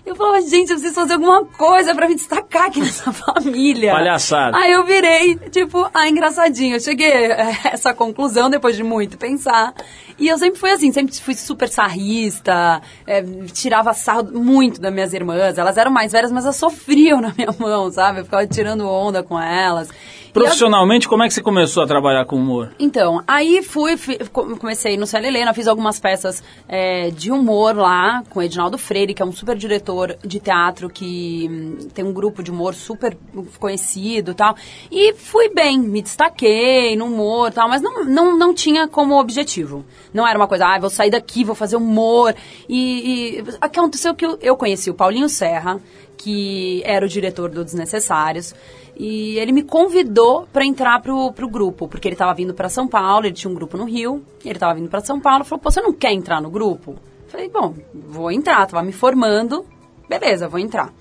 Eu 0.04 0.16
falava, 0.16 0.40
gente, 0.42 0.70
eu 0.70 0.74
preciso 0.76 0.94
fazer 0.94 1.14
alguma 1.14 1.44
coisa 1.44 1.94
pra 1.94 2.08
me 2.08 2.14
destacar 2.16 2.66
aqui 2.66 2.80
nessa 2.80 3.12
família. 3.14 3.92
Palhaçada. 3.92 4.56
Aí 4.58 4.72
eu 4.72 4.84
virei, 4.84 5.36
tipo, 5.50 5.88
ah, 5.94 6.08
engraçadinho. 6.08 6.76
Eu 6.76 6.80
cheguei 6.80 7.30
a 7.32 7.50
essa 7.72 7.94
conclusão 7.94 8.50
depois 8.50 8.76
de 8.76 8.82
muito 8.82 9.16
pensar. 9.16 9.72
E 10.18 10.28
eu 10.28 10.38
sempre 10.38 10.58
fui 10.60 10.70
assim, 10.70 10.92
sempre 10.92 11.14
fui 11.14 11.34
super 11.34 11.68
sarrista, 11.68 12.80
é, 13.06 13.22
tirava 13.52 13.92
sarro 13.92 14.24
muito 14.32 14.80
das 14.80 14.92
minhas 14.92 15.12
irmãs. 15.12 15.58
Elas 15.58 15.76
eram 15.76 15.90
mais 15.90 16.12
velhas, 16.12 16.30
mas 16.32 16.44
elas 16.44 16.56
sofriam 16.56 17.20
na 17.22 17.32
minha 17.36 17.54
mão, 17.58 17.90
sabe? 17.90 18.20
Eu 18.20 18.24
ficava 18.24 18.46
tirando 18.46 18.88
onda 18.88 19.22
com 19.22 19.40
elas. 19.40 19.88
E 19.88 19.92
eu- 19.92 20.42
Profissionalmente, 20.42 21.06
como 21.08 21.22
é 21.22 21.28
que 21.28 21.34
você 21.34 21.40
começou 21.40 21.82
a 21.84 21.86
trabalhar 21.86 22.24
com 22.24 22.34
humor? 22.36 22.72
então, 22.78 23.22
aí 23.26 23.62
fui, 23.62 23.96
fui- 23.96 24.18
co- 24.32 24.56
comecei 24.56 24.96
no 24.96 25.06
Célia 25.06 25.28
Helena, 25.28 25.54
fiz 25.54 25.68
algumas 25.68 26.00
peças 26.00 26.42
é, 26.68 27.10
de 27.10 27.30
humor 27.30 27.76
lá, 27.76 28.24
com 28.30 28.40
o 28.40 28.42
Edinaldo 28.42 28.76
Freire, 28.76 29.14
que 29.14 29.22
é 29.22 29.24
um 29.24 29.30
super 29.30 29.56
diretor 29.56 30.16
de 30.24 30.40
teatro 30.40 30.90
que 30.90 31.48
hum, 31.48 31.88
tem 31.94 32.04
um 32.04 32.12
grupo 32.12 32.42
de 32.42 32.50
humor 32.50 32.74
super 32.74 33.16
conhecido 33.60 34.32
e 34.32 34.34
tal. 34.34 34.56
E 34.90 35.14
fui 35.14 35.48
bem, 35.50 35.78
me 35.78 36.02
destaquei 36.02 36.96
no 36.96 37.04
humor 37.06 37.50
e 37.50 37.52
tal, 37.52 37.68
mas 37.68 37.80
não, 37.80 38.04
não, 38.04 38.36
não 38.36 38.52
tinha 38.54 38.88
como 38.88 39.18
objetivo. 39.18 39.84
Não 40.14 40.26
era 40.26 40.38
uma 40.38 40.46
coisa, 40.46 40.64
ah, 40.64 40.78
vou 40.78 40.88
sair 40.88 41.10
daqui, 41.10 41.42
vou 41.42 41.56
fazer 41.56 41.74
humor. 41.74 42.32
E, 42.68 43.40
e 43.40 43.44
aconteceu 43.60 44.14
que 44.14 44.24
eu, 44.24 44.38
eu 44.40 44.56
conheci 44.56 44.88
o 44.88 44.94
Paulinho 44.94 45.28
Serra, 45.28 45.80
que 46.16 46.80
era 46.84 47.04
o 47.04 47.08
diretor 47.08 47.50
do 47.50 47.64
Desnecessários. 47.64 48.54
E 48.96 49.36
ele 49.38 49.50
me 49.50 49.64
convidou 49.64 50.46
para 50.52 50.64
entrar 50.64 51.02
pro, 51.02 51.32
pro 51.32 51.48
grupo, 51.48 51.88
porque 51.88 52.06
ele 52.06 52.14
estava 52.14 52.32
vindo 52.32 52.54
para 52.54 52.68
São 52.68 52.86
Paulo, 52.86 53.26
ele 53.26 53.34
tinha 53.34 53.50
um 53.50 53.54
grupo 53.54 53.76
no 53.76 53.84
Rio, 53.84 54.24
ele 54.44 54.54
estava 54.54 54.74
vindo 54.74 54.88
para 54.88 55.00
São 55.00 55.18
Paulo, 55.18 55.44
falou: 55.44 55.60
"Pô, 55.60 55.68
você 55.68 55.82
não 55.82 55.92
quer 55.92 56.12
entrar 56.12 56.40
no 56.40 56.48
grupo?" 56.48 56.94
Falei: 57.26 57.48
"Bom, 57.48 57.74
vou 57.92 58.30
entrar, 58.30 58.64
tava 58.68 58.84
me 58.84 58.92
formando. 58.92 59.66
Beleza, 60.08 60.46
vou 60.48 60.60
entrar." 60.60 60.94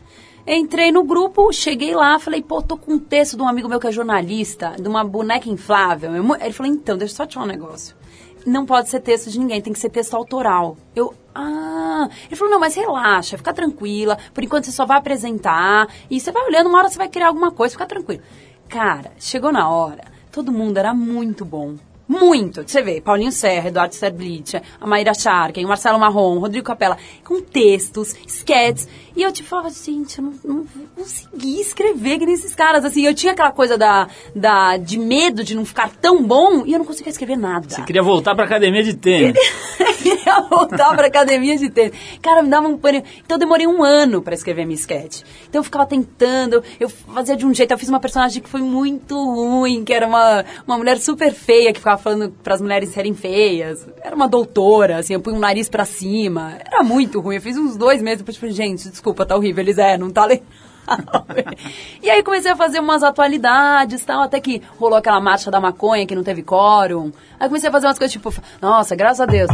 Entrei 0.46 0.92
no 0.92 1.04
grupo, 1.04 1.54
cheguei 1.54 1.96
lá, 1.96 2.20
falei, 2.20 2.42
pô, 2.42 2.62
tô 2.62 2.76
com 2.76 2.96
um 2.96 3.00
texto 3.00 3.38
de 3.38 3.42
um 3.42 3.48
amigo 3.48 3.70
meu 3.70 3.80
que 3.80 3.88
é 3.88 3.92
jornalista, 3.94 4.76
de 4.78 4.90
uma 4.90 5.02
boneca 5.02 5.50
inflável. 5.50 6.12
Ele 6.14 6.52
falou, 6.52 6.70
então, 6.70 6.98
deixa 6.98 7.14
eu 7.14 7.18
só 7.18 7.26
te 7.26 7.36
falar 7.36 7.46
um 7.46 7.50
negócio. 7.50 7.96
Não 8.46 8.66
pode 8.66 8.90
ser 8.90 9.00
texto 9.00 9.30
de 9.30 9.40
ninguém, 9.40 9.62
tem 9.62 9.74
que 9.74 9.80
ser 9.80 9.90
texto 9.90 10.16
autoral. 10.16 10.78
Eu, 10.96 11.14
ah. 11.34 12.10
Ele 12.28 12.36
falou, 12.36 12.54
não, 12.54 12.60
mas 12.60 12.76
relaxa, 12.76 13.38
fica 13.38 13.54
tranquila. 13.54 14.18
Por 14.34 14.44
enquanto 14.44 14.66
você 14.66 14.72
só 14.72 14.86
vai 14.86 14.98
apresentar. 14.98 15.88
E 16.10 16.20
você 16.20 16.32
vai 16.32 16.44
olhando, 16.44 16.68
uma 16.68 16.80
hora 16.80 16.90
você 16.90 16.98
vai 16.98 17.10
criar 17.10 17.28
alguma 17.28 17.52
coisa, 17.52 17.74
fica 17.74 17.86
tranquilo. 17.86 18.22
Cara, 18.68 19.12
chegou 19.20 19.52
na 19.52 19.70
hora, 19.70 20.04
todo 20.32 20.52
mundo 20.52 20.78
era 20.78 20.94
muito 20.94 21.46
bom. 21.46 21.76
Muito. 22.08 22.68
Você 22.68 22.82
vê, 22.82 23.00
Paulinho 23.00 23.32
Serra, 23.32 23.70
Eduardo 23.70 23.94
Sterblitch, 23.94 24.56
a 24.80 24.86
Maíra 24.86 25.14
Charken, 25.14 25.64
o 25.64 25.68
Marcelo 25.68 25.98
Marrom, 25.98 26.38
Rodrigo 26.38 26.66
Capella, 26.66 26.98
com 27.24 27.42
textos, 27.42 28.16
sketches. 28.28 28.88
E 29.16 29.22
eu, 29.22 29.32
tipo, 29.32 29.48
falava, 29.48 29.70
gente, 29.70 30.18
eu 30.18 30.24
não, 30.24 30.34
não 30.44 30.64
vou 30.64 30.86
conseguir 30.96 31.62
escrever 31.62 32.20
que 32.20 32.26
nem 32.26 32.34
esses 32.34 32.56
caras. 32.56 32.84
Assim, 32.84 33.06
eu 33.06 33.14
tinha 33.14 33.34
aquela 33.34 33.52
coisa 33.52 33.78
da, 33.78 34.08
da, 34.36 34.78
de 34.78 34.98
medo 34.98 35.44
de 35.44 35.56
não 35.56 35.66
ficar 35.66 35.90
tão 36.02 36.24
bom 36.24 36.66
e 36.66 36.74
eu 36.74 36.80
não 36.80 36.86
conseguia 36.86 37.12
escrever 37.12 37.38
nada. 37.38 37.68
Você 37.70 37.82
queria 37.84 38.02
voltar 38.02 38.36
pra 38.36 38.46
academia 38.46 38.84
de 38.84 38.96
tênis. 38.96 39.38
queria 40.02 40.42
voltar 40.50 40.96
pra 40.96 41.08
academia 41.08 41.58
de 41.58 41.70
tênis. 41.70 41.94
Cara, 42.22 42.42
me 42.42 42.50
dava 42.50 42.68
um 42.68 42.78
pânico. 42.78 43.08
Então 43.24 43.36
eu 43.36 43.40
demorei 43.40 43.68
um 43.68 43.84
ano 43.84 44.22
pra 44.22 44.34
escrever 44.34 44.66
minha 44.66 44.76
sketch. 44.76 45.22
Então 45.48 45.60
eu 45.60 45.64
ficava 45.64 45.86
tentando, 45.86 46.64
eu 46.80 46.90
fazia 46.90 47.36
de 47.36 47.46
um 47.46 47.54
jeito, 47.54 47.72
eu 47.72 47.78
fiz 47.78 47.90
uma 47.90 48.00
personagem 48.00 48.42
que 48.42 48.50
foi 48.50 48.62
muito 48.62 49.16
ruim, 49.16 49.84
que 49.84 49.94
era 49.94 50.08
uma, 50.08 50.44
uma 50.68 50.78
mulher 50.78 50.98
super 50.98 51.34
feia, 51.34 51.72
que 51.72 51.80
ficava 51.80 52.02
falando 52.02 52.32
pras 52.44 52.62
mulheres 52.62 52.90
serem 52.90 53.14
feias. 53.14 53.88
Era 54.02 54.16
uma 54.16 54.28
doutora, 54.28 54.98
assim, 54.98 55.14
eu 55.14 55.22
punha 55.22 55.36
um 55.36 55.40
nariz 55.40 55.70
pra 55.70 55.86
cima. 55.86 56.58
Era 56.66 56.84
muito 56.84 57.20
ruim. 57.20 57.36
Eu 57.36 57.42
fiz 57.42 57.58
uns 57.58 57.78
dois 57.78 58.02
meses, 58.02 58.20
depois 58.20 58.38
falei, 58.38 58.54
gente, 58.54 58.90
desculpa, 58.90 59.03
tá 59.26 59.36
horrível. 59.36 59.64
Eles, 59.64 59.78
é, 59.78 59.98
não 59.98 60.12
tá 60.12 60.26
legal. 60.26 60.46
e 62.02 62.10
aí 62.10 62.22
comecei 62.24 62.52
a 62.52 62.56
fazer 62.56 62.80
umas 62.80 63.04
atualidades 63.04 64.04
tal, 64.04 64.22
até 64.22 64.40
que 64.40 64.62
rolou 64.78 64.98
aquela 64.98 65.20
marcha 65.20 65.50
da 65.50 65.60
maconha 65.60 66.06
que 66.06 66.16
não 66.16 66.24
teve 66.24 66.44
quórum. 66.44 67.12
Aí 67.40 67.48
comecei 67.48 67.70
a 67.70 67.72
fazer 67.72 67.88
umas 67.88 67.98
coisas 67.98 68.12
tipo, 68.12 68.34
nossa, 68.62 68.96
graças 68.96 69.22
a 69.22 69.26
Deus. 69.26 69.50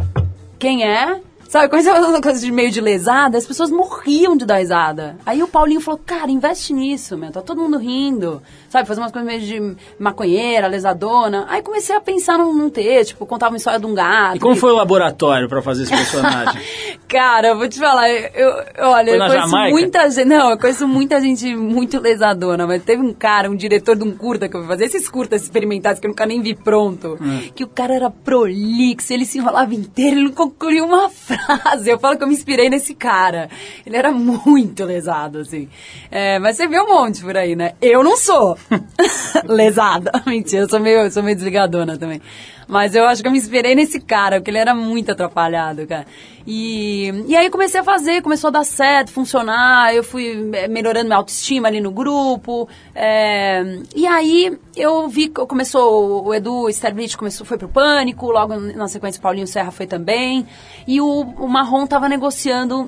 Quem 0.57 0.83
é? 0.83 1.21
Sabe, 1.49 1.67
comecei 1.67 1.91
a 1.91 1.95
fazer 1.95 2.07
umas 2.07 2.21
coisas 2.21 2.41
de 2.41 2.51
meio 2.51 2.69
de 2.69 2.79
lesada, 2.79 3.35
as 3.35 3.43
pessoas 3.47 3.71
morriam 3.71 4.38
de 4.38 4.45
dar 4.45 4.57
risada. 4.57 5.17
Aí 5.25 5.41
o 5.41 5.47
Paulinho 5.47 5.81
falou, 5.81 5.99
cara, 6.05 6.29
investe 6.29 6.73
nisso, 6.73 7.17
meu, 7.17 7.31
tá 7.31 7.41
todo 7.41 7.59
mundo 7.59 7.79
rindo. 7.79 8.39
Sabe, 8.69 8.88
fazer 8.88 9.01
umas 9.01 9.12
coisas 9.12 9.27
meio 9.27 9.41
de 9.41 9.75
maconheira, 9.97 10.67
lesadona. 10.67 11.47
Aí 11.49 11.63
comecei 11.63 11.95
a 11.95 11.99
pensar 11.99 12.38
num, 12.38 12.53
num 12.53 12.69
texto, 12.69 13.09
tipo, 13.13 13.25
contava 13.25 13.51
uma 13.51 13.57
história 13.57 13.79
de 13.79 13.85
um 13.88 13.95
gato. 13.95 14.35
E 14.35 14.39
como 14.39 14.53
que- 14.53 14.59
foi 14.59 14.71
o 14.71 14.75
laboratório 14.75 15.49
pra 15.49 15.59
fazer 15.59 15.83
esse 15.83 15.91
personagem? 15.91 16.62
Cara, 17.09 17.47
eu 17.47 17.57
vou 17.57 17.67
te 17.67 17.79
falar, 17.79 18.07
eu, 18.12 18.49
olha, 18.88 19.09
eu 19.09 19.17
conheço 19.17 19.49
Jamaica? 19.49 19.71
muita 19.71 20.09
gente, 20.12 20.25
não, 20.27 20.51
eu 20.51 20.57
conheço 20.59 20.88
muita 20.88 21.19
gente 21.19 21.55
muito 21.55 21.99
lesadona, 21.99 22.67
mas 22.67 22.83
teve 22.83 23.01
um 23.01 23.12
cara, 23.12 23.49
um 23.49 23.55
diretor 23.55 23.95
de 23.95 24.03
um 24.03 24.12
curta 24.15 24.47
que 24.47 24.55
eu 24.55 24.59
fui 24.59 24.67
fazer, 24.69 24.85
esses 24.85 25.09
curtas 25.09 25.41
experimentais 25.41 25.99
que 25.99 26.05
eu 26.05 26.09
nunca 26.09 26.27
nem 26.27 26.39
vi 26.43 26.53
pronto, 26.53 27.17
Hum. 27.19 27.49
que 27.55 27.63
o 27.63 27.67
cara 27.67 27.95
era 27.95 28.12
prolixo, 28.12 29.12
ele 29.12 29.25
se 29.25 29.39
enrolava 29.39 29.73
inteiro, 29.73 30.17
ele 30.17 30.25
não 30.25 30.31
concluía 30.33 30.85
uma 30.85 31.09
frase, 31.09 31.38
eu 31.86 31.99
falo 31.99 32.17
que 32.17 32.23
eu 32.23 32.28
me 32.28 32.34
inspirei 32.34 32.69
nesse 32.69 32.93
cara, 32.93 33.49
ele 33.86 33.95
era 33.97 34.12
muito 34.12 34.84
lesado, 34.84 35.39
assim, 35.39 35.69
É, 36.12 36.39
mas 36.39 36.58
você 36.58 36.67
vê 36.67 36.80
um 36.80 36.88
monte 36.88 37.21
por 37.21 37.36
aí, 37.38 37.56
né? 37.56 37.73
Eu 37.82 38.04
não 38.04 38.17
sou 38.17 38.58
lesada, 39.45 40.12
mentira, 40.25 40.63
eu 40.63 40.69
sou 40.69 40.80
meio, 40.80 40.99
eu 40.99 41.12
sou 41.12 41.23
meio 41.23 41.36
desligadona 41.36 41.97
também. 41.97 42.21
Mas 42.69 42.93
eu 42.93 43.05
acho 43.05 43.23
que 43.23 43.27
eu 43.27 43.32
me 43.32 43.39
inspirei 43.39 43.73
nesse 43.73 43.99
cara, 43.99 44.38
porque 44.38 44.51
ele 44.51 44.60
era 44.60 44.75
muito 44.75 45.12
atrapalhado, 45.12 45.88
cara. 45.88 46.05
E, 46.45 47.12
e 47.27 47.36
aí 47.36 47.49
comecei 47.49 47.79
a 47.79 47.84
fazer, 47.84 48.21
começou 48.21 48.49
a 48.49 48.51
dar 48.51 48.63
certo, 48.63 49.12
funcionar, 49.12 49.93
eu 49.95 50.03
fui 50.03 50.51
eh, 50.53 50.67
melhorando 50.67 51.08
minha 51.08 51.17
autoestima 51.17 51.67
ali 51.67 51.82
no 51.82 51.91
grupo. 51.91 52.69
é, 52.93 53.79
e 53.95 54.05
aí 54.05 54.55
eu 54.75 55.08
vi 55.08 55.29
que 55.29 55.45
começou, 55.47 56.27
o 56.27 56.34
Edu 56.34 56.69
Sterblitch 56.69 57.15
começou, 57.15 57.43
foi 57.43 57.58
pro 57.58 57.67
Pânico, 57.67 58.32
logo 58.32 58.55
na 58.55 58.88
sequência 58.88 59.17
o 59.17 59.21
Paulinho 59.23 59.47
Serra 59.47 59.71
foi 59.71 59.88
também. 59.88 60.45
E 60.88 61.01
o, 61.01 61.21
o 61.21 61.47
Marrom 61.47 61.88
tava 61.88 62.08
negociando 62.08 62.88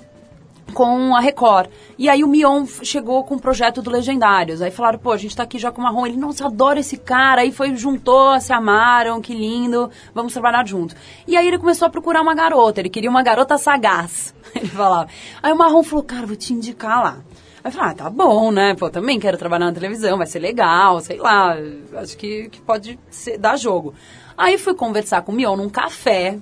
com 0.72 1.16
a 1.16 1.20
Record. 1.20 1.70
E 1.98 2.10
aí 2.10 2.24
o 2.24 2.28
Mion 2.28 2.66
chegou 2.66 3.24
com 3.24 3.36
o 3.36 3.40
projeto 3.40 3.82
do 3.82 3.92
Legendários. 3.92 4.62
Aí 4.62 4.72
falaram, 4.72 4.98
pô, 4.98 5.12
a 5.12 5.18
gente 5.18 5.36
tá 5.36 5.44
aqui 5.44 5.60
já 5.60 5.72
com 5.72 5.82
o 5.82 5.84
Marrom. 5.84 6.08
Ele, 6.08 6.18
nossa, 6.18 6.44
eu 6.44 6.48
adoro 6.48 6.80
esse 6.80 6.98
cara. 6.98 7.42
Aí 7.42 7.52
foi, 7.52 7.76
juntou, 7.76 8.40
se 8.40 8.52
amaram, 8.52 9.22
que 9.22 9.34
lindo, 9.34 9.90
vamos 10.14 10.34
trabalhar 10.34 10.66
junto. 10.66 10.96
E 11.28 11.38
aí 11.38 11.48
ele 11.48 11.58
começou 11.60 11.88
a 11.88 11.92
procurar 11.92 12.22
uma 12.22 12.34
garota. 12.34 12.80
Ele 12.80 12.90
queria 12.90 13.10
uma 13.10 13.24
garota 13.24 13.58
sagaz, 13.58 14.34
ele 14.56 14.68
falava. 14.68 15.10
Aí 15.44 15.52
o 15.52 15.58
Marrom 15.58 15.84
falou, 15.84 16.04
cara, 16.04 16.26
vou 16.26 16.36
te 16.36 16.54
indicar 16.54 17.04
lá. 17.04 17.18
Aí 17.64 17.70
eu 17.70 17.72
falei, 17.72 17.92
ah, 17.92 17.96
tá 17.96 18.10
bom, 18.10 18.52
né? 18.52 18.74
Pô, 18.74 18.90
também 18.90 19.20
quero 19.20 19.38
trabalhar 19.38 19.66
na 19.66 19.74
televisão, 19.74 20.18
vai 20.18 20.26
ser 20.26 20.40
legal, 20.40 21.00
sei 21.00 21.18
lá. 21.18 21.56
Acho 21.98 22.18
que, 22.18 22.50
que 22.50 22.60
pode 22.62 23.00
ser, 23.10 23.38
dar 23.38 23.56
jogo. 23.56 23.94
Aí 24.36 24.58
fui 24.58 24.74
conversar 24.74 25.22
com 25.22 25.32
o 25.32 25.36
Mion 25.36 25.56
num 25.56 25.70
café, 25.70 26.40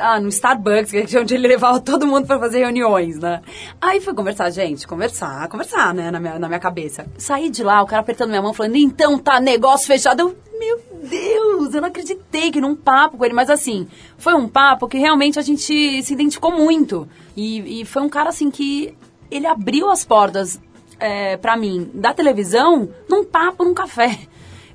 ah, 0.00 0.20
no 0.20 0.28
Starbucks, 0.28 0.90
que 0.90 1.16
é 1.16 1.20
onde 1.20 1.34
ele 1.34 1.48
levava 1.48 1.80
todo 1.80 2.06
mundo 2.06 2.26
para 2.26 2.38
fazer 2.38 2.60
reuniões, 2.60 3.18
né? 3.18 3.40
Aí 3.80 4.00
fui 4.00 4.14
conversar, 4.14 4.50
gente, 4.50 4.86
conversar, 4.86 5.48
conversar, 5.48 5.94
né, 5.94 6.10
na 6.10 6.20
minha, 6.20 6.38
na 6.38 6.48
minha 6.48 6.60
cabeça. 6.60 7.06
Saí 7.16 7.50
de 7.50 7.62
lá, 7.62 7.82
o 7.82 7.86
cara 7.86 8.00
apertando 8.00 8.30
minha 8.30 8.42
mão, 8.42 8.52
falando, 8.52 8.76
então 8.76 9.18
tá 9.18 9.40
negócio 9.40 9.86
fechado. 9.86 10.20
Eu, 10.20 10.36
meu 10.58 10.80
Deus, 11.02 11.74
eu 11.74 11.80
não 11.80 11.88
acreditei 11.88 12.50
que 12.50 12.60
num 12.60 12.74
papo 12.74 13.16
com 13.16 13.24
ele, 13.24 13.34
mas 13.34 13.50
assim, 13.50 13.86
foi 14.16 14.34
um 14.34 14.48
papo 14.48 14.88
que 14.88 14.98
realmente 14.98 15.38
a 15.38 15.42
gente 15.42 16.02
se 16.02 16.12
identificou 16.12 16.52
muito. 16.52 17.08
E, 17.36 17.80
e 17.80 17.84
foi 17.84 18.02
um 18.02 18.08
cara, 18.08 18.30
assim, 18.30 18.50
que 18.50 18.94
ele 19.30 19.46
abriu 19.46 19.90
as 19.90 20.04
portas 20.04 20.60
é, 20.98 21.36
para 21.36 21.56
mim 21.56 21.90
da 21.94 22.12
televisão 22.12 22.88
num 23.08 23.24
papo, 23.24 23.64
num 23.64 23.74
café. 23.74 24.18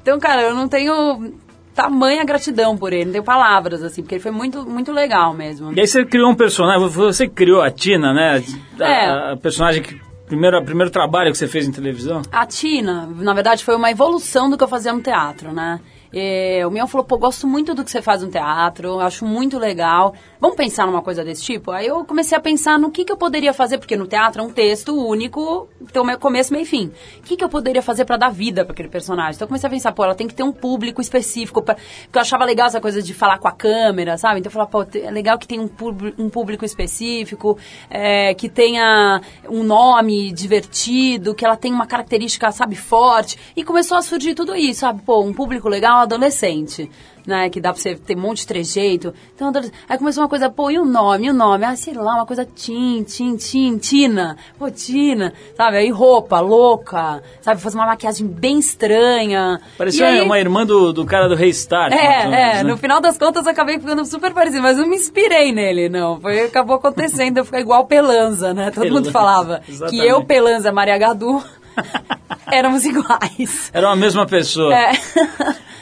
Então, 0.02 0.20
cara, 0.20 0.42
eu 0.42 0.54
não 0.54 0.68
tenho 0.68 1.34
tamanha 1.74 2.24
gratidão 2.24 2.78
por 2.78 2.94
ele, 2.94 3.06
não 3.06 3.12
tenho 3.14 3.24
palavras, 3.24 3.84
assim, 3.84 4.02
porque 4.02 4.16
ele 4.16 4.22
foi 4.22 4.32
muito, 4.32 4.64
muito 4.70 4.92
legal 4.92 5.34
mesmo. 5.34 5.74
E 5.74 5.80
aí 5.80 5.88
você 5.88 6.06
criou 6.06 6.30
um 6.32 6.36
personagem, 6.36 6.88
você 6.88 7.28
criou 7.28 7.62
a 7.62 7.72
Tina, 7.72 8.14
né? 8.14 8.44
A, 8.80 8.84
É. 8.84 9.32
a 9.34 9.38
personagem 9.38 9.82
que. 9.82 10.00
Primeiro, 10.26 10.64
primeiro 10.64 10.90
trabalho 10.90 11.32
que 11.32 11.38
você 11.38 11.48
fez 11.48 11.68
em 11.68 11.72
televisão? 11.72 12.22
A 12.32 12.46
Tina, 12.46 13.08
na 13.18 13.34
verdade, 13.34 13.64
foi 13.64 13.76
uma 13.76 13.92
evolução 13.92 14.50
do 14.50 14.58
que 14.58 14.64
eu 14.64 14.68
fazia 14.68 14.92
no 14.94 15.02
teatro, 15.02 15.52
né? 15.52 15.80
E 16.14 16.64
o 16.64 16.70
Mion 16.70 16.86
falou, 16.86 17.04
pô, 17.06 17.18
gosto 17.18 17.48
muito 17.48 17.74
do 17.74 17.84
que 17.84 17.90
você 17.90 18.02
faz 18.02 18.22
no 18.22 18.30
teatro, 18.30 19.00
acho 19.00 19.26
muito 19.26 19.58
legal. 19.58 20.14
Vamos 20.40 20.56
pensar 20.56 20.86
numa 20.86 21.02
coisa 21.02 21.24
desse 21.24 21.42
tipo? 21.44 21.72
Aí 21.72 21.88
eu 21.88 22.06
comecei 22.06 22.38
a 22.38 22.42
pensar 22.42 22.78
no 22.78 22.92
que, 22.92 23.04
que 23.04 23.12
eu 23.12 23.18
poderia 23.18 23.52
fazer, 23.52 23.80
porque 23.80 23.96
no 23.98 24.06
teatro 24.06 24.42
é 24.42 24.46
um 24.46 24.52
texto 24.52 24.96
único, 24.96 25.68
tem 25.92 26.02
o 26.02 26.20
começo, 26.20 26.54
meio 26.54 26.64
e 26.64 26.66
fim. 26.66 26.92
O 27.18 27.24
que, 27.24 27.36
que 27.36 27.44
eu 27.44 27.50
poderia 27.50 27.82
fazer 27.82 28.06
pra 28.06 28.16
dar 28.16 28.30
vida 28.30 28.64
pra 28.64 28.74
aquele 28.74 28.90
personagem? 28.90 29.34
Então 29.34 29.46
eu 29.46 29.50
comecei 29.50 29.68
a 29.68 29.72
pensar, 29.72 29.92
pô, 29.92 30.04
ela 30.04 30.14
tem 30.14 30.28
que 30.28 30.36
ter 30.36 30.44
um 30.44 30.52
público 30.52 31.02
específico, 31.02 31.64
pra... 31.64 31.74
porque 31.76 32.18
eu 32.18 32.22
achava 32.22 32.46
legal 32.46 32.68
essa 32.68 32.80
coisa 32.80 33.02
de 33.02 33.14
falar 33.14 33.40
com 33.40 33.48
a 33.48 33.52
câmera, 33.52 34.16
sabe? 34.16 34.40
Então 34.40 34.50
eu 34.50 34.54
falava, 34.54 34.70
pô, 34.70 34.86
é 34.96 35.10
legal 35.10 35.40
que 35.40 35.48
tenha 35.48 35.62
um, 35.64 35.68
pub- 35.68 36.14
um 36.20 36.30
público 36.30 36.64
específico, 36.64 37.58
é, 37.90 38.36
que 38.36 38.50
tenha 38.50 39.20
um 39.50 39.64
nome 39.64 40.32
divertido, 40.32 41.34
que 41.34 41.44
ela 41.44 41.58
tenha 41.58 41.74
uma 41.74 41.88
característica, 41.88 42.52
sabe, 42.52 42.76
forte. 42.76 43.40
E 43.56 43.64
começou 43.64 43.98
a 43.98 44.02
surgir 44.04 44.36
tudo 44.36 44.56
isso, 44.56 44.82
sabe? 44.82 45.02
Pô, 45.02 45.22
um 45.24 45.34
público 45.34 45.68
legal 45.68 46.03
adolescente. 46.04 46.90
Né, 47.26 47.50
que 47.50 47.62
dá 47.62 47.72
pra 47.72 47.82
você 47.82 47.96
ter 47.96 48.18
um 48.18 48.20
monte 48.20 48.40
de 48.40 48.48
trejeito. 48.48 49.14
Então, 49.34 49.48
adolescente- 49.48 49.78
aí 49.88 49.98
começou 49.98 50.24
uma 50.24 50.30
coisa, 50.30 50.50
pô, 50.50 50.70
e 50.70 50.78
o 50.78 50.84
nome? 50.84 51.28
E 51.28 51.30
o 51.30 51.34
nome? 51.34 51.64
Ah, 51.64 51.74
sei 51.74 51.94
lá, 51.94 52.16
uma 52.16 52.26
coisa 52.26 52.44
Tim, 52.46 53.02
Tim, 53.04 53.38
Tim, 53.38 53.78
Tina. 53.78 54.36
Pô, 54.60 54.70
Tina. 54.70 55.32
Sabe? 55.56 55.78
Aí 55.78 55.90
roupa, 55.90 56.42
louca. 56.42 57.24
Sabe? 57.40 57.62
Fazer 57.62 57.78
uma 57.78 57.86
maquiagem 57.86 58.28
bem 58.28 58.60
estranha. 58.60 59.58
Parecia 59.78 60.06
aí- 60.06 60.22
uma 60.22 60.38
irmã 60.38 60.66
do, 60.66 60.92
do 60.92 61.06
cara 61.06 61.30
do 61.30 61.36
Restart. 61.36 61.94
é, 61.94 62.24
é, 62.24 62.28
né? 62.28 62.64
no 62.64 62.76
final 62.76 63.00
das 63.00 63.18
contas 63.18 63.46
eu 63.46 63.54
acabei 63.54 63.80
ficando 63.80 64.04
super 64.04 64.34
parecido, 64.34 64.62
mas 64.62 64.78
não 64.78 64.86
me 64.86 64.98
inspirei 64.98 65.54
nele, 65.54 65.88
não. 65.88 66.20
Foi, 66.20 66.42
acabou 66.42 66.76
acontecendo, 66.76 67.38
eu 67.38 67.46
ficar 67.46 67.62
igual 67.62 67.86
Pelanza, 67.86 68.54
né? 68.54 68.70
Todo 68.70 68.84
mundo 68.92 69.10
Pelanza, 69.10 69.12
falava 69.14 69.60
que 69.66 69.72
exatamente. 69.72 70.06
eu, 70.06 70.26
Pelanza, 70.26 70.74
Maria 70.74 70.98
Gadu, 70.98 71.42
éramos 72.52 72.84
iguais. 72.86 73.72
Era 73.74 73.88
uma 73.88 73.96
mesma 73.96 74.26
pessoa. 74.26 74.76
É. 74.76 74.92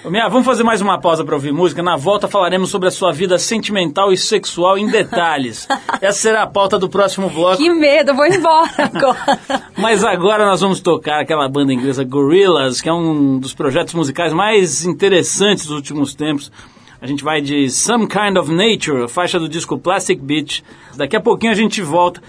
Mia, 0.03 0.27
vamos 0.27 0.47
fazer 0.47 0.63
mais 0.63 0.81
uma 0.81 0.99
pausa 0.99 1.23
para 1.23 1.35
ouvir 1.35 1.53
música. 1.53 1.83
Na 1.83 1.95
volta 1.95 2.27
falaremos 2.27 2.71
sobre 2.71 2.87
a 2.87 2.91
sua 2.91 3.11
vida 3.11 3.37
sentimental 3.37 4.11
e 4.11 4.17
sexual 4.17 4.75
em 4.75 4.87
detalhes. 4.87 5.67
Essa 6.01 6.19
será 6.19 6.41
a 6.41 6.47
pauta 6.47 6.79
do 6.79 6.89
próximo 6.89 7.29
bloco. 7.29 7.57
Que 7.57 7.69
medo, 7.69 8.09
eu 8.09 8.15
vou 8.15 8.25
embora 8.25 8.71
agora. 8.77 9.63
Mas 9.77 10.03
agora 10.03 10.45
nós 10.45 10.59
vamos 10.59 10.81
tocar 10.81 11.21
aquela 11.21 11.47
banda 11.47 11.71
inglesa 11.71 12.03
Gorillaz, 12.03 12.81
que 12.81 12.89
é 12.89 12.93
um 12.93 13.37
dos 13.37 13.53
projetos 13.53 13.93
musicais 13.93 14.33
mais 14.33 14.85
interessantes 14.85 15.67
dos 15.67 15.75
últimos 15.75 16.15
tempos. 16.15 16.51
A 16.99 17.05
gente 17.05 17.23
vai 17.23 17.39
de 17.39 17.69
Some 17.69 18.07
Kind 18.07 18.37
of 18.37 18.51
Nature, 18.51 19.07
faixa 19.07 19.39
do 19.39 19.47
disco 19.47 19.77
Plastic 19.77 20.19
Beach. 20.19 20.63
Daqui 20.95 21.15
a 21.15 21.21
pouquinho 21.21 21.51
a 21.51 21.55
gente 21.55 21.81
volta 21.81 22.21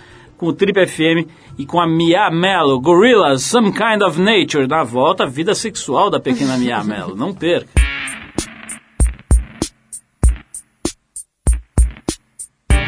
com 0.42 0.48
o 0.48 0.52
Trip 0.52 0.74
FM 0.88 1.30
e 1.56 1.64
com 1.64 1.80
a 1.80 1.86
Mia 1.86 2.28
Mello. 2.28 2.80
Gorillaz, 2.80 3.42
Some 3.44 3.70
Kind 3.70 4.02
of 4.02 4.20
Nature. 4.20 4.66
Na 4.66 4.82
volta, 4.82 5.22
a 5.22 5.26
vida 5.28 5.54
sexual 5.54 6.10
da 6.10 6.18
pequena 6.18 6.58
Mia 6.58 6.82
Mello. 6.84 7.14
Não 7.14 7.32
perca. 7.32 7.80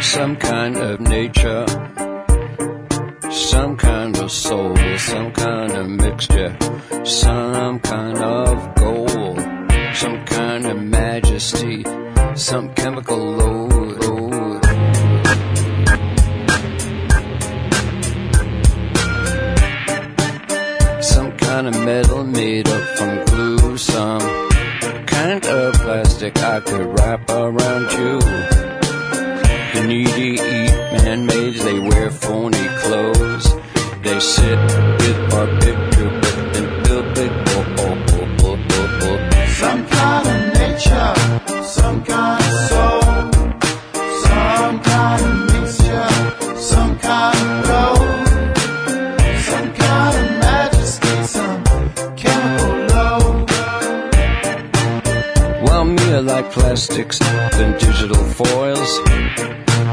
some 0.00 0.36
kind 0.36 0.76
of 0.76 1.00
nature, 1.00 1.66
some 3.30 3.76
kind 3.76 4.16
of 4.18 4.30
soul, 4.30 4.76
some 4.96 5.32
kind 5.32 5.72
of 5.72 5.88
mixture, 5.88 6.56
some 7.04 7.80
kind 7.80 8.18
of 8.18 8.74
gold, 8.76 9.40
some 9.92 10.24
kind 10.24 10.66
of 10.66 10.80
majesty, 10.80 11.84
some 12.36 12.72
chemical 12.74 13.18
load. 13.18 13.73
Kind 21.54 21.68
of 21.68 21.84
metal 21.84 22.24
made 22.24 22.66
up 22.66 22.98
from 22.98 23.24
glue, 23.26 23.78
some 23.78 24.18
kind 25.06 25.46
of 25.46 25.72
plastic 25.74 26.36
I 26.38 26.58
could 26.58 26.84
wrap 26.98 27.30
around 27.30 27.92
you. 27.92 28.18
The 29.72 29.84
needy 29.86 30.32
eat 30.32 30.74
man-maids, 30.94 31.62
they 31.62 31.78
wear 31.78 32.10
phony 32.10 32.66
clothes. 32.82 33.46
They 34.02 34.18
sit 34.18 34.58
with 34.98 35.34
our 35.34 35.46
picture 35.60 35.93
plastics 56.74 57.20
than 57.20 57.70
digital 57.78 58.24
foils 58.34 58.98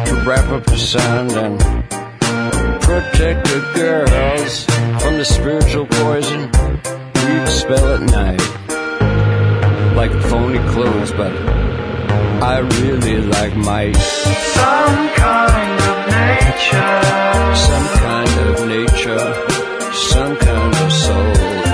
to 0.07 0.23
wrap 0.25 0.49
up 0.49 0.65
the 0.65 0.75
sound 0.75 1.31
and 1.33 1.59
protect 2.81 3.45
the 3.45 3.71
girls 3.75 4.65
from 4.99 5.15
the 5.19 5.23
spiritual 5.23 5.85
poison 5.85 6.41
we 7.21 7.45
spell 7.45 7.87
at 7.93 8.01
night. 8.01 8.41
Like 9.95 10.11
phony 10.23 10.57
clothes, 10.73 11.11
but 11.11 11.31
I 12.41 12.57
really 12.81 13.17
like 13.27 13.55
my 13.55 13.91
Some 13.91 15.09
kind 15.21 15.81
of 15.91 15.97
nature, 16.17 16.93
some 17.69 17.87
kind 18.07 18.33
of 18.49 18.67
nature, 18.67 19.25
some 19.93 20.35
kind 20.35 20.75
of 20.75 20.91
soul. 20.91 21.70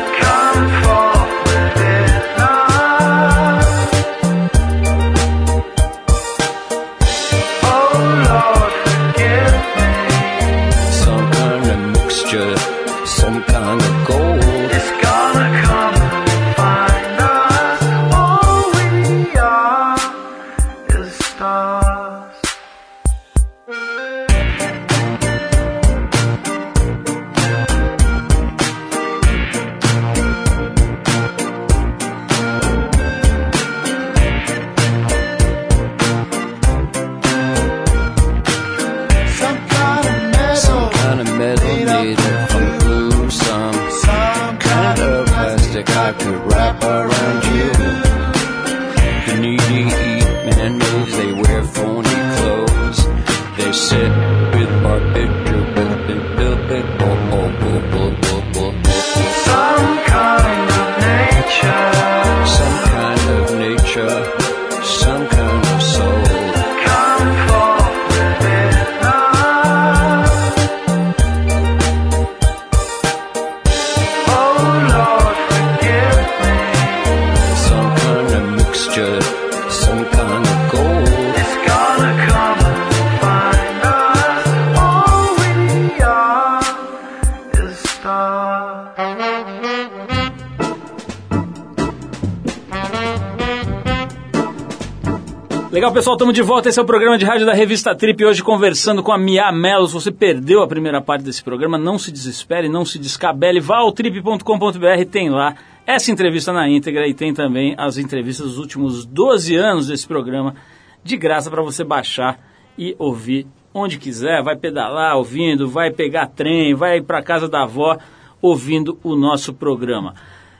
Pessoal, 96.07 96.15
estamos 96.15 96.35
de 96.35 96.41
volta. 96.41 96.69
Esse 96.69 96.79
é 96.79 96.81
o 96.81 96.85
programa 96.85 97.17
de 97.17 97.25
rádio 97.25 97.45
da 97.45 97.53
revista 97.53 97.93
Trip. 97.93 98.23
Hoje 98.23 98.41
conversando 98.41 99.03
com 99.03 99.11
a 99.11 99.17
Mia 99.17 99.51
Mello. 99.51 99.85
Se 99.87 99.93
você 99.93 100.09
perdeu 100.09 100.61
a 100.61 100.67
primeira 100.67 101.01
parte 101.01 101.21
desse 101.21 101.43
programa, 101.43 101.77
não 101.77 101.99
se 101.99 102.13
desespere, 102.13 102.69
não 102.69 102.85
se 102.85 102.97
descabele. 102.97 103.59
Vá 103.59 103.79
ao 103.79 103.91
trip.com.br, 103.91 105.05
tem 105.11 105.29
lá 105.29 105.55
essa 105.85 106.09
entrevista 106.09 106.53
na 106.53 106.69
íntegra 106.69 107.05
e 107.09 107.13
tem 107.13 107.33
também 107.33 107.75
as 107.77 107.97
entrevistas 107.97 108.47
dos 108.47 108.57
últimos 108.57 109.05
12 109.05 109.53
anos 109.57 109.87
desse 109.87 110.07
programa, 110.07 110.55
de 111.03 111.17
graça 111.17 111.51
para 111.51 111.61
você 111.61 111.83
baixar 111.83 112.39
e 112.77 112.95
ouvir 112.97 113.45
onde 113.73 113.97
quiser. 113.97 114.41
Vai 114.41 114.55
pedalar 114.55 115.17
ouvindo, 115.17 115.67
vai 115.67 115.91
pegar 115.91 116.27
trem, 116.27 116.73
vai 116.73 117.01
para 117.01 117.21
casa 117.21 117.49
da 117.49 117.63
avó 117.63 117.97
ouvindo 118.41 118.97
o 119.03 119.13
nosso 119.13 119.53
programa. 119.53 120.15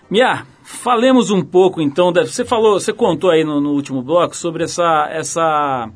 Mia, 0.10 0.44
falemos 0.68 1.32
um 1.32 1.42
pouco 1.42 1.82
então. 1.82 2.12
da- 2.12 2.26
Você 2.26 2.44
falou, 2.44 2.80
você 2.80 2.92
contou 2.92 3.30
aí 3.30 3.44
no, 3.44 3.62
no 3.62 3.72
último 3.72 4.02
bloco 4.02 4.36
sobre 4.36 4.64
essa, 4.66 5.08
essa, 5.10 5.90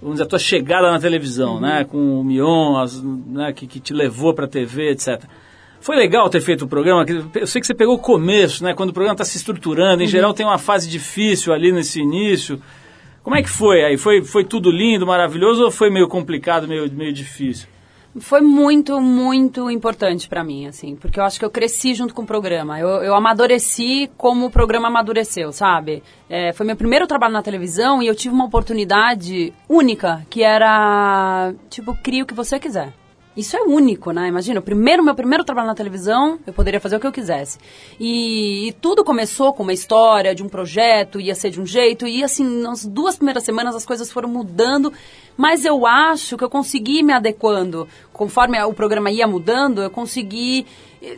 vamos 0.00 0.14
dizer, 0.14 0.24
a 0.24 0.26
tua 0.26 0.38
chegada 0.38 0.90
na 0.90 0.98
televisão, 0.98 1.60
né, 1.60 1.84
com 1.84 2.20
o 2.20 2.24
Mion, 2.24 2.76
as, 2.78 3.02
né, 3.02 3.52
que, 3.52 3.66
que 3.66 3.78
te 3.78 3.92
levou 3.92 4.32
para 4.32 4.46
a 4.46 4.48
TV, 4.48 4.90
etc. 4.92 5.22
Foi 5.82 5.96
legal 5.96 6.28
ter 6.28 6.40
feito 6.40 6.64
o 6.64 6.68
programa. 6.68 7.04
Eu 7.34 7.46
sei 7.46 7.60
que 7.60 7.66
você 7.66 7.74
pegou 7.74 7.94
o 7.94 7.98
começo, 7.98 8.64
né, 8.64 8.74
quando 8.74 8.90
o 8.90 8.92
programa 8.92 9.14
está 9.14 9.24
se 9.24 9.36
estruturando. 9.36 10.02
Em 10.02 10.06
geral 10.06 10.32
tem 10.34 10.44
uma 10.46 10.58
fase 10.58 10.88
difícil 10.88 11.52
ali 11.52 11.70
nesse 11.72 12.00
início. 12.00 12.60
Como 13.22 13.36
é 13.36 13.42
que 13.42 13.48
foi 13.50 13.84
aí? 13.84 13.96
Foi, 13.98 14.22
foi 14.22 14.44
tudo 14.44 14.70
lindo, 14.70 15.06
maravilhoso 15.06 15.62
ou 15.64 15.70
foi 15.70 15.90
meio 15.90 16.08
complicado, 16.08 16.66
meio, 16.66 16.90
meio 16.92 17.12
difícil? 17.12 17.68
Foi 18.18 18.40
muito, 18.40 19.00
muito 19.00 19.70
importante 19.70 20.28
pra 20.28 20.42
mim, 20.42 20.66
assim, 20.66 20.96
porque 20.96 21.20
eu 21.20 21.24
acho 21.24 21.38
que 21.38 21.44
eu 21.44 21.50
cresci 21.50 21.94
junto 21.94 22.12
com 22.12 22.22
o 22.22 22.26
programa. 22.26 22.78
Eu, 22.78 22.88
eu 23.04 23.14
amadureci 23.14 24.10
como 24.16 24.46
o 24.46 24.50
programa 24.50 24.88
amadureceu, 24.88 25.52
sabe? 25.52 26.02
É, 26.28 26.52
foi 26.52 26.66
meu 26.66 26.74
primeiro 26.74 27.06
trabalho 27.06 27.32
na 27.32 27.42
televisão 27.42 28.02
e 28.02 28.08
eu 28.08 28.14
tive 28.14 28.34
uma 28.34 28.46
oportunidade 28.46 29.52
única, 29.68 30.26
que 30.28 30.42
era, 30.42 31.52
tipo, 31.68 31.96
cria 32.02 32.24
o 32.24 32.26
que 32.26 32.34
você 32.34 32.58
quiser. 32.58 32.92
Isso 33.36 33.56
é 33.56 33.62
único, 33.62 34.10
né? 34.10 34.26
Imagina, 34.26 34.58
o 34.58 34.62
primeiro, 34.62 35.04
meu 35.04 35.14
primeiro 35.14 35.44
trabalho 35.44 35.68
na 35.68 35.74
televisão, 35.74 36.38
eu 36.44 36.52
poderia 36.52 36.80
fazer 36.80 36.96
o 36.96 37.00
que 37.00 37.06
eu 37.06 37.12
quisesse. 37.12 37.58
E, 37.98 38.68
e 38.68 38.72
tudo 38.72 39.04
começou 39.04 39.52
com 39.52 39.62
uma 39.62 39.72
história 39.72 40.34
de 40.34 40.42
um 40.42 40.48
projeto, 40.48 41.20
ia 41.20 41.34
ser 41.34 41.50
de 41.50 41.60
um 41.60 41.64
jeito, 41.64 42.08
e 42.08 42.24
assim, 42.24 42.44
nas 42.60 42.84
duas 42.84 43.16
primeiras 43.16 43.44
semanas 43.44 43.76
as 43.76 43.86
coisas 43.86 44.10
foram 44.10 44.28
mudando, 44.28 44.92
mas 45.36 45.64
eu 45.64 45.86
acho 45.86 46.36
que 46.36 46.42
eu 46.42 46.50
consegui 46.50 47.04
me 47.04 47.12
adequando. 47.12 47.86
Conforme 48.12 48.60
o 48.64 48.74
programa 48.74 49.12
ia 49.12 49.28
mudando, 49.28 49.80
eu 49.80 49.90
consegui, 49.90 50.66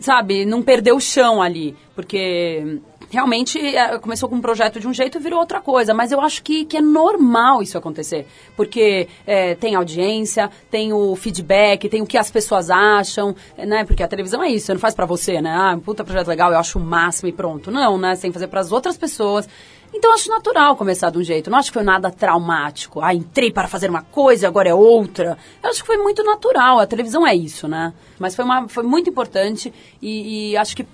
sabe, 0.01 0.45
não 0.45 0.63
perder 0.63 0.93
o 0.93 1.01
chão 1.01 1.41
ali. 1.41 1.75
Porque 1.95 2.79
realmente 3.13 3.59
eh, 3.59 3.99
começou 3.99 4.29
com 4.29 4.37
um 4.37 4.41
projeto 4.41 4.81
de 4.81 4.89
um 4.89 4.95
jeito 4.95 5.19
e 5.19 5.21
virou 5.21 5.39
outra 5.39 5.61
coisa. 5.61 5.93
Mas 5.93 6.11
eu 6.11 6.21
acho 6.21 6.43
que, 6.43 6.65
que 6.65 6.79
é 6.79 6.81
normal 6.81 7.63
isso 7.63 7.77
acontecer. 7.77 8.27
Porque 8.57 9.07
eh, 9.27 9.55
tem 9.57 9.75
audiência, 9.75 10.51
tem 10.71 10.93
o 10.95 11.15
feedback, 11.15 11.89
tem 11.91 12.01
o 12.01 12.07
que 12.07 12.17
as 12.17 12.31
pessoas 12.31 12.71
acham, 12.71 13.37
eh, 13.57 13.67
né? 13.67 13.85
Porque 13.85 14.03
a 14.03 14.09
televisão 14.09 14.43
é 14.43 14.51
isso, 14.51 14.67
você 14.67 14.73
não 14.73 14.81
faz 14.81 14.95
pra 14.95 15.05
você, 15.05 15.43
né? 15.43 15.55
Ah, 15.55 15.79
puta 15.85 16.03
projeto 16.03 16.29
legal, 16.29 16.51
eu 16.51 16.59
acho 16.59 16.79
o 16.79 16.83
máximo 16.83 17.29
e 17.29 17.33
pronto. 17.33 17.71
Não, 17.71 17.99
né? 17.99 18.15
Você 18.15 18.23
tem 18.23 18.31
que 18.31 18.35
fazer 18.35 18.49
pras 18.49 18.73
outras 18.73 18.97
pessoas. 18.97 19.47
Então 19.95 20.13
acho 20.15 20.29
natural 20.31 20.75
começar 20.75 21.11
de 21.11 21.19
um 21.19 21.23
jeito. 21.23 21.51
Não 21.51 21.59
acho 21.59 21.71
que 21.71 21.75
foi 21.75 21.83
nada 21.83 22.11
traumático. 22.11 23.01
Ah, 23.01 23.15
entrei 23.15 23.53
para 23.53 23.69
fazer 23.69 23.91
uma 23.91 24.03
coisa, 24.03 24.49
agora 24.49 24.69
é 24.69 24.75
outra. 24.75 25.37
Eu 25.63 25.71
acho 25.71 25.83
que 25.83 25.87
foi 25.87 25.99
muito 25.99 26.25
natural. 26.25 26.81
A 26.81 26.87
televisão 26.87 27.27
é 27.27 27.35
isso, 27.35 27.69
né? 27.69 27.93
Mas 28.19 28.35
foi, 28.35 28.45
uma, 28.45 28.69
foi 28.69 28.83
muito 28.85 29.11
importante 29.11 29.73
e, 30.01 30.53
e 30.53 30.57
acho 30.57 30.75
que 30.75 30.87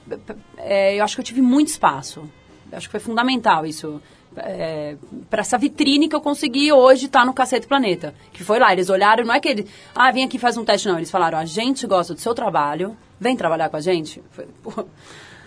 é, 0.56 0.96
eu 0.96 1.04
acho 1.04 1.14
que 1.14 1.20
eu 1.20 1.24
tive 1.24 1.40
muito 1.40 1.68
espaço. 1.68 2.28
Eu 2.70 2.76
acho 2.76 2.88
que 2.88 2.92
foi 2.92 3.00
fundamental 3.00 3.64
isso. 3.64 4.00
É, 4.37 4.96
para 5.30 5.40
essa 5.40 5.56
vitrine 5.56 6.08
que 6.08 6.14
eu 6.14 6.20
consegui 6.20 6.70
hoje 6.70 7.06
estar 7.06 7.24
no 7.24 7.32
Cacete 7.32 7.66
Planeta. 7.66 8.14
Que 8.32 8.42
foi 8.42 8.58
lá, 8.58 8.72
eles 8.72 8.90
olharam, 8.90 9.24
não 9.24 9.34
é 9.34 9.40
que 9.40 9.48
eles, 9.48 9.70
ah, 9.94 10.11
vem 10.11 10.24
aqui 10.24 10.38
faz 10.38 10.56
um 10.56 10.64
teste, 10.64 10.88
não. 10.88 10.96
Eles 10.96 11.11
falaram, 11.11 11.38
a 11.38 11.44
gente 11.44 11.87
gosta 11.87 12.14
do 12.14 12.20
seu 12.20 12.34
trabalho, 12.34 12.96
vem 13.18 13.37
trabalhar 13.37 13.68
com 13.68 13.76
a 13.76 13.80
gente. 13.80 14.22
Foi, 14.30 14.46
pô, 14.62 14.84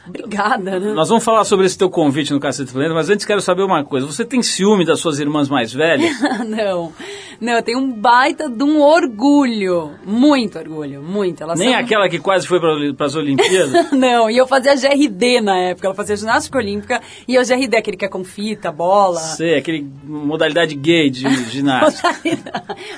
obrigada, 0.07 0.79
né? 0.79 0.93
Nós 0.93 1.09
vamos 1.09 1.23
falar 1.23 1.43
sobre 1.43 1.65
esse 1.65 1.77
teu 1.77 1.89
convite 1.89 2.33
no 2.33 2.39
Cacete 2.39 2.71
Planeta, 2.71 2.93
mas 2.93 3.09
antes 3.09 3.25
quero 3.25 3.41
saber 3.41 3.63
uma 3.63 3.83
coisa. 3.83 4.05
Você 4.07 4.25
tem 4.25 4.41
ciúme 4.41 4.85
das 4.85 4.99
suas 4.99 5.19
irmãs 5.19 5.47
mais 5.49 5.73
velhas? 5.73 6.11
não, 6.47 6.91
não, 7.39 7.53
eu 7.53 7.63
tenho 7.63 7.79
um 7.79 7.91
baita 7.91 8.49
de 8.49 8.63
um 8.63 8.81
orgulho, 8.81 9.91
muito 10.05 10.57
orgulho, 10.59 11.01
muito. 11.01 11.43
Elas 11.43 11.59
Nem 11.59 11.71
são- 11.71 11.79
aquela 11.79 12.07
que 12.09 12.19
quase 12.19 12.47
foi 12.47 12.59
para 12.59 13.05
as 13.05 13.15
Olimpíadas? 13.15 13.91
Não, 13.91 14.29
e 14.29 14.37
eu 14.37 14.47
fazia 14.47 14.75
GRD 14.75 15.41
na 15.41 15.57
época, 15.57 15.87
ela 15.87 15.95
fazia 15.95 16.15
ginástica 16.15 16.57
olímpica 16.57 17.01
e 17.27 17.35
eu 17.35 17.43
GRD, 17.45 17.77
aquele 17.77 17.97
que 17.97 18.05
é 18.05 18.07
com 18.07 18.23
fita, 18.23 18.71
bola. 18.71 19.19
Sei, 19.19 19.55
aquele 19.57 19.87
modalidade 20.03 20.75
gay 20.75 21.09
de 21.09 21.21
ginástica. 21.49 22.09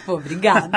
Pô, 0.05 0.13
obrigada. 0.13 0.69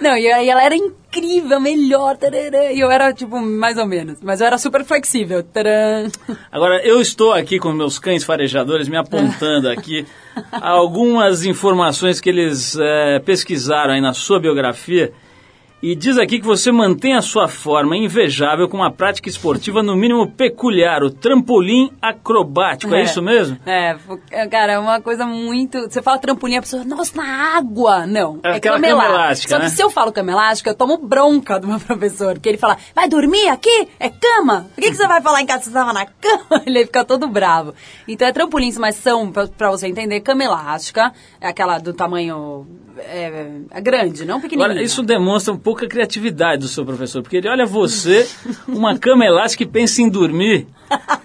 Não, 0.00 0.16
e 0.16 0.26
ela 0.26 0.62
era 0.64 0.74
incrível, 0.74 1.60
melhor, 1.60 2.16
tarará, 2.16 2.72
e 2.72 2.80
eu 2.80 2.90
era, 2.90 3.12
tipo, 3.12 3.40
mais 3.40 3.76
ou 3.78 3.86
menos. 3.86 4.18
Mas 4.22 4.41
eu 4.42 4.46
era 4.46 4.58
super 4.58 4.84
flexível. 4.84 5.42
tarã. 5.42 6.08
Agora, 6.50 6.84
eu 6.84 7.00
estou 7.00 7.32
aqui 7.32 7.58
com 7.58 7.72
meus 7.72 7.98
cães 7.98 8.24
farejadores 8.24 8.88
me 8.88 8.96
apontando 8.96 9.68
aqui 9.68 10.06
algumas 10.52 11.44
informações 11.44 12.20
que 12.20 12.28
eles 12.28 12.76
eh, 12.78 13.20
pesquisaram 13.24 13.94
aí 13.94 14.00
na 14.00 14.12
sua 14.12 14.40
biografia. 14.40 15.12
E 15.82 15.96
diz 15.96 16.16
aqui 16.16 16.38
que 16.38 16.46
você 16.46 16.70
mantém 16.70 17.16
a 17.16 17.20
sua 17.20 17.48
forma 17.48 17.96
invejável 17.96 18.68
com 18.68 18.76
uma 18.76 18.92
prática 18.92 19.28
esportiva 19.28 19.82
no 19.82 19.96
mínimo 19.96 20.30
peculiar, 20.30 21.02
o 21.02 21.10
trampolim 21.10 21.90
acrobático. 22.00 22.94
É, 22.94 23.02
isso 23.02 23.20
mesmo? 23.20 23.58
É, 23.66 23.96
é, 24.30 24.46
cara, 24.46 24.74
é 24.74 24.78
uma 24.78 25.00
coisa 25.00 25.26
muito. 25.26 25.80
Você 25.80 26.00
fala 26.00 26.18
trampolim, 26.18 26.58
a 26.58 26.62
pessoa, 26.62 26.84
nossa, 26.84 27.16
na 27.16 27.56
água! 27.56 28.06
Não, 28.06 28.38
É 28.44 28.58
é, 28.58 28.60
cama 28.60 28.86
elástica. 28.86 29.56
Só 29.56 29.58
né? 29.58 29.64
que 29.64 29.72
se 29.72 29.82
eu 29.82 29.90
falo 29.90 30.12
cama 30.12 30.30
elástica, 30.30 30.70
eu 30.70 30.74
tomo 30.76 30.98
bronca 30.98 31.58
do 31.58 31.66
meu 31.66 31.80
professor, 31.82 32.34
porque 32.34 32.50
ele 32.50 32.58
fala, 32.58 32.76
vai 32.94 33.08
dormir 33.08 33.48
aqui? 33.48 33.88
É 33.98 34.08
cama? 34.08 34.68
Por 34.76 34.82
que, 34.82 34.90
que 34.90 34.96
você 34.96 35.08
vai 35.08 35.20
falar 35.20 35.42
em 35.42 35.46
casa 35.46 35.58
que 35.58 35.64
você 35.64 35.70
estava 35.70 35.92
na 35.92 36.06
cama? 36.06 36.62
Ele 36.64 36.86
fica 36.86 37.04
todo 37.04 37.26
bravo. 37.26 37.74
Então 38.06 38.28
é 38.28 38.32
trampolins, 38.32 38.78
mas 38.78 38.94
são, 38.94 39.32
pra, 39.32 39.48
pra 39.48 39.70
você 39.70 39.88
entender, 39.88 40.20
cama 40.20 40.44
elástica, 40.44 41.12
é 41.40 41.48
aquela 41.48 41.78
do 41.78 41.92
tamanho 41.92 42.68
é, 42.98 43.50
é 43.70 43.80
grande, 43.80 44.24
não 44.24 44.40
pequenininha. 44.40 44.70
Agora, 44.70 44.82
isso 44.84 45.02
demonstra 45.02 45.52
um 45.52 45.58
pouca 45.72 45.88
criatividade 45.88 46.60
do 46.60 46.68
seu 46.68 46.84
professor, 46.84 47.22
porque 47.22 47.38
ele 47.38 47.48
olha 47.48 47.64
você, 47.64 48.28
uma 48.68 48.98
cama 48.98 49.24
elástica 49.24 49.62
e 49.62 49.66
pensa 49.66 50.02
em 50.02 50.08
dormir. 50.10 50.66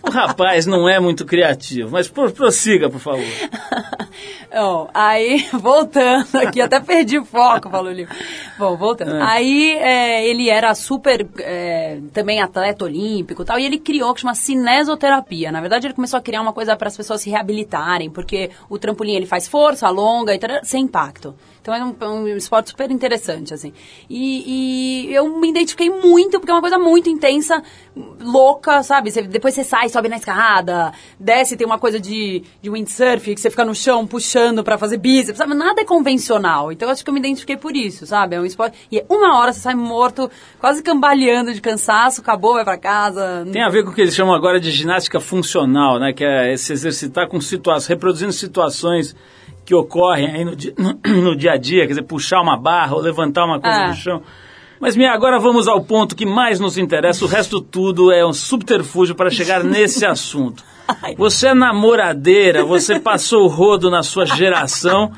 O 0.03 0.09
rapaz 0.11 0.65
não 0.65 0.87
é 0.87 0.99
muito 0.99 1.25
criativo, 1.25 1.89
mas 1.91 2.07
pro- 2.07 2.31
prossiga, 2.31 2.89
por 2.89 2.99
favor. 2.99 3.23
Bom, 4.53 4.89
aí, 4.93 5.45
voltando 5.53 6.35
aqui, 6.37 6.59
até 6.61 6.79
perdi 6.79 7.19
o 7.19 7.25
foco, 7.25 7.69
falou 7.69 7.91
o 7.91 7.93
livro. 7.93 8.15
Bom, 8.57 8.75
voltando. 8.75 9.15
É. 9.15 9.21
Aí, 9.21 9.73
é, 9.75 10.27
ele 10.27 10.49
era 10.49 10.73
super, 10.73 11.27
é, 11.39 11.99
também 12.13 12.41
atleta 12.41 12.85
olímpico 12.85 13.43
e 13.43 13.45
tal, 13.45 13.59
e 13.59 13.65
ele 13.65 13.77
criou 13.77 14.09
o 14.09 14.13
que 14.15 14.21
chama 14.21 14.33
cinesoterapia. 14.33 15.51
Na 15.51 15.59
verdade, 15.61 15.85
ele 15.87 15.93
começou 15.93 16.17
a 16.17 16.21
criar 16.21 16.41
uma 16.41 16.53
coisa 16.53 16.75
para 16.75 16.87
as 16.87 16.97
pessoas 16.97 17.21
se 17.21 17.29
reabilitarem, 17.29 18.09
porque 18.09 18.49
o 18.69 18.79
trampolim, 18.79 19.15
ele 19.15 19.25
faz 19.27 19.47
força, 19.47 19.85
alonga, 19.87 20.33
e 20.33 20.39
tal, 20.39 20.49
sem 20.63 20.83
impacto. 20.85 21.35
Então, 21.61 21.75
é 21.75 21.83
um, 21.83 21.95
é 21.99 22.07
um 22.07 22.27
esporte 22.37 22.69
super 22.69 22.89
interessante, 22.89 23.53
assim. 23.53 23.73
E, 24.09 25.07
e 25.09 25.13
eu 25.13 25.27
me 25.37 25.49
identifiquei 25.49 25.89
muito, 25.89 26.39
porque 26.39 26.49
é 26.49 26.53
uma 26.55 26.61
coisa 26.61 26.79
muito 26.79 27.09
intensa, 27.09 27.61
louca, 28.21 28.81
sabe? 28.83 29.11
Você- 29.11 29.21
depois 29.23 29.53
você 29.57 29.63
sai, 29.63 29.89
sobe 29.89 30.07
na 30.09 30.15
escada, 30.17 30.91
desce, 31.19 31.57
tem 31.57 31.65
uma 31.67 31.77
coisa 31.79 31.99
de, 31.99 32.43
de 32.61 32.69
windsurf, 32.69 33.33
que 33.35 33.41
você 33.41 33.49
fica 33.49 33.65
no 33.65 33.75
chão 33.75 34.05
puxando 34.07 34.63
pra 34.63 34.77
fazer 34.77 34.97
bíceps, 34.97 35.37
sabe? 35.37 35.53
Nada 35.53 35.81
é 35.81 35.85
convencional. 35.85 36.71
Então, 36.71 36.87
eu 36.87 36.93
acho 36.93 37.03
que 37.03 37.09
eu 37.09 37.13
me 37.13 37.19
identifiquei 37.19 37.57
por 37.57 37.75
isso, 37.75 38.05
sabe? 38.05 38.35
É 38.35 38.39
um 38.39 38.45
esporte... 38.45 38.77
E 38.91 38.99
é 38.99 39.05
uma 39.09 39.37
hora 39.39 39.51
você 39.51 39.59
sai 39.59 39.75
morto, 39.75 40.29
quase 40.59 40.81
cambaleando 40.83 41.53
de 41.53 41.59
cansaço, 41.61 42.21
acabou, 42.21 42.53
vai 42.53 42.63
pra 42.63 42.77
casa. 42.77 43.45
Tem 43.51 43.61
a 43.63 43.69
ver 43.69 43.83
com 43.83 43.91
o 43.91 43.93
que 43.93 44.01
eles 44.01 44.15
chamam 44.15 44.33
agora 44.33 44.59
de 44.59 44.71
ginástica 44.71 45.19
funcional, 45.19 45.99
né? 45.99 46.13
Que 46.13 46.23
é 46.23 46.55
se 46.57 46.71
exercitar 46.73 47.27
com 47.27 47.39
situações, 47.41 47.87
reproduzindo 47.87 48.31
situações 48.31 49.15
que 49.65 49.75
ocorrem 49.75 50.27
aí 50.33 50.45
no, 50.45 50.55
di- 50.55 50.73
no, 50.77 50.99
no 51.23 51.35
dia 51.35 51.51
a 51.53 51.57
dia, 51.57 51.81
quer 51.81 51.89
dizer, 51.89 52.03
puxar 52.03 52.41
uma 52.41 52.55
barra 52.57 52.95
ou 52.95 53.01
levantar 53.01 53.45
uma 53.45 53.59
coisa 53.59 53.77
Ah. 53.77 53.89
do 53.89 53.95
chão. 53.95 54.21
Mas, 54.79 54.95
Mia, 54.95 55.11
agora 55.11 55.39
vamos 55.39 55.67
ao 55.67 55.81
ponto 55.83 56.15
que 56.15 56.25
mais 56.25 56.59
nos 56.59 56.77
interessa. 56.77 57.25
O 57.25 57.27
resto 57.27 57.59
tudo 57.59 58.11
é 58.11 58.25
um 58.25 58.33
subterfúgio 58.33 59.15
para 59.15 59.29
chegar 59.29 59.63
nesse 59.65 60.05
assunto. 60.05 60.63
Você 61.17 61.49
é 61.49 61.53
namoradeira, 61.53 62.63
você 62.63 62.99
passou 63.01 63.43
o 63.43 63.47
rodo 63.47 63.89
na 63.89 64.03
sua 64.03 64.25
geração, 64.25 65.11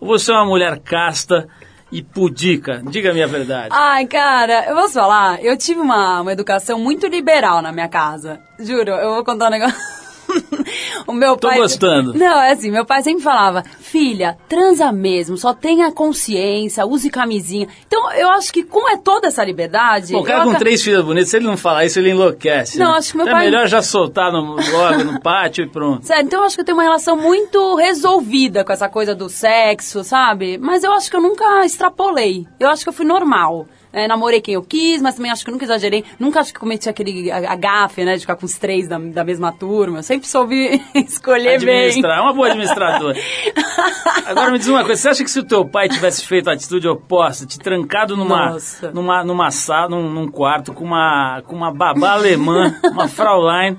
ou 0.00 0.08
você 0.08 0.30
é 0.30 0.34
uma 0.34 0.44
mulher 0.44 0.78
casta 0.78 1.48
e 1.90 2.02
pudica? 2.02 2.82
Diga-me 2.84 3.22
a 3.22 3.26
verdade. 3.26 3.68
Ai, 3.70 4.06
cara, 4.06 4.66
eu 4.68 4.76
posso 4.76 4.94
falar? 4.94 5.42
Eu 5.42 5.56
tive 5.56 5.80
uma, 5.80 6.20
uma 6.20 6.32
educação 6.32 6.78
muito 6.78 7.06
liberal 7.06 7.62
na 7.62 7.72
minha 7.72 7.88
casa. 7.88 8.40
Juro, 8.58 8.90
eu 8.90 9.14
vou 9.14 9.24
contar 9.24 9.48
um 9.48 9.50
negócio. 9.50 9.76
o 11.06 11.12
meu 11.12 11.36
Tô 11.36 11.48
pai. 11.48 11.58
gostando. 11.58 12.14
Não, 12.14 12.40
é 12.40 12.52
assim, 12.52 12.70
meu 12.70 12.84
pai 12.84 13.02
sempre 13.02 13.22
falava, 13.22 13.62
filha, 13.80 14.36
transa 14.48 14.90
mesmo, 14.92 15.36
só 15.36 15.52
tenha 15.54 15.90
consciência, 15.92 16.84
use 16.86 17.08
camisinha. 17.10 17.68
Então, 17.86 18.12
eu 18.12 18.28
acho 18.30 18.52
que 18.52 18.62
como 18.62 18.88
é 18.88 18.96
toda 18.96 19.28
essa 19.28 19.44
liberdade. 19.44 20.12
Bom, 20.12 20.20
o 20.20 20.24
cara 20.24 20.44
eu 20.44 20.52
com 20.52 20.54
três 20.58 20.82
filhas 20.82 21.04
bonitas, 21.04 21.28
se 21.28 21.36
ele 21.36 21.46
não 21.46 21.56
falar 21.56 21.84
isso, 21.84 21.98
ele 21.98 22.10
enlouquece. 22.10 22.78
Não, 22.78 22.92
né? 22.92 22.98
acho 22.98 23.10
que 23.12 23.16
meu 23.16 23.26
Então 23.26 23.36
pai- 23.38 23.46
É 23.46 23.50
melhor 23.50 23.66
já 23.66 23.82
soltar 23.82 24.32
no, 24.32 24.56
logo 24.56 25.04
no 25.04 25.20
pátio 25.20 25.64
e 25.64 25.68
pronto. 25.68 26.04
Sério, 26.06 26.24
então 26.24 26.40
eu 26.40 26.46
acho 26.46 26.56
que 26.56 26.60
eu 26.60 26.64
tenho 26.64 26.76
uma 26.76 26.84
relação 26.84 27.16
muito 27.16 27.74
resolvida 27.76 28.64
com 28.64 28.72
essa 28.72 28.88
coisa 28.88 29.14
do 29.14 29.28
sexo, 29.28 30.02
sabe? 30.04 30.58
Mas 30.58 30.84
eu 30.84 30.92
acho 30.92 31.10
que 31.10 31.16
eu 31.16 31.22
nunca 31.22 31.64
extrapolei. 31.64 32.46
Eu 32.58 32.68
acho 32.68 32.82
que 32.82 32.88
eu 32.88 32.92
fui 32.92 33.04
normal. 33.06 33.66
É, 33.98 34.06
namorei 34.06 34.42
quem 34.42 34.52
eu 34.52 34.62
quis, 34.62 35.00
mas 35.00 35.14
também 35.14 35.30
acho 35.30 35.42
que 35.42 35.50
nunca 35.50 35.64
exagerei. 35.64 36.04
Nunca 36.20 36.40
acho 36.40 36.52
que 36.52 36.60
cometi 36.60 36.86
aquele 36.86 37.30
a- 37.30 37.50
agafe, 37.52 38.04
né? 38.04 38.12
De 38.14 38.20
ficar 38.20 38.36
com 38.36 38.44
os 38.44 38.58
três 38.58 38.86
da, 38.86 38.98
da 38.98 39.24
mesma 39.24 39.50
turma. 39.52 40.00
Eu 40.00 40.02
sempre 40.02 40.28
soube 40.28 40.82
escolher 40.94 41.58
bem. 41.64 41.76
Administrar, 41.86 42.18
é 42.18 42.20
uma 42.20 42.34
boa 42.34 42.48
administradora. 42.48 43.16
Agora 44.26 44.50
me 44.50 44.58
diz 44.58 44.68
uma 44.68 44.84
coisa, 44.84 45.00
você 45.00 45.08
acha 45.08 45.24
que 45.24 45.30
se 45.30 45.38
o 45.40 45.44
teu 45.44 45.64
pai 45.64 45.88
tivesse 45.88 46.26
feito 46.26 46.50
a 46.50 46.52
atitude 46.52 46.86
oposta, 46.86 47.46
te 47.46 47.58
trancado 47.58 48.16
numa, 48.18 48.50
Nossa. 48.50 48.90
numa, 48.90 49.24
numa 49.24 49.50
sala, 49.50 49.88
num, 49.88 50.10
num 50.10 50.28
quarto 50.28 50.74
com 50.74 50.84
uma, 50.84 51.42
com 51.46 51.56
uma 51.56 51.72
babá 51.72 52.12
alemã, 52.12 52.74
uma 52.92 53.08
Fraulein, 53.08 53.78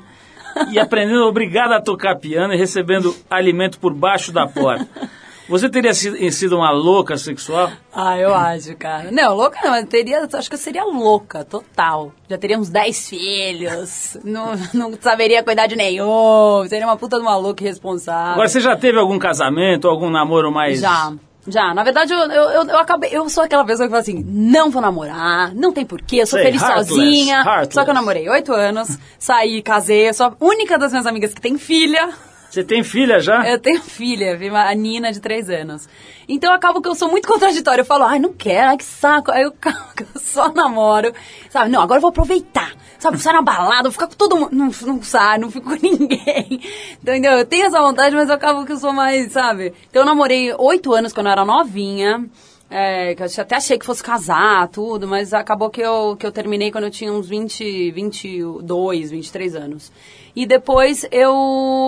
e 0.71 0.79
aprendendo, 0.79 1.25
obrigado 1.27 1.73
a 1.73 1.79
tocar 1.81 2.15
piano 2.15 2.53
e 2.53 2.57
recebendo 2.57 3.15
alimento 3.29 3.77
por 3.77 3.93
baixo 3.93 4.31
da 4.31 4.47
porta, 4.47 4.87
você 5.47 5.69
teria 5.69 5.93
sido, 5.93 6.55
uma 6.55 6.71
louca 6.71 7.17
sexual? 7.17 7.71
Ah, 7.93 8.17
eu 8.17 8.33
acho, 8.33 8.75
cara. 8.75 9.11
Não, 9.11 9.35
louca 9.35 9.59
não, 9.63 9.75
eu 9.75 9.85
teria, 9.85 10.27
acho 10.31 10.49
que 10.49 10.55
eu 10.55 10.59
seria 10.59 10.83
louca, 10.83 11.43
total. 11.43 12.11
Já 12.29 12.37
teria 12.37 12.59
uns 12.59 12.69
10 12.69 13.09
filhos, 13.09 14.17
não, 14.23 14.53
não 14.73 14.93
saberia 14.99 15.43
cuidar 15.43 15.67
de 15.67 15.75
nenhum, 15.75 16.65
seria 16.67 16.85
uma 16.85 16.97
puta 16.97 17.17
de 17.17 17.23
uma 17.23 17.37
louca 17.37 17.63
irresponsável. 17.63 18.33
Agora, 18.33 18.47
você 18.47 18.59
já 18.59 18.75
teve 18.75 18.97
algum 18.97 19.17
casamento, 19.17 19.87
algum 19.87 20.09
namoro 20.09 20.51
mais... 20.51 20.79
Já. 20.79 21.13
Já, 21.47 21.73
na 21.73 21.81
verdade, 21.81 22.11
eu, 22.11 22.19
eu, 22.19 22.43
eu, 22.49 22.63
eu 22.67 22.77
acabei. 22.77 23.09
Eu 23.13 23.29
sou 23.29 23.41
aquela 23.41 23.63
pessoa 23.63 23.87
que 23.87 23.91
fala 23.91 24.01
assim: 24.01 24.21
não 24.27 24.69
vou 24.69 24.81
namorar, 24.81 25.55
não 25.55 25.71
tem 25.71 25.85
porquê, 25.85 26.17
eu 26.17 26.27
sou 26.27 26.37
Sei, 26.37 26.47
feliz 26.47 26.61
heartless, 26.61 26.89
sozinha. 26.89 27.37
heartless. 27.37 27.73
Só 27.73 27.85
que 27.85 27.89
eu 27.89 27.93
namorei 27.93 28.27
oito 28.27 28.51
anos, 28.51 28.97
saí, 29.17 29.61
casei, 29.61 30.09
eu 30.09 30.13
sou 30.13 30.25
a 30.25 30.33
única 30.41 30.77
das 30.77 30.91
minhas 30.91 31.05
amigas 31.05 31.33
que 31.33 31.39
tem 31.39 31.57
filha. 31.57 32.09
Você 32.49 32.63
tem 32.63 32.83
filha 32.83 33.19
já? 33.19 33.47
Eu 33.47 33.59
tenho 33.59 33.81
filha, 33.81 34.37
a 34.53 34.73
Nina 34.73 35.11
de 35.11 35.19
três 35.19 35.49
anos. 35.49 35.87
Então 36.27 36.53
acabo 36.53 36.81
que 36.81 36.87
eu 36.87 36.95
sou 36.95 37.09
muito 37.09 37.27
contraditória. 37.27 37.81
Eu 37.81 37.85
falo, 37.85 38.03
ai, 38.03 38.19
não 38.19 38.33
quero, 38.33 38.69
ai, 38.69 38.77
que 38.77 38.83
saco. 38.83 39.31
Aí 39.31 39.43
eu, 39.43 39.53
eu 40.13 40.21
só 40.21 40.51
namoro. 40.53 41.13
Sabe, 41.49 41.69
não, 41.69 41.81
agora 41.81 41.97
eu 41.97 42.01
vou 42.01 42.09
aproveitar. 42.09 42.73
Sabe, 42.99 43.19
sair 43.19 43.33
na 43.33 43.41
balada, 43.41 43.83
vou 43.83 43.91
ficar 43.91 44.07
com 44.07 44.15
todo 44.15 44.37
mundo. 44.37 44.49
Não, 44.51 44.71
não 44.81 45.03
sai, 45.03 45.37
não 45.37 45.51
fico 45.51 45.69
com 45.69 45.75
ninguém. 45.81 46.61
Entendeu? 47.01 47.33
Eu 47.33 47.45
tenho 47.45 47.67
essa 47.67 47.79
vontade, 47.79 48.15
mas 48.15 48.29
eu 48.29 48.35
acabo 48.35 48.65
que 48.65 48.71
eu 48.71 48.77
sou 48.77 48.91
mais, 48.91 49.31
sabe? 49.31 49.73
Então 49.89 50.01
eu 50.01 50.05
namorei 50.05 50.53
oito 50.57 50.93
anos 50.93 51.13
quando 51.13 51.27
eu 51.27 51.31
era 51.33 51.45
novinha. 51.45 52.27
É, 52.69 53.15
que 53.15 53.23
eu 53.23 53.27
até 53.39 53.55
achei 53.55 53.79
que 53.79 53.85
fosse 53.85 54.03
casar, 54.03 54.67
tudo, 54.67 55.07
mas 55.07 55.33
acabou 55.33 55.69
que 55.69 55.79
eu, 55.81 56.17
que 56.19 56.25
eu 56.25 56.31
terminei 56.33 56.69
quando 56.69 56.83
eu 56.83 56.91
tinha 56.91 57.11
uns 57.13 57.27
20, 57.29 57.91
22, 57.91 59.11
23 59.11 59.55
anos. 59.55 59.91
E 60.35 60.45
depois 60.45 61.05
eu, 61.11 61.33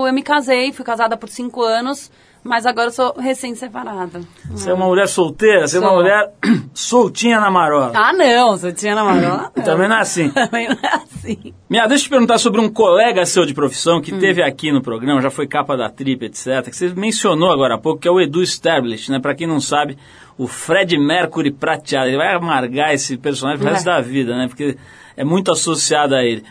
eu 0.08 0.14
me 0.14 0.24
casei, 0.24 0.72
fui 0.72 0.86
casada 0.86 1.18
por 1.18 1.28
cinco 1.30 1.62
anos, 1.62 2.10
mas 2.42 2.66
agora 2.66 2.88
eu 2.88 2.92
sou 2.94 3.14
recém-separada. 3.20 4.22
Você 4.52 4.70
é 4.72 4.74
uma 4.74 4.88
mulher 4.88 5.08
solteira, 5.10 5.68
você 5.68 5.76
é 5.78 5.80
uma 5.82 5.90
Sou. 5.90 5.98
mulher 5.98 6.32
soltinha 6.74 7.40
na 7.42 7.52
marola. 7.52 7.92
Ah, 7.94 8.14
não, 8.14 8.56
se 8.58 8.68
eu 8.68 8.74
tinha 8.74 8.96
namorado. 8.96 9.52
não. 9.58 9.64
Também 9.64 9.90
não 9.90 9.98
é 9.98 10.00
assim. 10.00 10.30
Também 10.32 10.70
não 10.70 10.78
é 10.82 10.96
assim. 10.96 11.54
Minha, 11.70 11.86
deixa 11.88 12.04
eu 12.04 12.08
te 12.08 12.10
perguntar 12.10 12.38
sobre 12.38 12.62
um 12.62 12.70
colega 12.70 13.26
seu 13.26 13.46
de 13.46 13.54
profissão 13.54 13.98
Hum. 13.98 14.02
que 14.02 14.14
teve 14.18 14.42
aqui 14.42 14.72
no 14.72 14.82
programa, 14.82 15.22
já 15.22 15.30
foi 15.30 15.46
capa 15.46 15.76
da 15.76 15.90
Trip, 15.90 16.24
etc., 16.26 16.64
que 16.70 16.76
você 16.76 16.88
mencionou 16.96 17.52
agora 17.52 17.76
há 17.76 17.78
pouco, 17.78 18.00
que 18.00 18.08
é 18.08 18.12
o 18.12 18.22
Edu 18.22 18.42
Stablish, 18.42 19.12
né? 19.12 19.20
Pra 19.20 19.36
quem 19.36 19.46
não 19.46 19.60
sabe, 19.60 19.98
o 20.40 20.48
Fred 20.48 20.98
Mercury 20.98 21.52
prateado. 21.52 22.08
Ele 22.08 22.18
vai 22.18 22.34
amargar 22.34 22.94
esse 22.94 23.16
personagem 23.18 23.60
pro 23.62 23.70
resto 23.70 23.86
Vai. 23.86 23.96
da 23.96 24.02
vida, 24.02 24.36
né? 24.36 24.48
Porque 24.48 24.76
é 25.16 25.24
muito 25.24 25.52
associado 25.52 26.16
a 26.16 26.24
ele. 26.24 26.44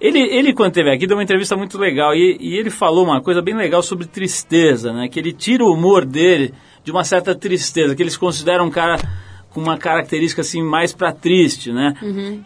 Ele, 0.00 0.18
ele 0.20 0.52
quando 0.54 0.68
esteve 0.70 0.90
aqui, 0.90 1.06
deu 1.06 1.16
uma 1.16 1.22
entrevista 1.22 1.56
muito 1.56 1.76
legal 1.78 2.14
e, 2.14 2.36
e 2.40 2.56
ele 2.56 2.70
falou 2.70 3.04
uma 3.04 3.20
coisa 3.20 3.42
bem 3.42 3.54
legal 3.54 3.82
sobre 3.82 4.06
tristeza, 4.06 4.92
né? 4.92 5.08
Que 5.08 5.18
ele 5.20 5.32
tira 5.32 5.62
o 5.64 5.72
humor 5.74 6.04
dele 6.04 6.54
de 6.84 6.90
uma 6.90 7.04
certa 7.04 7.34
tristeza, 7.34 7.94
que 7.94 8.02
eles 8.02 8.16
consideram 8.16 8.66
um 8.66 8.70
cara 8.70 8.96
com 9.50 9.60
uma 9.60 9.76
característica 9.76 10.40
assim 10.40 10.62
mais 10.62 10.92
para 10.94 11.12
triste, 11.12 11.70
né? 11.72 11.94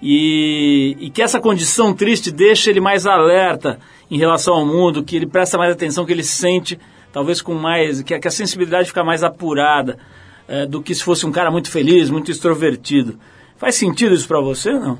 E, 0.02 0.96
e 1.00 1.10
que 1.10 1.22
essa 1.22 1.40
condição 1.40 1.94
triste 1.94 2.30
deixa 2.30 2.68
ele 2.70 2.80
mais 2.80 3.06
alerta 3.06 3.78
em 4.10 4.18
relação 4.18 4.54
ao 4.54 4.66
mundo, 4.66 5.02
que 5.04 5.16
ele 5.16 5.26
presta 5.26 5.56
mais 5.58 5.72
atenção, 5.72 6.04
que 6.04 6.12
ele 6.12 6.22
sente 6.24 6.78
talvez 7.12 7.40
com 7.40 7.54
mais, 7.54 8.02
que, 8.02 8.12
a- 8.14 8.20
que 8.20 8.28
a 8.28 8.30
sensibilidade 8.30 8.88
fica 8.88 9.02
mais 9.04 9.22
apurada 9.22 9.98
eh, 10.48 10.66
do 10.66 10.82
que 10.82 10.94
se 10.94 11.02
fosse 11.02 11.26
um 11.26 11.32
cara 11.32 11.50
muito 11.50 11.70
feliz, 11.70 12.10
muito 12.10 12.30
extrovertido. 12.30 13.18
Faz 13.56 13.74
sentido 13.74 14.14
isso 14.14 14.28
para 14.28 14.40
você, 14.40 14.72
não? 14.72 14.98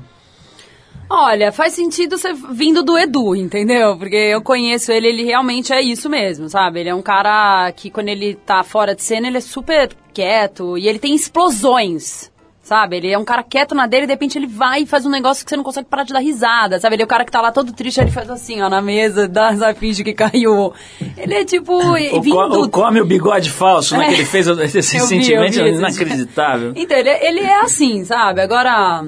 Olha, 1.09 1.53
faz 1.53 1.73
sentido 1.73 2.17
você 2.17 2.33
vindo 2.33 2.83
do 2.83 2.97
Edu, 2.97 3.33
entendeu? 3.33 3.97
Porque 3.97 4.15
eu 4.15 4.41
conheço 4.41 4.91
ele, 4.91 5.07
ele 5.07 5.23
realmente 5.23 5.71
é 5.71 5.81
isso 5.81 6.09
mesmo, 6.09 6.49
sabe? 6.49 6.81
Ele 6.81 6.89
é 6.89 6.95
um 6.95 7.01
cara 7.01 7.71
que 7.71 7.89
quando 7.89 8.09
ele 8.09 8.35
tá 8.35 8.61
fora 8.61 8.93
de 8.93 9.01
cena, 9.01 9.27
ele 9.27 9.37
é 9.37 9.41
super 9.41 9.89
quieto 10.13 10.77
e 10.77 10.87
ele 10.87 10.99
tem 10.99 11.15
explosões. 11.15 12.29
Sabe? 12.67 12.97
Ele 12.97 13.09
é 13.09 13.17
um 13.17 13.23
cara 13.23 13.43
quieto 13.43 13.73
na 13.73 13.87
dele 13.87 14.03
e 14.03 14.07
de 14.07 14.11
repente 14.11 14.37
ele 14.37 14.45
vai 14.45 14.81
e 14.81 14.85
faz 14.85 15.05
um 15.05 15.09
negócio 15.09 15.45
que 15.45 15.49
você 15.49 15.55
não 15.55 15.63
consegue 15.63 15.87
parar 15.87 16.03
de 16.03 16.11
dar 16.11 16.19
risada, 16.19 16.77
sabe? 16.81 16.97
Ele 16.97 17.03
é 17.03 17.05
o 17.05 17.07
cara 17.07 17.23
que 17.23 17.31
tá 17.31 17.39
lá 17.39 17.49
todo 17.49 17.71
triste, 17.71 18.01
ele 18.01 18.11
faz 18.11 18.29
assim, 18.29 18.61
ó, 18.61 18.69
na 18.69 18.81
mesa, 18.81 19.25
dá 19.25 19.53
essa 19.53 19.73
finge 19.73 20.03
que 20.03 20.13
caiu. 20.13 20.73
Ele 21.15 21.33
é 21.33 21.45
tipo. 21.45 21.71
Ou, 21.79 22.21
vindo... 22.21 22.35
ou 22.35 22.69
come 22.69 22.99
o 22.99 23.05
bigode 23.05 23.51
falso, 23.51 23.95
né? 23.95 24.07
É. 24.07 24.09
Que 24.09 24.13
ele 24.15 24.25
fez 24.25 24.47
sentimento 24.81 25.29
eu 25.31 25.63
vi 25.63 25.69
esse- 25.69 25.79
inacreditável. 25.79 26.73
Então, 26.75 26.97
ele, 26.97 27.09
ele 27.09 27.39
é 27.39 27.61
assim, 27.61 28.03
sabe? 28.03 28.41
Agora, 28.41 29.05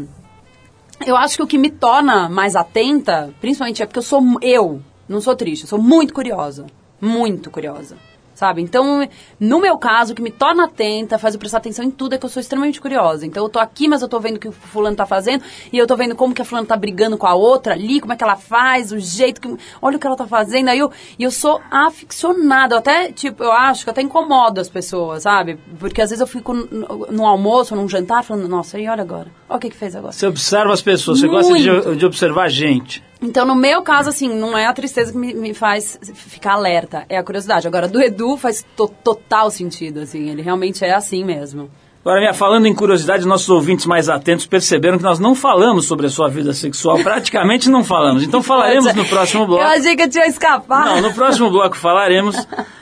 eu 1.06 1.18
acho 1.18 1.36
que 1.36 1.44
o 1.44 1.48
que 1.48 1.58
me 1.58 1.70
torna 1.70 2.30
mais 2.30 2.56
atenta, 2.56 3.34
principalmente 3.42 3.84
é 3.84 3.86
porque 3.86 4.00
eu 4.00 4.04
sou, 4.04 4.24
eu, 4.42 4.82
não 5.10 5.20
sou 5.20 5.36
triste, 5.36 5.64
eu 5.64 5.68
sou 5.68 5.82
muito 5.82 6.14
curiosa. 6.14 6.66
Muito 7.02 7.52
curiosa. 7.52 7.98
Sabe? 8.40 8.62
Então, 8.62 9.06
no 9.38 9.60
meu 9.60 9.78
caso, 9.78 10.14
o 10.14 10.16
que 10.16 10.22
me 10.22 10.32
torna 10.32 10.64
atenta, 10.64 11.20
faz 11.20 11.34
eu 11.34 11.40
prestar 11.42 11.58
atenção 11.58 11.84
em 11.84 11.92
tudo, 11.92 12.16
é 12.16 12.18
que 12.18 12.26
eu 12.26 12.30
sou 12.30 12.40
extremamente 12.40 12.80
curiosa. 12.80 13.26
Então, 13.26 13.44
eu 13.44 13.50
tô 13.50 13.60
aqui, 13.60 13.86
mas 13.86 14.02
eu 14.02 14.08
tô 14.08 14.18
vendo 14.18 14.38
o 14.38 14.40
que 14.40 14.48
o 14.48 14.52
fulano 14.54 14.96
tá 14.96 15.06
fazendo, 15.06 15.44
e 15.74 15.78
eu 15.78 15.86
tô 15.86 15.98
vendo 15.98 16.16
como 16.16 16.34
que 16.34 16.42
a 16.42 16.46
fulano 16.46 16.66
tá 16.66 16.78
brigando 16.78 17.18
com 17.18 17.28
a 17.28 17.36
outra 17.36 17.74
ali, 17.74 18.00
como 18.00 18.14
é 18.14 18.16
que 18.16 18.24
ela 18.24 18.38
faz, 18.38 18.94
o 18.94 18.98
jeito 18.98 19.42
que... 19.42 19.58
Olha 19.82 19.98
o 19.98 20.00
que 20.00 20.08
ela 20.08 20.16
tá 20.16 20.26
fazendo. 20.26 20.70
Aí 20.70 20.80
eu, 20.80 20.90
e 21.20 21.24
eu 21.24 21.32
sou 21.32 21.60
aficionada. 21.70 22.76
Eu 22.76 22.80
até, 22.80 23.12
tipo, 23.12 23.44
eu 23.44 23.52
acho 23.52 23.84
que 23.84 23.90
eu 23.90 23.92
até 23.92 24.02
incomodo 24.02 24.62
as 24.62 24.70
pessoas, 24.70 25.24
sabe? 25.24 25.60
Porque 25.78 26.02
às 26.02 26.10
vezes 26.10 26.22
eu 26.22 26.28
fico 26.28 26.54
no, 26.54 27.08
no 27.12 27.26
almoço, 27.26 27.76
num 27.76 27.90
jantar, 27.90 28.24
falando, 28.24 28.48
nossa, 28.48 28.80
e 28.80 28.88
olha 28.88 29.02
agora. 29.02 29.28
Olha 29.50 29.58
o 29.58 29.60
que 29.60 29.70
que 29.70 29.76
fez 29.76 29.98
agora. 29.98 30.14
Você 30.14 30.26
observa 30.26 30.72
as 30.72 30.82
pessoas, 30.82 31.20
você 31.20 31.28
gosta 31.28 31.54
de, 31.56 31.98
de 31.98 32.06
observar 32.06 32.44
a 32.44 32.50
gente. 32.50 33.04
Então, 33.22 33.46
no 33.46 33.54
meu 33.56 33.82
caso, 33.82 34.08
assim, 34.10 34.30
não 34.30 34.58
é 34.58 34.66
a 34.66 34.74
tristeza 34.74 35.12
que 35.12 35.18
me, 35.18 35.34
me 35.34 35.54
faz 35.54 36.00
ficar 36.14 36.54
alerta, 36.54 37.06
é 37.10 37.18
a 37.18 37.24
curiosidade. 37.24 37.68
Agora, 37.68 37.88
do 37.88 38.02
Edu 38.02 38.38
faz 38.38 38.66
to- 38.78 38.92
total 39.04 39.52
sentido, 39.52 40.00
assim, 40.00 40.30
ele 40.30 40.42
realmente 40.42 40.86
é 40.86 40.94
assim 40.94 41.26
mesmo. 41.26 41.70
Agora, 42.02 42.22
minha, 42.22 42.34
falando 42.34 42.66
em 42.66 42.74
curiosidade, 42.74 43.28
nossos 43.28 43.50
ouvintes 43.50 43.86
mais 43.86 44.08
atentos 44.08 44.48
perceberam 44.48 44.98
que 44.98 45.04
nós 45.04 45.20
não 45.20 45.36
falamos 45.36 45.86
sobre 45.86 46.06
a 46.06 46.10
sua 46.10 46.30
vida 46.30 46.54
sexual, 46.54 46.98
praticamente 47.04 47.70
não 47.70 47.84
falamos. 47.84 48.24
Então 48.24 48.42
falaremos 48.42 48.94
no 48.96 49.04
próximo 49.06 49.46
bloco. 49.46 49.64
Eu 49.64 49.68
achei 49.68 49.98
que 49.98 50.04
eu 50.04 50.10
tinha 50.10 50.26
escapado. 50.26 50.86
Não, 50.90 51.02
no 51.02 51.14
próximo 51.14 51.50
bloco 51.52 51.76
falaremos, 51.76 52.38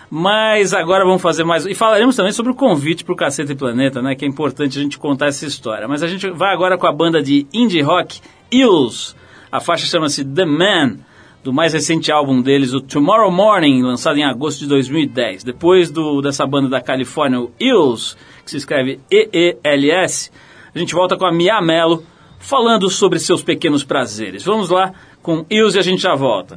mas 0.07 0.71
agora 0.71 1.03
vamos 1.03 1.19
fazer 1.21 1.43
mais. 1.43 1.65
E 1.65 1.73
falaremos 1.73 2.15
também 2.15 2.31
sobre 2.31 2.51
o 2.51 2.55
convite 2.55 3.03
para 3.03 3.13
o 3.13 3.15
Caceta 3.17 3.51
e 3.51 3.55
Planeta, 3.55 4.03
né? 4.03 4.13
Que 4.13 4.23
é 4.23 4.27
importante 4.27 4.77
a 4.77 4.81
gente 4.83 4.99
contar 4.99 5.25
essa 5.29 5.47
história. 5.47 5.87
Mas 5.87 6.03
a 6.03 6.07
gente 6.07 6.29
vai 6.29 6.53
agora 6.53 6.77
com 6.77 6.85
a 6.85 6.91
banda 6.93 7.19
de 7.19 7.47
indie 7.51 7.81
rock 7.81 8.21
Eels. 8.51 9.15
A 9.51 9.59
faixa 9.59 9.85
chama-se 9.85 10.25
The 10.25 10.45
Man, 10.45 10.97
do 11.43 11.53
mais 11.53 11.73
recente 11.73 12.11
álbum 12.11 12.41
deles, 12.41 12.73
o 12.73 12.81
Tomorrow 12.81 13.31
Morning, 13.31 13.81
lançado 13.81 14.17
em 14.17 14.25
agosto 14.25 14.59
de 14.59 14.67
2010. 14.67 15.43
Depois 15.43 15.89
do, 15.89 16.21
dessa 16.21 16.45
banda 16.45 16.67
da 16.67 16.81
Califórnia, 16.81 17.39
o 17.39 17.51
Eels, 17.59 18.17
que 18.43 18.51
se 18.51 18.57
escreve 18.57 18.99
E-E-L-S, 19.09 20.31
a 20.75 20.79
gente 20.79 20.93
volta 20.93 21.15
com 21.15 21.25
a 21.25 21.31
Mia 21.31 21.61
Mello, 21.61 22.03
falando 22.39 22.89
sobre 22.89 23.19
seus 23.19 23.41
pequenos 23.41 23.83
prazeres. 23.83 24.43
Vamos 24.43 24.69
lá 24.69 24.93
com 25.21 25.45
Eels 25.49 25.75
e 25.75 25.79
a 25.79 25.81
gente 25.81 26.01
já 26.01 26.15
volta. 26.15 26.55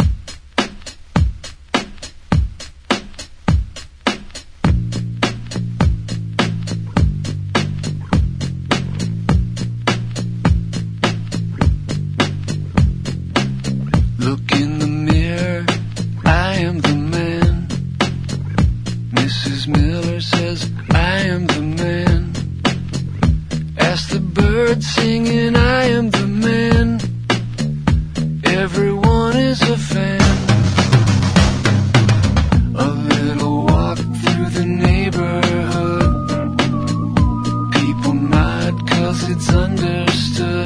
It's 39.30 39.48
understood. 39.54 40.59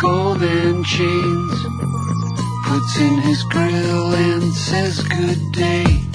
Golden 0.00 0.82
chains 0.82 1.66
puts 2.64 2.98
in 2.98 3.18
his 3.18 3.42
grill 3.44 4.14
and 4.14 4.52
says 4.54 5.02
good 5.02 5.52
day. 5.52 6.09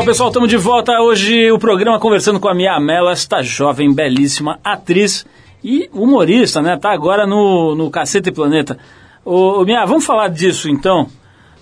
Legal, 0.00 0.06
pessoal, 0.06 0.28
estamos 0.30 0.48
de 0.48 0.56
volta 0.56 0.98
hoje 1.02 1.52
o 1.52 1.58
programa 1.58 2.00
conversando 2.00 2.40
com 2.40 2.48
a 2.48 2.54
Mia 2.54 2.80
Mello, 2.80 3.10
esta 3.10 3.42
jovem, 3.42 3.92
belíssima 3.92 4.58
atriz 4.64 5.26
e 5.62 5.90
humorista, 5.92 6.62
né? 6.62 6.78
Tá 6.78 6.90
agora 6.90 7.26
no, 7.26 7.74
no 7.74 7.90
Cacete 7.90 8.32
Planeta. 8.32 8.78
Ô, 9.22 9.62
Mia, 9.62 9.84
vamos 9.84 10.06
falar 10.06 10.28
disso 10.28 10.70
então? 10.70 11.06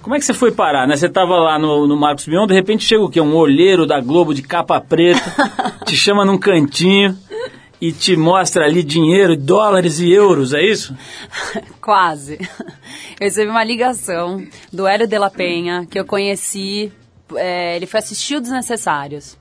Como 0.00 0.14
é 0.14 0.20
que 0.20 0.24
você 0.24 0.32
foi 0.32 0.52
parar, 0.52 0.86
né? 0.86 0.96
Você 0.96 1.08
tava 1.08 1.34
lá 1.34 1.58
no, 1.58 1.88
no 1.88 1.96
Marcos 1.96 2.28
Mion, 2.28 2.46
de 2.46 2.54
repente 2.54 2.84
chega 2.84 3.02
o 3.02 3.10
quê? 3.10 3.20
Um 3.20 3.34
olheiro 3.34 3.84
da 3.84 4.00
Globo 4.00 4.32
de 4.32 4.42
capa 4.42 4.80
preta, 4.80 5.34
te 5.84 5.96
chama 5.96 6.24
num 6.24 6.38
cantinho 6.38 7.18
e 7.80 7.90
te 7.90 8.16
mostra 8.16 8.66
ali 8.66 8.84
dinheiro, 8.84 9.36
dólares 9.36 9.98
e 9.98 10.12
euros, 10.12 10.54
é 10.54 10.62
isso? 10.62 10.96
Quase. 11.82 12.38
Eu 13.20 13.24
recebi 13.24 13.50
uma 13.50 13.64
ligação 13.64 14.40
do 14.72 14.86
Hélio 14.86 15.08
de 15.08 15.18
la 15.18 15.28
Penha, 15.28 15.84
que 15.90 15.98
eu 15.98 16.04
conheci. 16.04 16.92
É, 17.36 17.76
ele 17.76 17.86
foi 17.86 18.00
assistir 18.00 18.36
o 18.36 18.40
Desnecessários. 18.40 19.36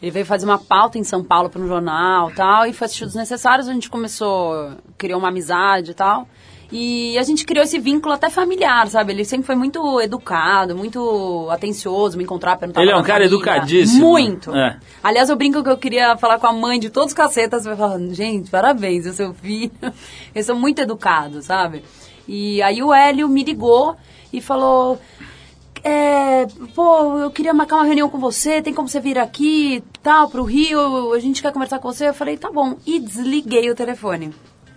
Ele 0.00 0.12
veio 0.12 0.24
fazer 0.24 0.44
uma 0.44 0.58
pauta 0.58 0.96
em 0.96 1.04
São 1.04 1.24
Paulo 1.24 1.50
para 1.50 1.60
um 1.60 1.66
jornal 1.66 2.30
tal, 2.30 2.66
e 2.66 2.72
foi 2.72 2.84
assistir 2.84 3.04
o 3.04 3.06
Desnecessários. 3.08 3.68
A 3.68 3.72
gente 3.72 3.90
começou, 3.90 4.72
criou 4.96 5.18
uma 5.18 5.28
amizade 5.28 5.90
e 5.90 5.94
tal. 5.94 6.28
E 6.70 7.16
a 7.16 7.22
gente 7.22 7.46
criou 7.46 7.64
esse 7.64 7.78
vínculo 7.78 8.14
até 8.14 8.28
familiar, 8.28 8.86
sabe? 8.88 9.12
Ele 9.12 9.24
sempre 9.24 9.46
foi 9.46 9.56
muito 9.56 10.00
educado, 10.00 10.76
muito 10.76 11.48
atencioso, 11.50 12.18
me 12.18 12.24
encontrar, 12.24 12.58
perguntar 12.58 12.82
Ele 12.82 12.90
é 12.90 12.96
um 12.96 13.02
cara 13.02 13.24
família. 13.24 13.34
educadíssimo. 13.34 14.06
Muito. 14.06 14.54
É. 14.54 14.78
Aliás, 15.02 15.30
eu 15.30 15.36
brinco 15.36 15.62
que 15.64 15.70
eu 15.70 15.78
queria 15.78 16.16
falar 16.18 16.38
com 16.38 16.46
a 16.46 16.52
mãe 16.52 16.78
de 16.78 16.90
todos 16.90 17.08
os 17.08 17.14
cacetas. 17.14 17.64
Eu 17.64 17.74
falo, 17.74 18.12
gente, 18.12 18.50
parabéns, 18.50 19.06
o 19.06 19.14
seu 19.14 19.32
filho. 19.32 19.72
Eles 20.34 20.44
são 20.44 20.58
muito 20.58 20.78
educados, 20.80 21.46
sabe? 21.46 21.82
E 22.28 22.60
aí 22.60 22.82
o 22.82 22.92
Hélio 22.92 23.28
me 23.28 23.42
ligou 23.42 23.96
e 24.32 24.40
falou... 24.40 25.00
É, 25.84 26.46
pô, 26.74 27.18
eu 27.18 27.30
queria 27.30 27.54
marcar 27.54 27.76
uma 27.76 27.84
reunião 27.84 28.08
com 28.08 28.18
você, 28.18 28.60
tem 28.62 28.74
como 28.74 28.88
você 28.88 29.00
vir 29.00 29.18
aqui, 29.18 29.82
tal, 30.02 30.28
pro 30.28 30.42
Rio, 30.44 31.12
a 31.12 31.18
gente 31.18 31.40
quer 31.42 31.52
conversar 31.52 31.78
com 31.78 31.92
você. 31.92 32.08
Eu 32.08 32.14
falei, 32.14 32.36
tá 32.36 32.50
bom. 32.50 32.76
E 32.86 32.98
desliguei 32.98 33.70
o 33.70 33.74
telefone. 33.74 34.34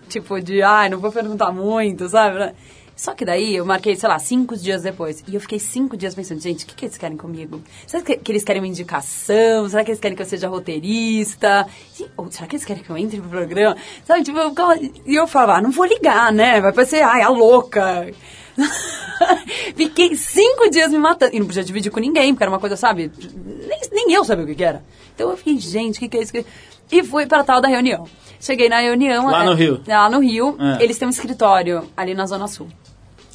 Tipo, 0.08 0.40
de, 0.40 0.62
ai, 0.62 0.88
não 0.88 0.98
vou 0.98 1.10
perguntar 1.10 1.50
muito, 1.52 2.08
sabe? 2.08 2.52
Só 2.94 3.14
que 3.14 3.24
daí 3.24 3.56
eu 3.56 3.64
marquei, 3.64 3.96
sei 3.96 4.08
lá, 4.08 4.18
cinco 4.18 4.54
dias 4.56 4.82
depois. 4.82 5.24
E 5.26 5.34
eu 5.34 5.40
fiquei 5.40 5.58
cinco 5.58 5.96
dias 5.96 6.14
pensando, 6.14 6.40
gente, 6.40 6.64
o 6.64 6.68
que, 6.68 6.74
que 6.74 6.84
eles 6.84 6.98
querem 6.98 7.16
comigo? 7.16 7.60
Será 7.86 8.02
que, 8.02 8.16
que 8.18 8.30
eles 8.30 8.44
querem 8.44 8.60
uma 8.62 8.68
indicação? 8.68 9.68
Será 9.68 9.82
que 9.82 9.90
eles 9.90 9.98
querem 10.00 10.14
que 10.14 10.22
eu 10.22 10.26
seja 10.26 10.46
roteirista? 10.48 11.66
E- 11.98 12.06
Ou 12.16 12.30
será 12.30 12.46
que 12.46 12.54
eles 12.54 12.64
querem 12.64 12.82
que 12.82 12.90
eu 12.90 12.96
entre 12.96 13.16
no 13.18 13.28
programa? 13.28 13.76
Sabe, 14.04 14.22
tipo, 14.22 14.38
eu 14.38 14.52
e 15.06 15.14
eu 15.16 15.26
falava, 15.26 15.54
ah, 15.58 15.62
não 15.62 15.70
vou 15.70 15.86
ligar, 15.86 16.30
né? 16.32 16.60
Vai 16.60 16.72
parecer, 16.72 17.02
ai, 17.02 17.22
a 17.22 17.28
louca. 17.30 18.12
Fiquei 19.76 20.14
cinco 20.14 20.68
dias 20.70 20.90
me 20.90 20.98
matando. 20.98 21.34
E 21.34 21.38
não 21.38 21.46
podia 21.46 21.64
dividir 21.64 21.90
com 21.90 22.00
ninguém, 22.00 22.32
porque 22.32 22.44
era 22.44 22.50
uma 22.50 22.58
coisa, 22.58 22.76
sabe? 22.76 23.10
Nem, 23.44 23.80
nem 23.92 24.12
eu 24.12 24.24
sabia 24.24 24.44
o 24.44 24.46
que, 24.46 24.54
que 24.54 24.64
era. 24.64 24.82
Então 25.14 25.30
eu 25.30 25.36
fiquei, 25.36 25.58
gente, 25.58 25.96
o 25.96 26.00
que, 26.00 26.08
que 26.08 26.16
é 26.16 26.22
isso? 26.22 26.32
E 26.90 27.02
fui 27.02 27.26
para 27.26 27.44
tal 27.44 27.60
da 27.60 27.68
reunião. 27.68 28.06
Cheguei 28.40 28.68
na 28.68 28.80
reunião. 28.80 29.26
Lá 29.26 29.42
é, 29.42 29.46
no 29.46 29.54
Rio? 29.54 29.80
Lá 29.86 30.10
no 30.10 30.18
Rio. 30.18 30.56
É. 30.58 30.82
Eles 30.82 30.98
têm 30.98 31.06
um 31.06 31.10
escritório 31.10 31.88
ali 31.96 32.14
na 32.14 32.26
Zona 32.26 32.48
Sul. 32.48 32.68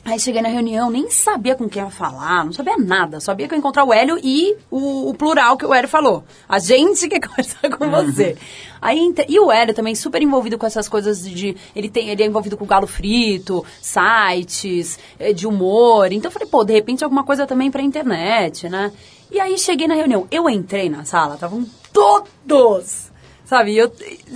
Aí 0.07 0.17
cheguei 0.17 0.41
na 0.41 0.47
reunião, 0.47 0.89
nem 0.89 1.11
sabia 1.11 1.53
com 1.53 1.67
quem 1.67 1.83
ia 1.83 1.89
falar, 1.89 2.45
não 2.45 2.53
sabia 2.53 2.77
nada. 2.77 3.19
Sabia 3.19 3.45
que 3.45 3.53
eu 3.53 3.57
ia 3.57 3.59
encontrar 3.59 3.83
o 3.83 3.91
Hélio 3.91 4.17
e 4.23 4.55
o, 4.71 5.09
o 5.09 5.13
plural 5.13 5.57
que 5.57 5.65
o 5.65 5.73
Hélio 5.73 5.89
falou. 5.89 6.23
A 6.47 6.59
gente 6.59 7.09
quer 7.09 7.19
conversar 7.27 7.69
com 7.77 7.89
você. 7.91 8.37
Aí, 8.81 9.13
e 9.27 9.37
o 9.37 9.51
Hélio 9.51 9.73
também 9.73 9.95
super 9.95 10.21
envolvido 10.21 10.57
com 10.57 10.65
essas 10.65 10.87
coisas 10.87 11.29
de... 11.29 11.57
Ele, 11.75 11.89
tem, 11.89 12.07
ele 12.07 12.23
é 12.23 12.25
envolvido 12.25 12.55
com 12.55 12.65
galo 12.65 12.87
frito, 12.87 13.65
sites, 13.81 14.97
eh, 15.19 15.33
de 15.33 15.45
humor. 15.45 16.09
Então 16.13 16.29
eu 16.29 16.33
falei, 16.33 16.47
pô, 16.47 16.63
de 16.63 16.71
repente 16.71 17.03
alguma 17.03 17.25
coisa 17.25 17.45
também 17.45 17.69
pra 17.69 17.81
internet, 17.81 18.69
né? 18.69 18.93
E 19.29 19.41
aí 19.41 19.57
cheguei 19.57 19.89
na 19.89 19.95
reunião. 19.95 20.25
Eu 20.31 20.49
entrei 20.49 20.89
na 20.89 21.03
sala, 21.03 21.33
estavam 21.33 21.65
todos... 21.91 23.11
Sabe, 23.47 23.71
e 23.71 23.77
eu, 23.77 23.89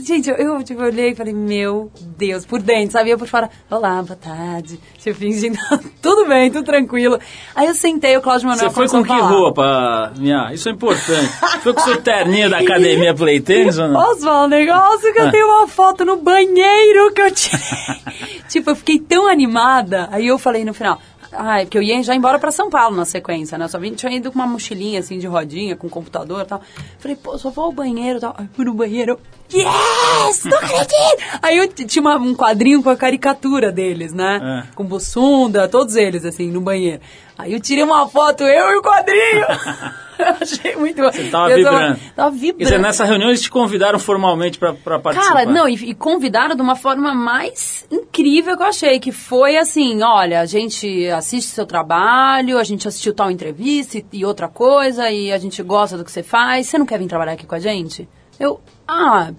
gente, 0.05 0.30
eu, 0.30 0.38
eu 0.38 0.64
tipo, 0.64 0.82
olhei 0.82 1.09
e 1.09 1.16
falei, 1.16 1.34
meu 1.34 1.91
Deus, 2.18 2.45
por 2.45 2.62
dentro, 2.62 2.93
sabe? 2.93 3.09
Eu 3.09 3.18
por 3.18 3.28
fora, 3.28 3.49
olá, 3.70 4.01
boa 4.01 4.16
tarde. 4.16 4.80
Tipo, 4.99 5.20
fingindo, 5.20 5.57
tudo 6.01 6.26
bem, 6.30 6.49
tudo 6.49 6.64
tranquilo. 6.64 7.20
Aí 7.53 7.68
eu 7.68 7.74
sentei, 7.76 8.16
o 8.16 8.22
Cláudio 8.22 8.47
Manuel 8.47 8.70
Você 8.70 8.74
foi 8.74 8.88
com 8.88 9.01
que 9.03 9.09
falar. 9.09 9.28
roupa? 9.28 10.14
Minha? 10.18 10.53
Isso 10.53 10.70
é 10.70 10.72
importante. 10.72 11.28
foi 11.62 11.74
com 11.74 11.82
seu 11.82 12.01
terninho 12.01 12.49
da 12.49 12.59
academia 12.59 13.14
Play 13.14 13.41
Tênis 13.41 13.78
ou 13.78 13.89
não? 13.89 14.01
Posso 14.01 14.22
falar 14.22 14.45
um 14.45 14.47
negócio 14.47 15.12
que 15.12 15.20
Ah. 15.20 15.26
eu 15.26 15.32
tenho 15.32 15.45
uma 15.45 15.68
foto 15.68 16.05
no 16.05 16.16
banheiro 16.16 17.12
que 17.14 17.22
eu 17.22 17.32
tirei. 17.32 17.59
tipo, 18.47 18.70
eu 18.70 18.76
fiquei 18.78 18.97
tão 18.97 19.28
animada. 19.28 20.07
Aí 20.09 20.28
eu 20.28 20.39
falei 20.39 20.64
no 20.64 20.74
final, 20.74 21.01
ai, 21.34 21.65
porque 21.65 21.77
eu 21.77 21.82
ia 21.82 22.01
já 22.03 22.13
embora 22.15 22.38
pra 22.39 22.51
São 22.51 22.69
Paulo 22.69 22.95
na 22.95 23.05
sequência, 23.05 23.57
né? 23.57 23.67
Só 23.67 23.79
vim, 23.79 23.93
tinha 23.93 24.11
ido 24.11 24.32
com 24.32 24.39
uma 24.39 24.47
mochilinha 24.47 24.99
assim 24.99 25.17
de 25.19 25.27
rodinha, 25.27 25.75
com 25.75 25.89
computador 25.89 26.41
e 26.41 26.45
tal. 26.45 26.61
Falei, 26.99 27.15
pô, 27.17 27.38
só 27.38 27.49
vou 27.49 27.65
ao 27.65 27.71
banheiro 27.71 28.17
e 28.17 28.21
tal. 28.21 28.36
Aí 28.38 28.47
fui 28.53 28.65
no 28.65 28.73
banheiro. 28.73 29.19
Yes! 29.53 30.45
Não 30.45 30.57
acredito! 30.57 31.39
Aí 31.41 31.57
eu 31.57 31.67
tinha 31.67 32.01
uma- 32.01 32.17
um 32.17 32.34
quadrinho 32.34 32.82
com 32.82 32.89
a 32.89 32.95
caricatura 32.95 33.71
deles, 33.71 34.13
né? 34.13 34.63
É. 34.69 34.73
Com 34.75 34.84
Bussunda, 34.86 35.67
todos 35.67 35.95
eles, 35.95 36.23
assim, 36.25 36.49
no 36.51 36.61
banheiro. 36.61 37.01
Aí 37.38 37.53
eu 37.53 37.59
tirei 37.59 37.84
uma 37.84 38.07
foto, 38.07 38.43
eu 38.43 38.71
e 38.71 38.77
o 38.77 38.82
quadrinho. 38.82 39.45
eu 40.22 40.36
achei 40.41 40.76
muito 40.76 41.01
bom. 41.01 41.11
Você 41.11 41.30
tava 41.30 41.51
Eu 41.51 41.57
vibrando. 41.57 41.99
Tava 42.15 42.36
E 42.36 42.39
vibrando. 42.39 42.69
você, 42.69 42.78
nessa 42.78 43.05
reunião 43.05 43.30
eles 43.30 43.41
te 43.41 43.49
convidaram 43.49 43.99
formalmente 43.99 44.57
pra, 44.59 44.74
pra 44.74 44.99
participar? 44.99 45.34
Cara, 45.34 45.45
não, 45.45 45.67
e, 45.67 45.74
e 45.74 45.93
convidaram 45.95 46.55
de 46.55 46.61
uma 46.61 46.76
forma 46.76 47.13
mais 47.13 47.86
incrível 47.91 48.55
que 48.57 48.63
eu 48.63 48.67
achei, 48.67 48.99
que 48.99 49.11
foi 49.11 49.57
assim, 49.57 50.01
olha, 50.03 50.41
a 50.41 50.45
gente 50.45 51.07
assiste 51.09 51.49
seu 51.49 51.65
trabalho, 51.65 52.57
a 52.57 52.63
gente 52.63 52.88
assistiu 52.88 53.13
tal 53.13 53.30
entrevista 53.32 53.97
e, 53.97 54.05
e 54.13 54.26
outra 54.26 54.47
coisa, 54.47 55.09
e 55.09 55.32
a 55.32 55.38
gente 55.38 55.61
gosta 55.63 55.97
do 55.97 56.03
que 56.05 56.11
você 56.11 56.24
faz, 56.24 56.67
você 56.67 56.78
não 56.78 56.86
quer 56.86 56.99
vir 56.99 57.07
trabalhar 57.07 57.34
aqui 57.34 57.45
com 57.45 57.55
a 57.55 57.59
gente? 57.59 58.07
Eu, 58.39 58.59
ah, 58.88 59.32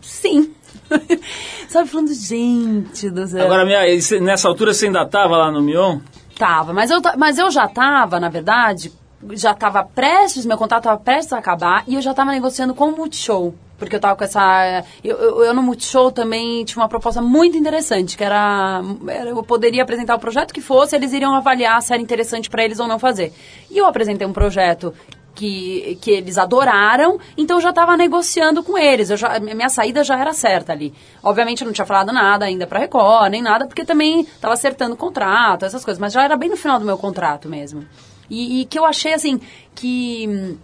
sim. 0.00 0.52
Sabe, 1.68 1.88
falando, 1.88 2.12
gente 2.14 3.08
do 3.10 3.26
céu. 3.26 3.44
Agora, 3.46 3.64
minha, 3.64 3.80
nessa 4.20 4.48
altura 4.48 4.74
você 4.74 4.86
ainda 4.86 5.06
tava 5.06 5.36
lá 5.36 5.50
no 5.50 5.62
Mion? 5.62 6.00
Tava, 6.38 6.72
mas 6.72 6.90
eu, 6.90 7.00
mas 7.16 7.38
eu 7.38 7.50
já 7.50 7.68
tava, 7.68 8.18
na 8.18 8.28
verdade, 8.28 8.92
já 9.30 9.52
estava 9.52 9.82
prestes, 9.84 10.44
meu 10.46 10.56
contrato 10.58 10.82
estava 10.82 10.98
prestes 11.00 11.32
a 11.32 11.38
acabar 11.38 11.84
e 11.86 11.94
eu 11.94 12.02
já 12.02 12.10
estava 12.12 12.30
negociando 12.32 12.74
com 12.74 12.88
o 12.88 12.96
Multishow. 12.96 13.54
Porque 13.78 13.96
eu 13.96 14.00
tava 14.00 14.14
com 14.14 14.22
essa. 14.22 14.84
Eu, 15.02 15.16
eu, 15.16 15.44
eu 15.44 15.54
no 15.54 15.60
Multishow 15.62 16.12
também 16.12 16.64
tinha 16.64 16.80
uma 16.80 16.88
proposta 16.88 17.20
muito 17.20 17.56
interessante, 17.56 18.16
que 18.16 18.22
era, 18.22 18.80
era- 19.08 19.30
Eu 19.30 19.42
poderia 19.42 19.82
apresentar 19.82 20.14
o 20.14 20.20
projeto 20.20 20.54
que 20.54 20.60
fosse, 20.60 20.94
eles 20.94 21.12
iriam 21.12 21.34
avaliar 21.34 21.82
se 21.82 21.92
era 21.92 22.00
interessante 22.00 22.48
para 22.48 22.62
eles 22.64 22.78
ou 22.78 22.86
não 22.86 22.98
fazer. 23.00 23.32
E 23.68 23.76
eu 23.78 23.86
apresentei 23.86 24.24
um 24.24 24.32
projeto 24.32 24.94
que, 25.34 25.98
que 26.00 26.12
eles 26.12 26.38
adoraram, 26.38 27.18
então 27.36 27.56
eu 27.56 27.60
já 27.60 27.70
estava 27.70 27.96
negociando 27.96 28.62
com 28.62 28.78
eles. 28.78 29.10
Eu 29.10 29.16
já, 29.16 29.40
minha 29.40 29.68
saída 29.68 30.04
já 30.04 30.16
era 30.16 30.32
certa 30.32 30.72
ali. 30.72 30.94
Obviamente 31.20 31.62
eu 31.62 31.66
não 31.66 31.72
tinha 31.72 31.86
falado 31.86 32.12
nada 32.12 32.44
ainda 32.44 32.68
para 32.68 32.78
Record, 32.78 33.32
nem 33.32 33.42
nada, 33.42 33.66
porque 33.66 33.84
também 33.84 34.20
estava 34.20 34.54
acertando 34.54 34.94
o 34.94 34.96
contrato, 34.96 35.64
essas 35.64 35.84
coisas. 35.84 36.00
Mas 36.00 36.12
já 36.12 36.22
era 36.22 36.36
bem 36.36 36.50
no 36.50 36.56
final 36.56 36.78
do 36.78 36.84
meu 36.84 36.96
contrato 36.98 37.48
mesmo. 37.48 37.84
E, 38.30 38.60
e 38.60 38.64
que 38.64 38.78
eu 38.78 38.84
achei 38.84 39.12
assim 39.12 39.40
que 39.74 40.58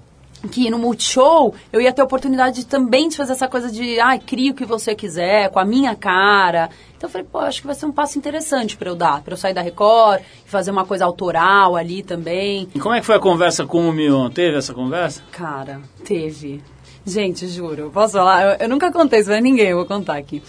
que 0.52 0.70
no 0.70 0.78
Multishow 0.78 1.54
eu 1.72 1.80
ia 1.80 1.92
ter 1.92 2.00
a 2.00 2.04
oportunidade 2.04 2.60
de, 2.60 2.66
também 2.66 3.08
de 3.08 3.16
fazer 3.16 3.32
essa 3.32 3.48
coisa 3.48 3.70
de, 3.70 3.98
ai, 3.98 4.20
cria 4.20 4.52
o 4.52 4.54
que 4.54 4.64
você 4.64 4.94
quiser, 4.94 5.50
com 5.50 5.58
a 5.58 5.64
minha 5.64 5.94
cara. 5.96 6.70
Então 6.96 7.08
eu 7.08 7.12
falei, 7.12 7.26
pô, 7.30 7.38
acho 7.38 7.60
que 7.60 7.66
vai 7.66 7.74
ser 7.74 7.86
um 7.86 7.92
passo 7.92 8.18
interessante 8.18 8.76
para 8.76 8.88
eu 8.88 8.94
dar, 8.94 9.22
para 9.22 9.32
eu 9.32 9.36
sair 9.36 9.54
da 9.54 9.60
Record 9.60 10.20
e 10.46 10.48
fazer 10.48 10.70
uma 10.70 10.84
coisa 10.84 11.04
autoral 11.04 11.76
ali 11.76 12.02
também. 12.02 12.68
E 12.74 12.78
como 12.78 12.94
é 12.94 13.00
que 13.00 13.06
foi 13.06 13.16
a 13.16 13.20
conversa 13.20 13.66
com 13.66 13.88
o 13.88 13.92
Mion? 13.92 14.30
Teve 14.30 14.56
essa 14.56 14.72
conversa? 14.72 15.22
Cara, 15.32 15.80
teve. 16.04 16.62
Gente, 17.04 17.48
juro, 17.48 17.90
posso 17.92 18.14
falar? 18.14 18.42
Eu, 18.44 18.56
eu 18.60 18.68
nunca 18.68 18.92
contei 18.92 19.20
isso 19.20 19.30
pra 19.30 19.40
ninguém, 19.40 19.68
eu 19.68 19.76
vou 19.78 19.86
contar 19.86 20.16
aqui. 20.16 20.42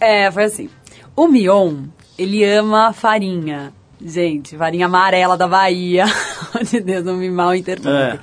É, 0.00 0.30
foi 0.30 0.44
assim. 0.44 0.70
O 1.16 1.28
Mion, 1.28 1.84
ele 2.18 2.44
ama 2.44 2.92
farinha. 2.92 3.72
Gente, 4.04 4.56
farinha 4.56 4.86
amarela 4.86 5.36
da 5.36 5.48
Bahia. 5.48 6.04
Onde 6.60 6.80
Deus 6.80 7.04
não 7.04 7.16
me 7.16 7.30
mal 7.30 7.54
interprete. 7.54 8.16
É. 8.16 8.18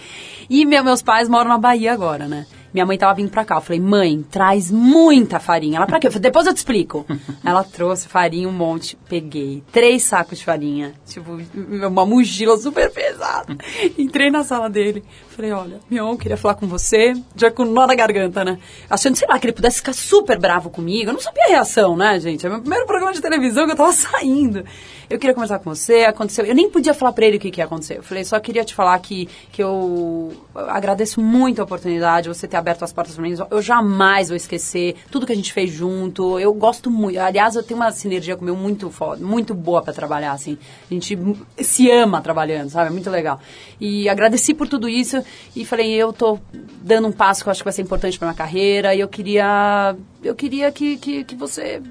E 0.49 0.65
meu- 0.65 0.84
meus 0.84 1.01
pais 1.01 1.27
moram 1.27 1.49
na 1.49 1.57
Bahia 1.57 1.91
agora, 1.93 2.27
né? 2.27 2.45
Minha 2.73 2.86
mãe 2.86 2.97
tava 2.97 3.13
vindo 3.15 3.29
pra 3.29 3.43
cá. 3.43 3.55
Eu 3.55 3.61
falei, 3.61 3.82
mãe, 3.82 4.23
traz 4.32 4.71
muita 4.71 5.39
farinha. 5.39 5.77
Ela, 5.77 5.86
pra 5.88 5.99
quê? 5.99 6.07
Eu 6.07 6.11
falei, 6.11 6.21
depois 6.23 6.45
eu 6.47 6.53
te 6.53 6.57
explico. 6.57 7.05
Ela 7.43 7.63
trouxe 7.65 8.07
farinha 8.07 8.47
um 8.47 8.51
monte. 8.51 8.97
Peguei 9.09 9.61
três 9.73 10.03
sacos 10.03 10.38
de 10.39 10.45
farinha. 10.45 10.93
Tipo, 11.05 11.38
uma 11.53 12.05
mochila 12.05 12.57
super 12.57 12.89
pesada. 12.91 13.57
Entrei 13.97 14.29
na 14.29 14.43
sala 14.45 14.69
dele. 14.69 15.03
Falei, 15.41 15.53
olha, 15.53 15.79
Mion, 15.89 16.15
queria 16.17 16.37
falar 16.37 16.53
com 16.53 16.67
você. 16.67 17.15
Já 17.35 17.49
com 17.49 17.65
nó 17.65 17.87
na 17.87 17.95
garganta, 17.95 18.45
né? 18.45 18.59
Achando, 18.87 19.15
sei 19.15 19.27
lá, 19.27 19.39
que 19.39 19.47
ele 19.47 19.53
pudesse 19.53 19.77
ficar 19.77 19.93
super 19.93 20.37
bravo 20.37 20.69
comigo. 20.69 21.09
Eu 21.09 21.13
não 21.13 21.19
sabia 21.19 21.45
a 21.45 21.47
reação, 21.47 21.97
né, 21.97 22.19
gente? 22.19 22.45
É 22.45 22.49
meu 22.49 22.59
primeiro 22.59 22.85
programa 22.85 23.11
de 23.11 23.19
televisão 23.19 23.65
que 23.65 23.71
eu 23.71 23.75
tava 23.75 23.89
saindo. 23.91 24.63
Eu 25.09 25.19
queria 25.19 25.33
conversar 25.33 25.59
com 25.59 25.73
você, 25.73 26.05
aconteceu. 26.05 26.45
Eu 26.45 26.55
nem 26.55 26.69
podia 26.69 26.93
falar 26.93 27.11
pra 27.11 27.25
ele 27.25 27.35
o 27.35 27.39
que, 27.39 27.51
que 27.51 27.59
ia 27.59 27.65
acontecer. 27.65 27.97
Eu 27.97 28.03
falei, 28.03 28.23
só 28.23 28.39
queria 28.39 28.63
te 28.63 28.73
falar 28.73 28.97
que, 28.99 29.27
que 29.51 29.61
eu 29.61 30.31
agradeço 30.55 31.19
muito 31.19 31.59
a 31.59 31.65
oportunidade, 31.65 32.29
você 32.29 32.47
ter 32.47 32.55
aberto 32.55 32.83
as 32.83 32.93
portas 32.93 33.15
pra 33.15 33.23
mim. 33.23 33.35
Eu 33.49 33.61
jamais 33.61 34.29
vou 34.29 34.37
esquecer 34.37 34.95
tudo 35.09 35.25
que 35.25 35.33
a 35.33 35.35
gente 35.35 35.51
fez 35.51 35.69
junto. 35.69 36.39
Eu 36.39 36.53
gosto 36.53 36.89
muito. 36.89 37.19
Aliás, 37.19 37.57
eu 37.57 37.63
tenho 37.63 37.79
uma 37.79 37.91
sinergia 37.91 38.37
com 38.37 38.43
o 38.43 38.45
meu 38.45 38.55
muito 38.55 38.89
foda, 38.89 39.25
muito 39.25 39.53
boa 39.53 39.81
pra 39.81 39.91
trabalhar, 39.91 40.31
assim. 40.31 40.57
A 40.89 40.93
gente 40.93 41.17
se 41.57 41.91
ama 41.91 42.21
trabalhando, 42.21 42.69
sabe? 42.69 42.87
É 42.87 42.91
muito 42.91 43.09
legal. 43.09 43.41
E 43.81 44.07
agradeci 44.07 44.53
por 44.53 44.69
tudo 44.69 44.87
isso 44.87 45.21
e 45.55 45.65
falei, 45.65 45.93
eu 45.93 46.13
tô 46.13 46.39
dando 46.82 47.07
um 47.07 47.11
passo 47.11 47.43
que 47.43 47.49
eu 47.49 47.51
acho 47.51 47.61
que 47.61 47.65
vai 47.65 47.73
ser 47.73 47.82
importante 47.82 48.17
pra 48.17 48.27
minha 48.27 48.38
carreira 48.38 48.95
e 48.95 48.99
eu 48.99 49.07
queria. 49.07 49.95
Eu 50.23 50.36
queria 50.36 50.71
que, 50.71 50.97
que, 50.97 51.23
que 51.23 51.36
você 51.36 51.82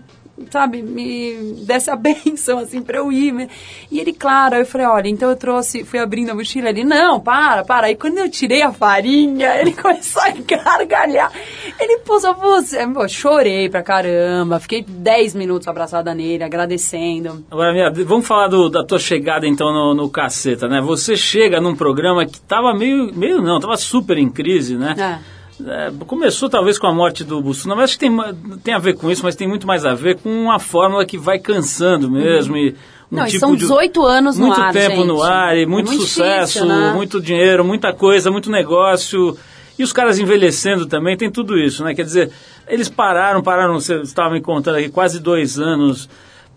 sabe, 0.51 0.82
me 0.82 1.55
desse 1.66 1.91
a 1.91 1.97
benção, 1.97 2.59
assim, 2.59 2.80
pra 2.82 2.99
eu 2.99 3.11
ir. 3.12 3.32
né? 3.32 3.49
E 3.91 3.99
ele, 4.01 4.12
claro, 4.12 4.55
eu 4.57 4.66
falei, 4.66 4.86
olha, 4.86 5.09
então 5.09 5.28
eu 5.30 5.36
trouxe, 5.36 5.84
fui 5.84 5.99
abrindo 5.99 6.30
a 6.30 6.34
mochila, 6.34 6.68
ele, 6.70 6.84
não, 6.84 7.18
para, 7.20 7.64
para. 7.64 7.86
Aí 7.88 7.97
quando 7.97 8.18
eu 8.18 8.30
tirei 8.30 8.62
a 8.62 8.72
farinha, 8.72 9.57
ele 9.61 9.72
começou 9.72 10.22
a 10.22 10.30
gargalhar. 10.30 11.32
Ele, 11.78 11.99
pô, 11.99 12.18
só 12.20 12.32
você. 12.34 12.86
Pô, 12.88 13.07
chorei 13.09 13.68
pra 13.68 13.82
caramba, 13.82 14.61
fiquei 14.61 14.82
10 14.86 15.34
minutos 15.34 15.66
abraçada 15.68 16.14
nele, 16.14 16.45
agradecendo. 16.45 17.45
Agora, 17.51 17.72
minha, 17.72 17.91
vamos 18.05 18.26
falar 18.26 18.49
do- 18.49 18.68
da 18.68 18.84
tua 18.84 18.99
chegada 18.99 19.47
então 19.47 19.72
no, 19.72 19.95
no 19.95 20.09
Caceta, 20.09 20.68
né? 20.68 20.80
Você 20.80 21.16
chega 21.16 21.61
num 21.61 21.74
programa 21.74 22.24
que 22.26 22.41
tava 22.41 22.72
meio, 22.74 23.12
meio 23.14 23.41
não, 23.43 23.59
tava 23.61 23.76
super 23.76 24.16
em 24.18 24.28
crise, 24.30 24.76
né? 24.76 24.95
É. 24.99 25.39
É, 25.67 25.93
começou 26.07 26.49
talvez 26.49 26.79
com 26.79 26.87
a 26.87 26.93
morte 26.93 27.25
do 27.25 27.41
Bussuna, 27.43 27.75
mas 27.75 27.85
acho 27.85 27.99
que 27.99 28.07
tem, 28.09 28.17
tem 28.63 28.75
a 28.75 28.79
ver 28.79 28.95
com 28.95 29.11
isso, 29.11 29.23
mas 29.23 29.35
tem 29.37 29.49
muito 29.49 29.67
mais 29.67 29.85
a 29.85 29.95
ver 29.95 30.17
com 30.19 30.29
uma 30.31 30.59
fórmula 30.59 31.05
que 31.05 31.19
vai 31.19 31.39
cansando 31.39 32.11
mesmo. 32.11 32.57
E 32.57 32.71
um 33.13 33.17
Não, 33.17 33.25
e 33.27 33.29
tipo 33.29 33.41
são 33.41 33.53
de- 33.53 33.59
18 33.63 34.05
anos 34.07 34.39
no 34.39 34.47
muito 34.47 34.61
ar, 34.61 34.73
tempo 34.73 35.05
no 35.05 35.17
gente. 35.19 35.27
ar 35.31 35.57
e 35.57 35.63
É 35.63 35.67
muito, 35.67 35.89
muito 35.89 36.03
sucesso, 36.03 36.61
difícil, 36.61 36.67
né? 36.67 36.93
muito 36.95 37.21
dinheiro, 37.21 37.65
muita 37.65 37.93
coisa, 37.93 38.31
muito 38.31 38.51
negócio. 38.51 39.37
E 39.79 39.83
os 39.83 39.93
caras 39.93 40.19
envelhecendo 40.19 40.87
também, 40.87 41.17
tem 41.17 41.31
tudo 41.31 41.59
isso, 41.59 41.83
né? 41.83 41.95
Quer 41.95 42.05
dizer, 42.05 42.31
eles 42.69 42.89
pararam, 42.89 43.43
pararam, 43.43 43.75
você 43.75 43.97
estava 44.03 44.33
me 44.35 44.41
contando 44.41 44.77
aqui, 44.77 44.89
quase 44.91 45.19
dois 45.21 45.59
anos 45.59 46.09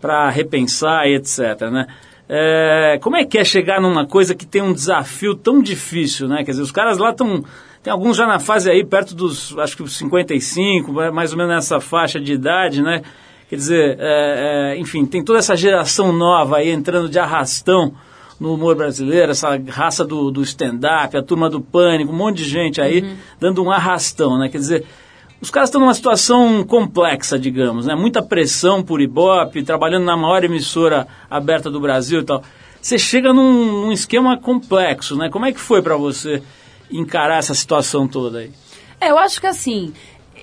para 0.01 0.29
repensar 0.29 1.07
e 1.07 1.15
etc, 1.15 1.39
né? 1.71 1.87
É, 2.27 2.97
como 3.01 3.15
é 3.17 3.25
que 3.25 3.37
é 3.37 3.43
chegar 3.43 3.79
numa 3.81 4.05
coisa 4.05 4.33
que 4.35 4.45
tem 4.45 4.61
um 4.61 4.73
desafio 4.73 5.35
tão 5.35 5.61
difícil, 5.61 6.27
né? 6.27 6.43
Quer 6.43 6.51
dizer, 6.51 6.63
os 6.63 6.71
caras 6.71 6.97
lá 6.97 7.09
estão... 7.11 7.43
Tem 7.83 7.91
alguns 7.91 8.15
já 8.15 8.25
na 8.25 8.39
fase 8.39 8.71
aí 8.71 8.81
perto 8.85 9.13
dos, 9.13 9.57
acho 9.57 9.75
que 9.75 9.83
os 9.83 9.97
55, 9.97 10.89
mais 11.11 11.33
ou 11.33 11.37
menos 11.37 11.53
nessa 11.53 11.81
faixa 11.81 12.17
de 12.17 12.31
idade, 12.31 12.81
né? 12.81 13.01
Quer 13.49 13.55
dizer, 13.57 13.97
é, 13.99 14.73
é, 14.73 14.79
enfim, 14.79 15.05
tem 15.05 15.21
toda 15.21 15.37
essa 15.37 15.53
geração 15.55 16.13
nova 16.13 16.57
aí 16.57 16.69
entrando 16.69 17.09
de 17.09 17.19
arrastão 17.19 17.93
no 18.39 18.53
humor 18.53 18.73
brasileiro, 18.75 19.31
essa 19.31 19.61
raça 19.67 20.05
do, 20.05 20.31
do 20.31 20.41
stand-up, 20.41 21.15
a 21.15 21.21
turma 21.21 21.49
do 21.49 21.59
pânico, 21.59 22.13
um 22.13 22.15
monte 22.15 22.37
de 22.37 22.45
gente 22.45 22.79
aí 22.79 23.17
dando 23.37 23.61
um 23.61 23.69
arrastão, 23.69 24.39
né? 24.39 24.47
Quer 24.47 24.59
dizer, 24.59 24.85
os 25.41 25.51
caras 25.51 25.67
estão 25.67 25.81
numa 25.81 25.93
situação 25.93 26.63
complexa, 26.63 27.37
digamos, 27.37 27.85
né? 27.85 27.95
Muita 27.95 28.23
pressão 28.23 28.81
por 28.81 29.01
Ibope, 29.01 29.61
trabalhando 29.61 30.05
na 30.05 30.15
maior 30.15 30.41
emissora 30.41 31.05
aberta 31.29 31.69
do 31.69 31.81
Brasil 31.81 32.21
e 32.21 32.23
tal. 32.23 32.41
Você 32.81 32.97
chega 32.97 33.33
num, 33.33 33.83
num 33.83 33.91
esquema 33.91 34.37
complexo, 34.37 35.17
né? 35.17 35.29
Como 35.29 35.45
é 35.45 35.51
que 35.51 35.59
foi 35.59 35.81
para 35.81 35.97
você 35.97 36.41
encarar 36.93 37.39
essa 37.39 37.53
situação 37.53 38.07
toda 38.07 38.39
aí? 38.39 38.51
É, 39.01 39.11
eu 39.11 39.17
acho 39.17 39.41
que 39.41 39.47
assim, 39.47 39.93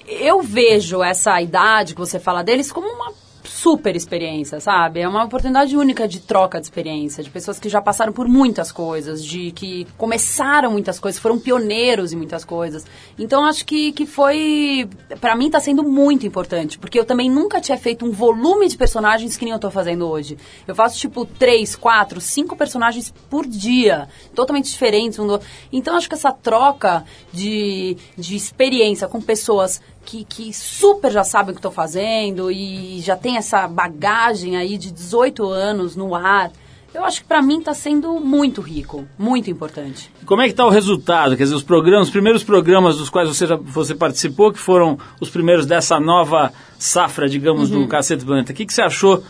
eu 0.07 0.42
vejo 0.42 1.03
essa 1.03 1.40
idade 1.40 1.94
que 1.94 2.01
você 2.01 2.18
fala 2.18 2.42
deles 2.42 2.70
como 2.72 2.88
uma 2.88 3.12
super 3.61 3.95
experiência, 3.95 4.59
sabe? 4.59 5.01
É 5.01 5.09
uma 5.09 5.23
oportunidade 5.23 5.77
única 5.77 6.09
de 6.09 6.19
troca 6.21 6.59
de 6.59 6.67
experiência, 6.67 7.23
de 7.23 7.29
pessoas 7.29 7.59
que 7.59 7.69
já 7.69 7.83
passaram 7.83 8.11
por 8.11 8.27
muitas 8.27 8.73
coisas, 8.73 9.23
de 9.23 9.51
que 9.53 9.87
começaram 9.99 10.73
muitas 10.73 10.99
coisas, 10.99 11.21
foram 11.21 11.39
pioneiros 11.39 12.13
em 12.13 12.17
muitas 12.17 12.43
coisas. 12.43 12.87
Então 13.19 13.45
acho 13.45 13.67
que, 13.67 13.93
que 13.93 14.07
foi, 14.07 14.89
Pra 15.21 15.37
mim 15.37 15.51
tá 15.51 15.61
sendo 15.61 15.83
muito 15.83 16.27
importante, 16.27 16.79
porque 16.79 16.99
eu 16.99 17.05
também 17.05 17.31
nunca 17.31 17.61
tinha 17.61 17.77
feito 17.77 18.07
um 18.07 18.11
volume 18.11 18.67
de 18.67 18.79
personagens 18.79 19.37
que 19.37 19.45
nem 19.45 19.53
eu 19.53 19.61
tô 19.61 19.71
fazendo 19.71 20.09
hoje. 20.09 20.39
Eu 20.67 20.75
faço 20.75 20.99
tipo 20.99 21.27
três, 21.27 21.77
quatro, 21.77 22.19
cinco 22.19 22.57
personagens 22.57 23.13
por 23.29 23.47
dia, 23.47 24.09
totalmente 24.35 24.71
diferentes 24.71 25.19
um 25.19 25.27
do 25.27 25.33
outro. 25.33 25.49
Então 25.71 25.97
acho 25.97 26.09
que 26.09 26.15
essa 26.15 26.33
troca 26.33 27.05
de, 27.31 27.97
de 28.17 28.35
experiência 28.35 29.07
com 29.07 29.21
pessoas 29.21 29.83
que, 30.05 30.24
que 30.24 30.53
super 30.53 31.11
já 31.11 31.24
sabem 31.24 31.51
o 31.51 31.55
que 31.55 31.59
estou 31.59 31.70
fazendo 31.70 32.51
e 32.51 33.01
já 33.01 33.16
tem 33.16 33.36
essa 33.36 33.66
bagagem 33.68 34.57
aí 34.57 34.76
de 34.76 34.90
18 34.90 35.48
anos 35.48 35.96
no 35.96 36.14
ar. 36.14 36.51
Eu 36.92 37.05
acho 37.05 37.20
que 37.20 37.28
para 37.28 37.40
mim 37.40 37.61
está 37.61 37.72
sendo 37.72 38.18
muito 38.18 38.61
rico, 38.61 39.07
muito 39.16 39.48
importante. 39.48 40.11
Como 40.26 40.42
é 40.42 40.46
que 40.46 40.51
está 40.51 40.66
o 40.66 40.70
resultado? 40.70 41.36
Quer 41.36 41.44
dizer, 41.44 41.55
os 41.55 41.62
programas, 41.62 42.09
os 42.09 42.12
primeiros 42.12 42.42
programas 42.42 42.96
dos 42.96 43.09
quais 43.09 43.28
você, 43.28 43.46
já, 43.46 43.55
você 43.55 43.94
participou, 43.94 44.53
que 44.53 44.59
foram 44.59 44.98
os 45.20 45.30
primeiros 45.30 45.66
dessa 45.66 46.01
nova 46.01 46.53
safra, 46.76 47.28
digamos, 47.28 47.70
do 47.70 47.86
Cacete 47.86 48.24
Planeta. 48.24 48.53
O 48.53 48.55
que, 48.57 48.66
que 48.66 48.74
você 48.74 48.82
achou 48.82 49.22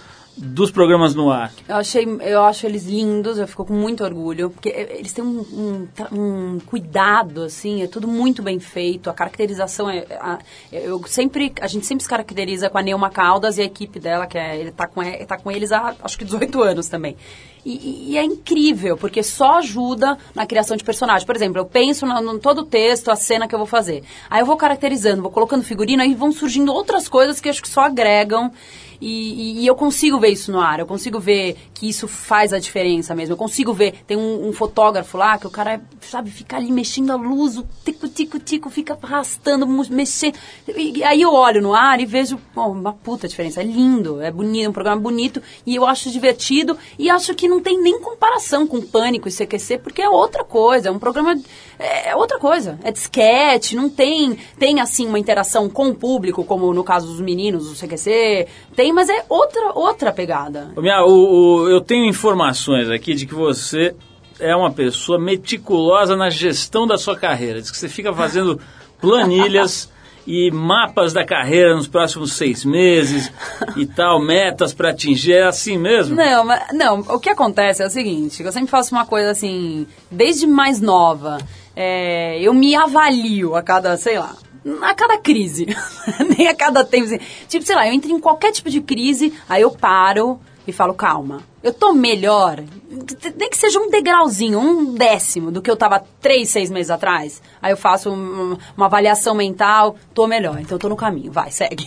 dos 0.42 0.70
programas 0.70 1.14
no 1.14 1.30
ar? 1.30 1.52
Eu 1.68 1.76
achei, 1.76 2.04
eu 2.22 2.42
acho 2.42 2.66
eles 2.66 2.86
lindos, 2.86 3.38
eu 3.38 3.46
fico 3.46 3.64
com 3.66 3.74
muito 3.74 4.02
orgulho, 4.02 4.48
porque 4.50 4.68
eles 4.70 5.12
têm 5.12 5.22
um, 5.22 5.40
um, 5.40 5.88
um 6.18 6.58
cuidado, 6.60 7.42
assim, 7.42 7.82
é 7.82 7.86
tudo 7.86 8.08
muito 8.08 8.42
bem 8.42 8.58
feito, 8.58 9.10
a 9.10 9.12
caracterização 9.12 9.90
é, 9.90 10.06
a- 10.18 10.38
eu 10.72 11.02
sempre, 11.06 11.52
a 11.60 11.66
gente 11.66 11.84
sempre 11.84 12.02
se 12.02 12.08
caracteriza 12.08 12.70
com 12.70 12.78
a 12.78 12.82
Neuma 12.82 13.10
Caldas 13.10 13.58
e 13.58 13.60
a 13.60 13.64
equipe 13.64 14.00
dela, 14.00 14.26
que 14.26 14.38
é, 14.38 14.58
ele 14.58 14.70
tá 14.72 14.86
com, 14.86 15.02
e- 15.02 15.24
tá 15.26 15.36
com 15.36 15.50
eles 15.50 15.72
há, 15.72 15.94
acho 16.02 16.18
que 16.18 16.24
18 16.24 16.62
anos 16.62 16.88
também. 16.88 17.16
E, 17.64 18.12
e- 18.12 18.18
é 18.18 18.24
incrível, 18.24 18.96
porque 18.96 19.22
só 19.22 19.58
ajuda 19.58 20.16
na 20.34 20.46
criação 20.46 20.76
de 20.76 20.84
personagem. 20.84 21.26
Por 21.26 21.36
exemplo, 21.36 21.58
eu 21.58 21.64
penso 21.66 22.06
no 22.06 22.38
todo 22.38 22.60
o 22.62 22.64
texto, 22.64 23.10
a 23.10 23.16
cena 23.16 23.46
que 23.46 23.54
eu 23.54 23.58
vou 23.58 23.66
fazer. 23.66 24.02
Aí 24.30 24.40
eu 24.40 24.46
vou 24.46 24.56
caracterizando, 24.56 25.22
vou 25.22 25.30
colocando 25.30 25.62
figurino, 25.62 26.02
aí 26.02 26.14
vão 26.14 26.32
surgindo 26.32 26.72
outras 26.72 27.06
coisas 27.08 27.40
que 27.40 27.48
acho 27.48 27.60
que 27.62 27.68
só 27.68 27.82
agregam. 27.82 28.50
E, 29.00 29.06
e- 29.60 29.62
e 29.62 29.66
eu 29.66 29.74
consigo 29.74 30.18
ver 30.18 30.28
isso 30.28 30.52
no 30.52 30.60
ar. 30.60 30.78
Eu 30.80 30.86
consigo 30.86 31.18
ver 31.18 31.56
que 31.80 31.88
isso 31.88 32.06
faz 32.06 32.52
a 32.52 32.58
diferença 32.58 33.14
mesmo. 33.14 33.32
Eu 33.32 33.38
consigo 33.38 33.72
ver, 33.72 33.94
tem 34.06 34.14
um, 34.14 34.48
um 34.48 34.52
fotógrafo 34.52 35.16
lá 35.16 35.38
que 35.38 35.46
o 35.46 35.50
cara, 35.50 35.80
sabe, 36.02 36.30
fica 36.30 36.58
ali 36.58 36.70
mexendo 36.70 37.10
a 37.10 37.16
luz, 37.16 37.56
o 37.56 37.66
tico, 37.82 38.06
tico, 38.06 38.38
tico, 38.38 38.68
fica 38.68 38.98
arrastando, 39.02 39.66
mexendo. 39.66 40.34
E 40.76 41.02
aí 41.02 41.22
eu 41.22 41.32
olho 41.32 41.62
no 41.62 41.72
ar 41.74 41.98
e 41.98 42.04
vejo, 42.04 42.38
pô, 42.54 42.66
uma 42.66 42.92
puta 42.92 43.26
diferença. 43.26 43.62
É 43.62 43.64
lindo, 43.64 44.20
é 44.20 44.30
bonito, 44.30 44.66
é 44.66 44.68
um 44.68 44.72
programa 44.74 45.00
bonito 45.00 45.40
e 45.64 45.74
eu 45.74 45.86
acho 45.86 46.10
divertido 46.10 46.76
e 46.98 47.08
acho 47.08 47.34
que 47.34 47.48
não 47.48 47.60
tem 47.62 47.80
nem 47.80 47.98
comparação 47.98 48.66
com 48.66 48.82
Pânico 48.82 49.26
e 49.26 49.32
CQC, 49.32 49.78
porque 49.78 50.02
é 50.02 50.08
outra 50.10 50.44
coisa, 50.44 50.88
é 50.88 50.92
um 50.92 50.98
programa, 50.98 51.34
é 51.78 52.14
outra 52.14 52.38
coisa. 52.38 52.78
É 52.84 52.90
sketch, 52.90 53.72
não 53.72 53.88
tem, 53.88 54.36
tem 54.58 54.80
assim 54.82 55.06
uma 55.06 55.18
interação 55.18 55.66
com 55.70 55.88
o 55.88 55.94
público, 55.94 56.44
como 56.44 56.74
no 56.74 56.84
caso 56.84 57.06
dos 57.06 57.22
meninos 57.22 57.70
do 57.70 57.74
CQC, 57.74 58.46
tem, 58.76 58.92
mas 58.92 59.08
é 59.08 59.24
outra, 59.30 59.72
outra 59.74 60.12
pegada. 60.12 60.72
Minha, 60.76 61.02
o, 61.06 61.10
o- 61.10 61.69
eu 61.70 61.80
tenho 61.80 62.04
informações 62.04 62.90
aqui 62.90 63.14
de 63.14 63.26
que 63.26 63.34
você 63.34 63.94
é 64.38 64.54
uma 64.56 64.70
pessoa 64.70 65.18
meticulosa 65.18 66.16
na 66.16 66.30
gestão 66.30 66.86
da 66.86 66.98
sua 66.98 67.16
carreira. 67.16 67.60
Diz 67.60 67.70
que 67.70 67.76
você 67.76 67.88
fica 67.88 68.12
fazendo 68.12 68.60
planilhas 69.00 69.90
e 70.26 70.50
mapas 70.50 71.12
da 71.12 71.24
carreira 71.24 71.74
nos 71.74 71.88
próximos 71.88 72.32
seis 72.32 72.64
meses 72.64 73.32
e 73.76 73.86
tal, 73.86 74.20
metas 74.20 74.74
para 74.74 74.90
atingir. 74.90 75.32
É 75.32 75.42
assim 75.44 75.78
mesmo? 75.78 76.16
Não, 76.16 76.44
mas, 76.44 76.66
não, 76.72 77.00
o 77.00 77.18
que 77.18 77.30
acontece 77.30 77.82
é 77.82 77.86
o 77.86 77.90
seguinte, 77.90 78.42
eu 78.42 78.52
sempre 78.52 78.70
faço 78.70 78.94
uma 78.94 79.06
coisa 79.06 79.30
assim, 79.30 79.86
desde 80.10 80.46
mais 80.46 80.80
nova, 80.80 81.38
é, 81.74 82.40
eu 82.40 82.52
me 82.52 82.74
avalio 82.74 83.54
a 83.54 83.62
cada, 83.62 83.96
sei 83.96 84.18
lá, 84.18 84.34
a 84.82 84.94
cada 84.94 85.18
crise, 85.18 85.66
nem 86.36 86.48
a 86.48 86.54
cada 86.54 86.84
tempo, 86.84 87.06
assim. 87.06 87.18
tipo, 87.48 87.64
sei 87.64 87.74
lá, 87.74 87.86
eu 87.86 87.92
entro 87.92 88.10
em 88.10 88.20
qualquer 88.20 88.52
tipo 88.52 88.68
de 88.70 88.80
crise, 88.80 89.32
aí 89.48 89.62
eu 89.62 89.70
paro 89.70 90.38
e 90.66 90.72
falo, 90.72 90.94
calma, 90.94 91.40
eu 91.62 91.72
tô 91.72 91.92
melhor, 91.92 92.62
nem 93.36 93.50
que 93.50 93.56
seja 93.56 93.78
um 93.78 93.90
degrauzinho, 93.90 94.58
um 94.58 94.94
décimo 94.94 95.50
do 95.50 95.60
que 95.62 95.70
eu 95.70 95.76
tava 95.76 96.04
três, 96.20 96.48
seis 96.50 96.70
meses 96.70 96.90
atrás, 96.90 97.42
aí 97.60 97.72
eu 97.72 97.76
faço 97.76 98.10
um- 98.10 98.56
uma 98.76 98.86
avaliação 98.86 99.34
mental, 99.34 99.96
tô 100.14 100.26
melhor, 100.26 100.58
então 100.60 100.76
eu 100.76 100.78
tô 100.80 100.88
no 100.88 100.96
caminho, 100.96 101.32
vai, 101.32 101.50
segue. 101.52 101.86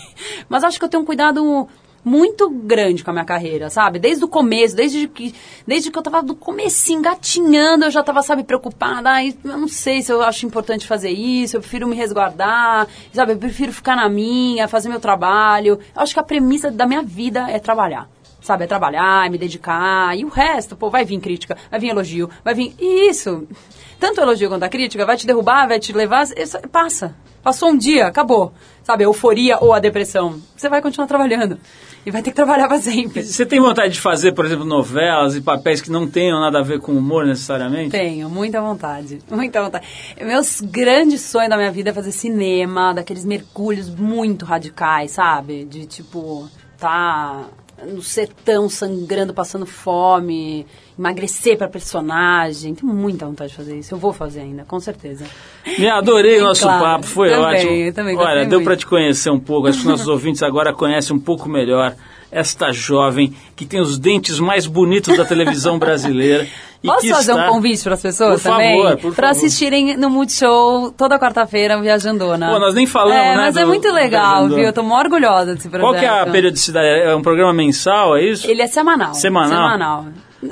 Mas 0.49 0.63
acho 0.63 0.77
que 0.79 0.85
eu 0.85 0.89
tenho 0.89 1.03
um 1.03 1.05
cuidado 1.05 1.67
muito 2.05 2.49
grande 2.49 3.01
com 3.01 3.11
a 3.11 3.13
minha 3.13 3.23
carreira, 3.23 3.69
sabe? 3.69 3.97
Desde 3.97 4.25
o 4.25 4.27
começo, 4.27 4.75
desde 4.75 5.07
que, 5.07 5.33
desde 5.65 5.89
que 5.89 5.97
eu 5.97 6.03
tava 6.03 6.21
do 6.21 6.35
comecinho, 6.35 6.99
engatinhando, 6.99 7.85
eu 7.85 7.91
já 7.91 8.03
tava, 8.03 8.21
sabe, 8.21 8.43
preocupada. 8.43 9.09
Ai, 9.09 9.33
eu 9.41 9.57
não 9.57 9.69
sei 9.69 10.01
se 10.01 10.11
eu 10.11 10.21
acho 10.21 10.45
importante 10.45 10.85
fazer 10.85 11.11
isso, 11.11 11.55
eu 11.55 11.61
prefiro 11.61 11.87
me 11.87 11.95
resguardar, 11.95 12.89
sabe? 13.13 13.31
Eu 13.31 13.37
prefiro 13.37 13.71
ficar 13.71 13.95
na 13.95 14.09
minha, 14.09 14.67
fazer 14.67 14.89
meu 14.89 14.99
trabalho. 14.99 15.79
Eu 15.95 16.01
acho 16.01 16.13
que 16.13 16.19
a 16.19 16.23
premissa 16.23 16.69
da 16.69 16.85
minha 16.85 17.01
vida 17.01 17.49
é 17.49 17.57
trabalhar. 17.57 18.09
Sabe, 18.43 18.65
é 18.65 18.67
trabalhar, 18.67 19.25
é 19.25 19.29
me 19.29 19.37
dedicar, 19.37 20.17
e 20.17 20.25
o 20.25 20.27
resto, 20.27 20.75
pô, 20.75 20.89
vai 20.89 21.05
vir 21.05 21.17
crítica, 21.21 21.57
vai 21.71 21.79
vir 21.79 21.89
elogio, 21.89 22.29
vai 22.43 22.53
vir. 22.53 22.75
E 22.77 23.09
isso, 23.09 23.47
tanto 23.97 24.19
o 24.19 24.21
elogio 24.21 24.49
quanto 24.49 24.63
a 24.63 24.69
crítica, 24.69 25.05
vai 25.05 25.15
te 25.15 25.25
derrubar, 25.25 25.65
vai 25.65 25.79
te 25.79 25.93
levar, 25.93 26.23
isso 26.35 26.59
passa. 26.69 27.15
Passou 27.41 27.69
um 27.69 27.77
dia, 27.77 28.05
acabou. 28.07 28.53
Sabe, 28.83 29.05
a 29.05 29.07
euforia 29.07 29.57
ou 29.61 29.71
a 29.71 29.79
depressão. 29.79 30.41
Você 30.55 30.67
vai 30.67 30.81
continuar 30.81 31.07
trabalhando. 31.07 31.57
E 32.05 32.11
vai 32.11 32.21
ter 32.21 32.31
que 32.31 32.35
trabalhar 32.35 32.67
pra 32.67 32.79
sempre. 32.79 33.23
Você 33.23 33.45
tem 33.45 33.61
vontade 33.61 33.93
de 33.93 34.01
fazer, 34.01 34.33
por 34.33 34.45
exemplo, 34.45 34.65
novelas 34.65 35.37
e 35.37 35.41
papéis 35.41 35.81
que 35.81 35.89
não 35.89 36.05
tenham 36.05 36.41
nada 36.41 36.59
a 36.59 36.61
ver 36.61 36.81
com 36.81 36.91
humor 36.91 37.25
necessariamente? 37.25 37.91
Tenho, 37.91 38.29
muita 38.29 38.59
vontade, 38.59 39.19
muita 39.31 39.61
vontade. 39.61 39.87
Meus 40.21 40.59
grandes 40.59 41.21
sonhos 41.21 41.49
da 41.49 41.55
minha 41.55 41.71
vida 41.71 41.91
é 41.91 41.93
fazer 41.93 42.11
cinema, 42.11 42.93
daqueles 42.93 43.23
mergulhos 43.23 43.89
muito 43.89 44.43
radicais, 44.43 45.11
sabe? 45.11 45.63
De 45.63 45.85
tipo, 45.85 46.49
tá 46.77 47.45
no 47.85 48.01
sertão 48.01 48.69
sangrando, 48.69 49.33
passando 49.33 49.65
fome, 49.65 50.65
emagrecer 50.97 51.57
pra 51.57 51.67
personagem. 51.67 52.75
Tenho 52.75 52.93
muita 52.93 53.25
vontade 53.25 53.51
de 53.51 53.57
fazer 53.57 53.77
isso. 53.77 53.93
Eu 53.93 53.97
vou 53.97 54.13
fazer 54.13 54.41
ainda, 54.41 54.63
com 54.63 54.79
certeza. 54.79 55.25
Me 55.77 55.89
adorei 55.89 56.39
o 56.39 56.43
nosso 56.43 56.61
Claro, 56.63 56.83
papo, 56.83 57.05
foi 57.05 57.29
também, 57.29 57.45
ótimo. 57.45 57.71
eu 57.71 57.93
também 57.93 58.17
Olha, 58.17 58.45
deu 58.45 58.63
para 58.63 58.77
te 58.77 58.85
conhecer 58.85 59.29
um 59.29 59.39
pouco. 59.39 59.67
Acho 59.67 59.79
que 59.79 59.83
os 59.85 59.89
nossos 59.89 60.07
ouvintes 60.09 60.43
agora 60.43 60.73
conhecem 60.73 61.15
um 61.15 61.19
pouco 61.19 61.49
melhor 61.49 61.95
esta 62.33 62.71
jovem 62.71 63.33
que 63.55 63.65
tem 63.65 63.79
os 63.79 63.97
dentes 63.97 64.39
mais 64.39 64.65
bonitos 64.67 65.15
da 65.17 65.23
televisão 65.25 65.77
brasileira. 65.79 66.47
e 66.83 66.87
Posso 66.87 67.07
fazer 67.07 67.31
está- 67.31 67.45
um 67.45 67.53
convite 67.53 67.83
para 67.83 67.93
as 67.93 68.01
pessoas 68.01 68.41
Por 68.41 68.51
também? 68.51 68.81
favor, 68.81 68.97
por 68.97 69.13
favor. 69.13 69.29
assistirem 69.31 69.95
no 69.97 70.09
Multishow 70.09 70.91
toda 70.91 71.17
quarta-feira, 71.19 71.79
Viajandona. 71.81 72.49
Pô, 72.51 72.59
nós 72.59 72.73
nem 72.75 72.85
falamos, 72.85 73.15
é, 73.15 73.29
né, 73.31 73.35
Mas 73.37 73.55
é 73.55 73.61
do- 73.61 73.67
muito 73.67 73.87
do 73.87 73.93
legal, 73.93 74.47
viu? 74.49 74.57
Eu 74.59 74.73
tô 74.73 74.83
mó 74.83 74.99
orgulhosa 74.99 75.55
desse 75.55 75.69
projeto. 75.69 75.87
Qual 75.89 75.99
que 75.99 76.05
é 76.05 76.09
a 76.09 76.25
periodicidade? 76.25 76.85
É 76.87 77.15
um 77.15 77.21
programa 77.21 77.53
mensal, 77.53 78.17
é 78.17 78.23
isso? 78.25 78.49
Ele 78.49 78.61
é 78.61 78.67
semanal. 78.67 79.13
Semanal? 79.13 79.49
Semanal. 79.49 80.05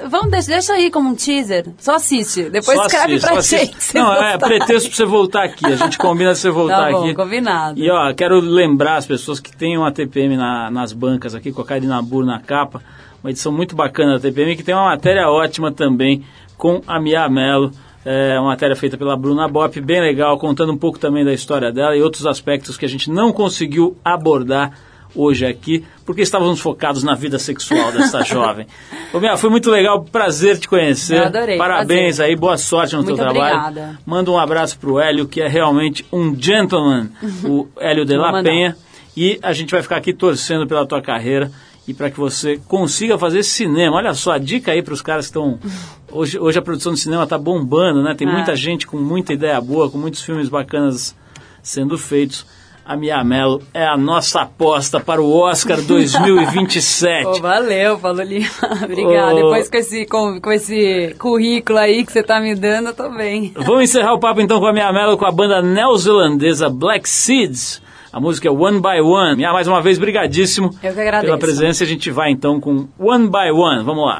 Vamos, 0.09 0.31
deixa, 0.31 0.51
deixa 0.51 0.73
aí 0.73 0.89
como 0.91 1.09
um 1.09 1.15
teaser. 1.15 1.65
Só 1.77 1.95
assiste. 1.95 2.49
Depois 2.49 2.77
Só 2.77 2.85
escreve 2.85 3.13
assiste, 3.15 3.27
pra 3.27 3.41
gente. 3.41 3.75
assiste. 3.77 3.95
Não, 3.95 4.13
é 4.13 4.37
pretexto 4.37 4.89
pra 4.89 4.95
você 4.97 5.05
voltar 5.05 5.43
aqui. 5.43 5.65
A 5.65 5.75
gente 5.75 5.97
combina 5.97 6.33
você 6.35 6.49
voltar 6.49 6.85
Tá 6.85 6.91
bom, 6.91 7.03
aqui. 7.05 7.13
combinado. 7.13 7.79
E 7.79 7.89
ó, 7.89 8.13
quero 8.13 8.39
lembrar 8.39 8.97
as 8.97 9.05
pessoas 9.05 9.39
que 9.39 9.55
tem 9.55 9.77
uma 9.77 9.91
TPM 9.91 10.37
na- 10.37 10.69
nas 10.71 10.93
bancas 10.93 11.35
aqui, 11.35 11.51
com 11.51 11.61
a 11.61 11.65
Karina 11.65 12.01
Burr 12.01 12.25
na 12.25 12.39
capa. 12.39 12.81
Uma 13.23 13.29
edição 13.29 13.51
muito 13.51 13.75
bacana 13.75 14.13
da 14.13 14.19
TPM, 14.19 14.55
que 14.55 14.63
tem 14.63 14.73
uma 14.73 14.85
matéria 14.89 15.29
ótima 15.29 15.71
também 15.71 16.23
com 16.57 16.81
a 16.87 16.99
Mia 16.99 17.27
Mello. 17.29 17.71
É 18.03 18.39
uma 18.39 18.47
matéria 18.49 18.75
feita 18.75 18.97
pela 18.97 19.15
Bruna 19.15 19.47
Bop, 19.47 19.79
bem 19.79 20.01
legal, 20.01 20.35
contando 20.39 20.71
um 20.73 20.77
pouco 20.77 20.97
também 20.97 21.23
da 21.23 21.31
história 21.31 21.71
dela 21.71 21.95
e 21.95 22.01
outros 22.01 22.25
aspectos 22.25 22.75
que 22.75 22.83
a 22.85 22.89
gente 22.89 23.11
não 23.11 23.31
conseguiu 23.31 23.95
abordar 24.03 24.71
hoje 25.15 25.45
aqui, 25.45 25.83
porque 26.05 26.21
estávamos 26.21 26.59
focados 26.59 27.03
na 27.03 27.13
vida 27.15 27.37
sexual 27.39 27.91
dessa 27.91 28.23
jovem. 28.25 28.65
Ô, 29.13 29.19
Mia, 29.19 29.35
foi 29.37 29.49
muito 29.49 29.69
legal, 29.69 30.03
prazer 30.03 30.57
te 30.57 30.67
conhecer. 30.67 31.17
Eu 31.19 31.25
adorei, 31.25 31.57
Parabéns 31.57 32.15
prazer. 32.17 32.25
aí, 32.25 32.35
boa 32.35 32.57
sorte 32.57 32.95
no 32.95 33.03
Muito 33.03 33.15
teu 33.15 33.25
trabalho. 33.25 33.57
obrigada. 33.59 33.99
Manda 34.05 34.31
um 34.31 34.37
abraço 34.37 34.77
pro 34.79 34.99
Hélio, 34.99 35.27
que 35.27 35.41
é 35.41 35.47
realmente 35.47 36.05
um 36.11 36.35
gentleman, 36.39 37.09
o 37.43 37.67
Hélio 37.79 38.05
de 38.05 38.15
la. 38.15 38.41
Penha. 38.41 38.75
E 39.15 39.37
a 39.41 39.51
gente 39.53 39.71
vai 39.71 39.81
ficar 39.83 39.97
aqui 39.97 40.13
torcendo 40.13 40.65
pela 40.65 40.85
tua 40.85 41.01
carreira 41.01 41.51
e 41.85 41.93
para 41.93 42.09
que 42.09 42.17
você 42.17 42.57
consiga 42.67 43.17
fazer 43.17 43.43
cinema. 43.43 43.97
Olha 43.97 44.13
só, 44.13 44.31
a 44.31 44.37
dica 44.37 44.71
aí 44.71 44.81
para 44.81 44.93
os 44.93 45.01
caras 45.01 45.25
que 45.25 45.29
estão. 45.31 45.59
Hoje, 46.13 46.37
hoje 46.37 46.59
a 46.59 46.61
produção 46.61 46.93
de 46.93 46.99
cinema 46.99 47.23
está 47.23 47.37
bombando, 47.37 48.03
né? 48.03 48.13
Tem 48.13 48.27
É. 48.27 48.31
muita 48.33 48.53
gente 48.53 48.85
com 48.85 48.97
muita 48.97 49.31
ideia 49.31 49.61
boa, 49.61 49.89
com 49.89 49.97
muitos 49.97 50.21
filmes 50.21 50.49
bacanas 50.49 51.15
sendo 51.63 51.97
feitos. 51.97 52.45
A 52.85 52.97
Mia 52.97 53.23
Mello 53.23 53.61
é 53.73 53.85
a 53.85 53.95
nossa 53.95 54.41
aposta 54.41 54.99
para 54.99 55.21
o 55.21 55.31
Oscar 55.37 55.79
2027. 55.85 57.23
Pô, 57.23 57.39
valeu, 57.39 57.97
Paulo 57.99 58.21
Lima. 58.21 58.47
Obrigada. 58.83 59.33
Ô. 59.33 59.35
Depois 59.35 59.69
com 59.69 59.77
esse, 59.77 60.05
com, 60.05 60.41
com 60.41 60.51
esse 60.51 61.15
currículo 61.19 61.77
aí 61.79 62.05
que 62.05 62.11
você 62.11 62.23
tá 62.23 62.39
me 62.39 62.55
dando, 62.55 62.87
eu 62.89 62.93
tô 62.93 63.09
bem. 63.09 63.53
Vamos 63.55 63.83
encerrar 63.83 64.13
o 64.13 64.19
papo 64.19 64.41
então 64.41 64.59
com 64.59 64.65
a 64.65 64.73
Mia 64.73 64.91
Mello 64.91 65.17
com 65.17 65.25
a 65.25 65.31
banda 65.31 65.61
neozelandesa 65.61 66.69
Black 66.69 67.07
Seeds. 67.07 67.81
A 68.11 68.19
música 68.19 68.49
é 68.49 68.51
One 68.51 68.81
by 68.81 68.99
One. 69.01 69.37
Mia, 69.37 69.53
mais 69.53 69.67
uma 69.67 69.81
vez, 69.81 69.97
brigadíssimo 69.97 70.71
Eu 70.83 70.93
que 70.93 70.99
agradeço. 70.99 71.25
pela 71.27 71.37
presença. 71.37 71.83
A 71.83 71.87
gente 71.87 72.11
vai 72.11 72.29
então 72.31 72.59
com 72.59 72.87
One 72.99 73.27
by 73.29 73.51
One. 73.53 73.83
Vamos 73.83 74.05
lá. 74.05 74.19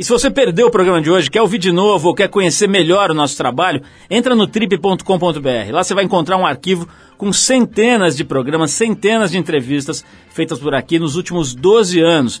E 0.00 0.02
se 0.02 0.08
você 0.08 0.30
perdeu 0.30 0.68
o 0.68 0.70
programa 0.70 1.02
de 1.02 1.10
hoje, 1.10 1.30
quer 1.30 1.42
ouvir 1.42 1.58
de 1.58 1.70
novo 1.70 2.08
ou 2.08 2.14
quer 2.14 2.26
conhecer 2.26 2.66
melhor 2.66 3.10
o 3.10 3.14
nosso 3.14 3.36
trabalho, 3.36 3.82
entra 4.08 4.34
no 4.34 4.46
trip.com.br. 4.46 5.70
Lá 5.70 5.84
você 5.84 5.92
vai 5.92 6.04
encontrar 6.04 6.38
um 6.38 6.46
arquivo 6.46 6.88
com 7.18 7.30
centenas 7.34 8.16
de 8.16 8.24
programas, 8.24 8.70
centenas 8.70 9.30
de 9.30 9.36
entrevistas 9.36 10.02
feitas 10.30 10.58
por 10.58 10.74
aqui 10.74 10.98
nos 10.98 11.16
últimos 11.16 11.54
12 11.54 12.00
anos. 12.00 12.40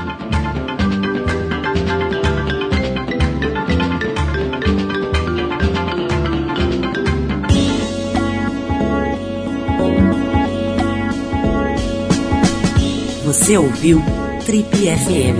Você 13.31 13.57
ouviu 13.57 14.01
Trip 14.45 14.67
FM. 14.67 15.39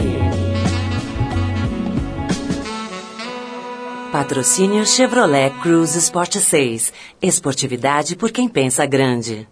Patrocínio 4.13 4.85
Chevrolet 4.85 5.49
Cruze 5.61 5.99
Sport 5.99 6.37
6. 6.37 6.93
Esportividade 7.21 8.15
por 8.15 8.31
quem 8.31 8.47
pensa 8.47 8.85
grande. 8.85 9.45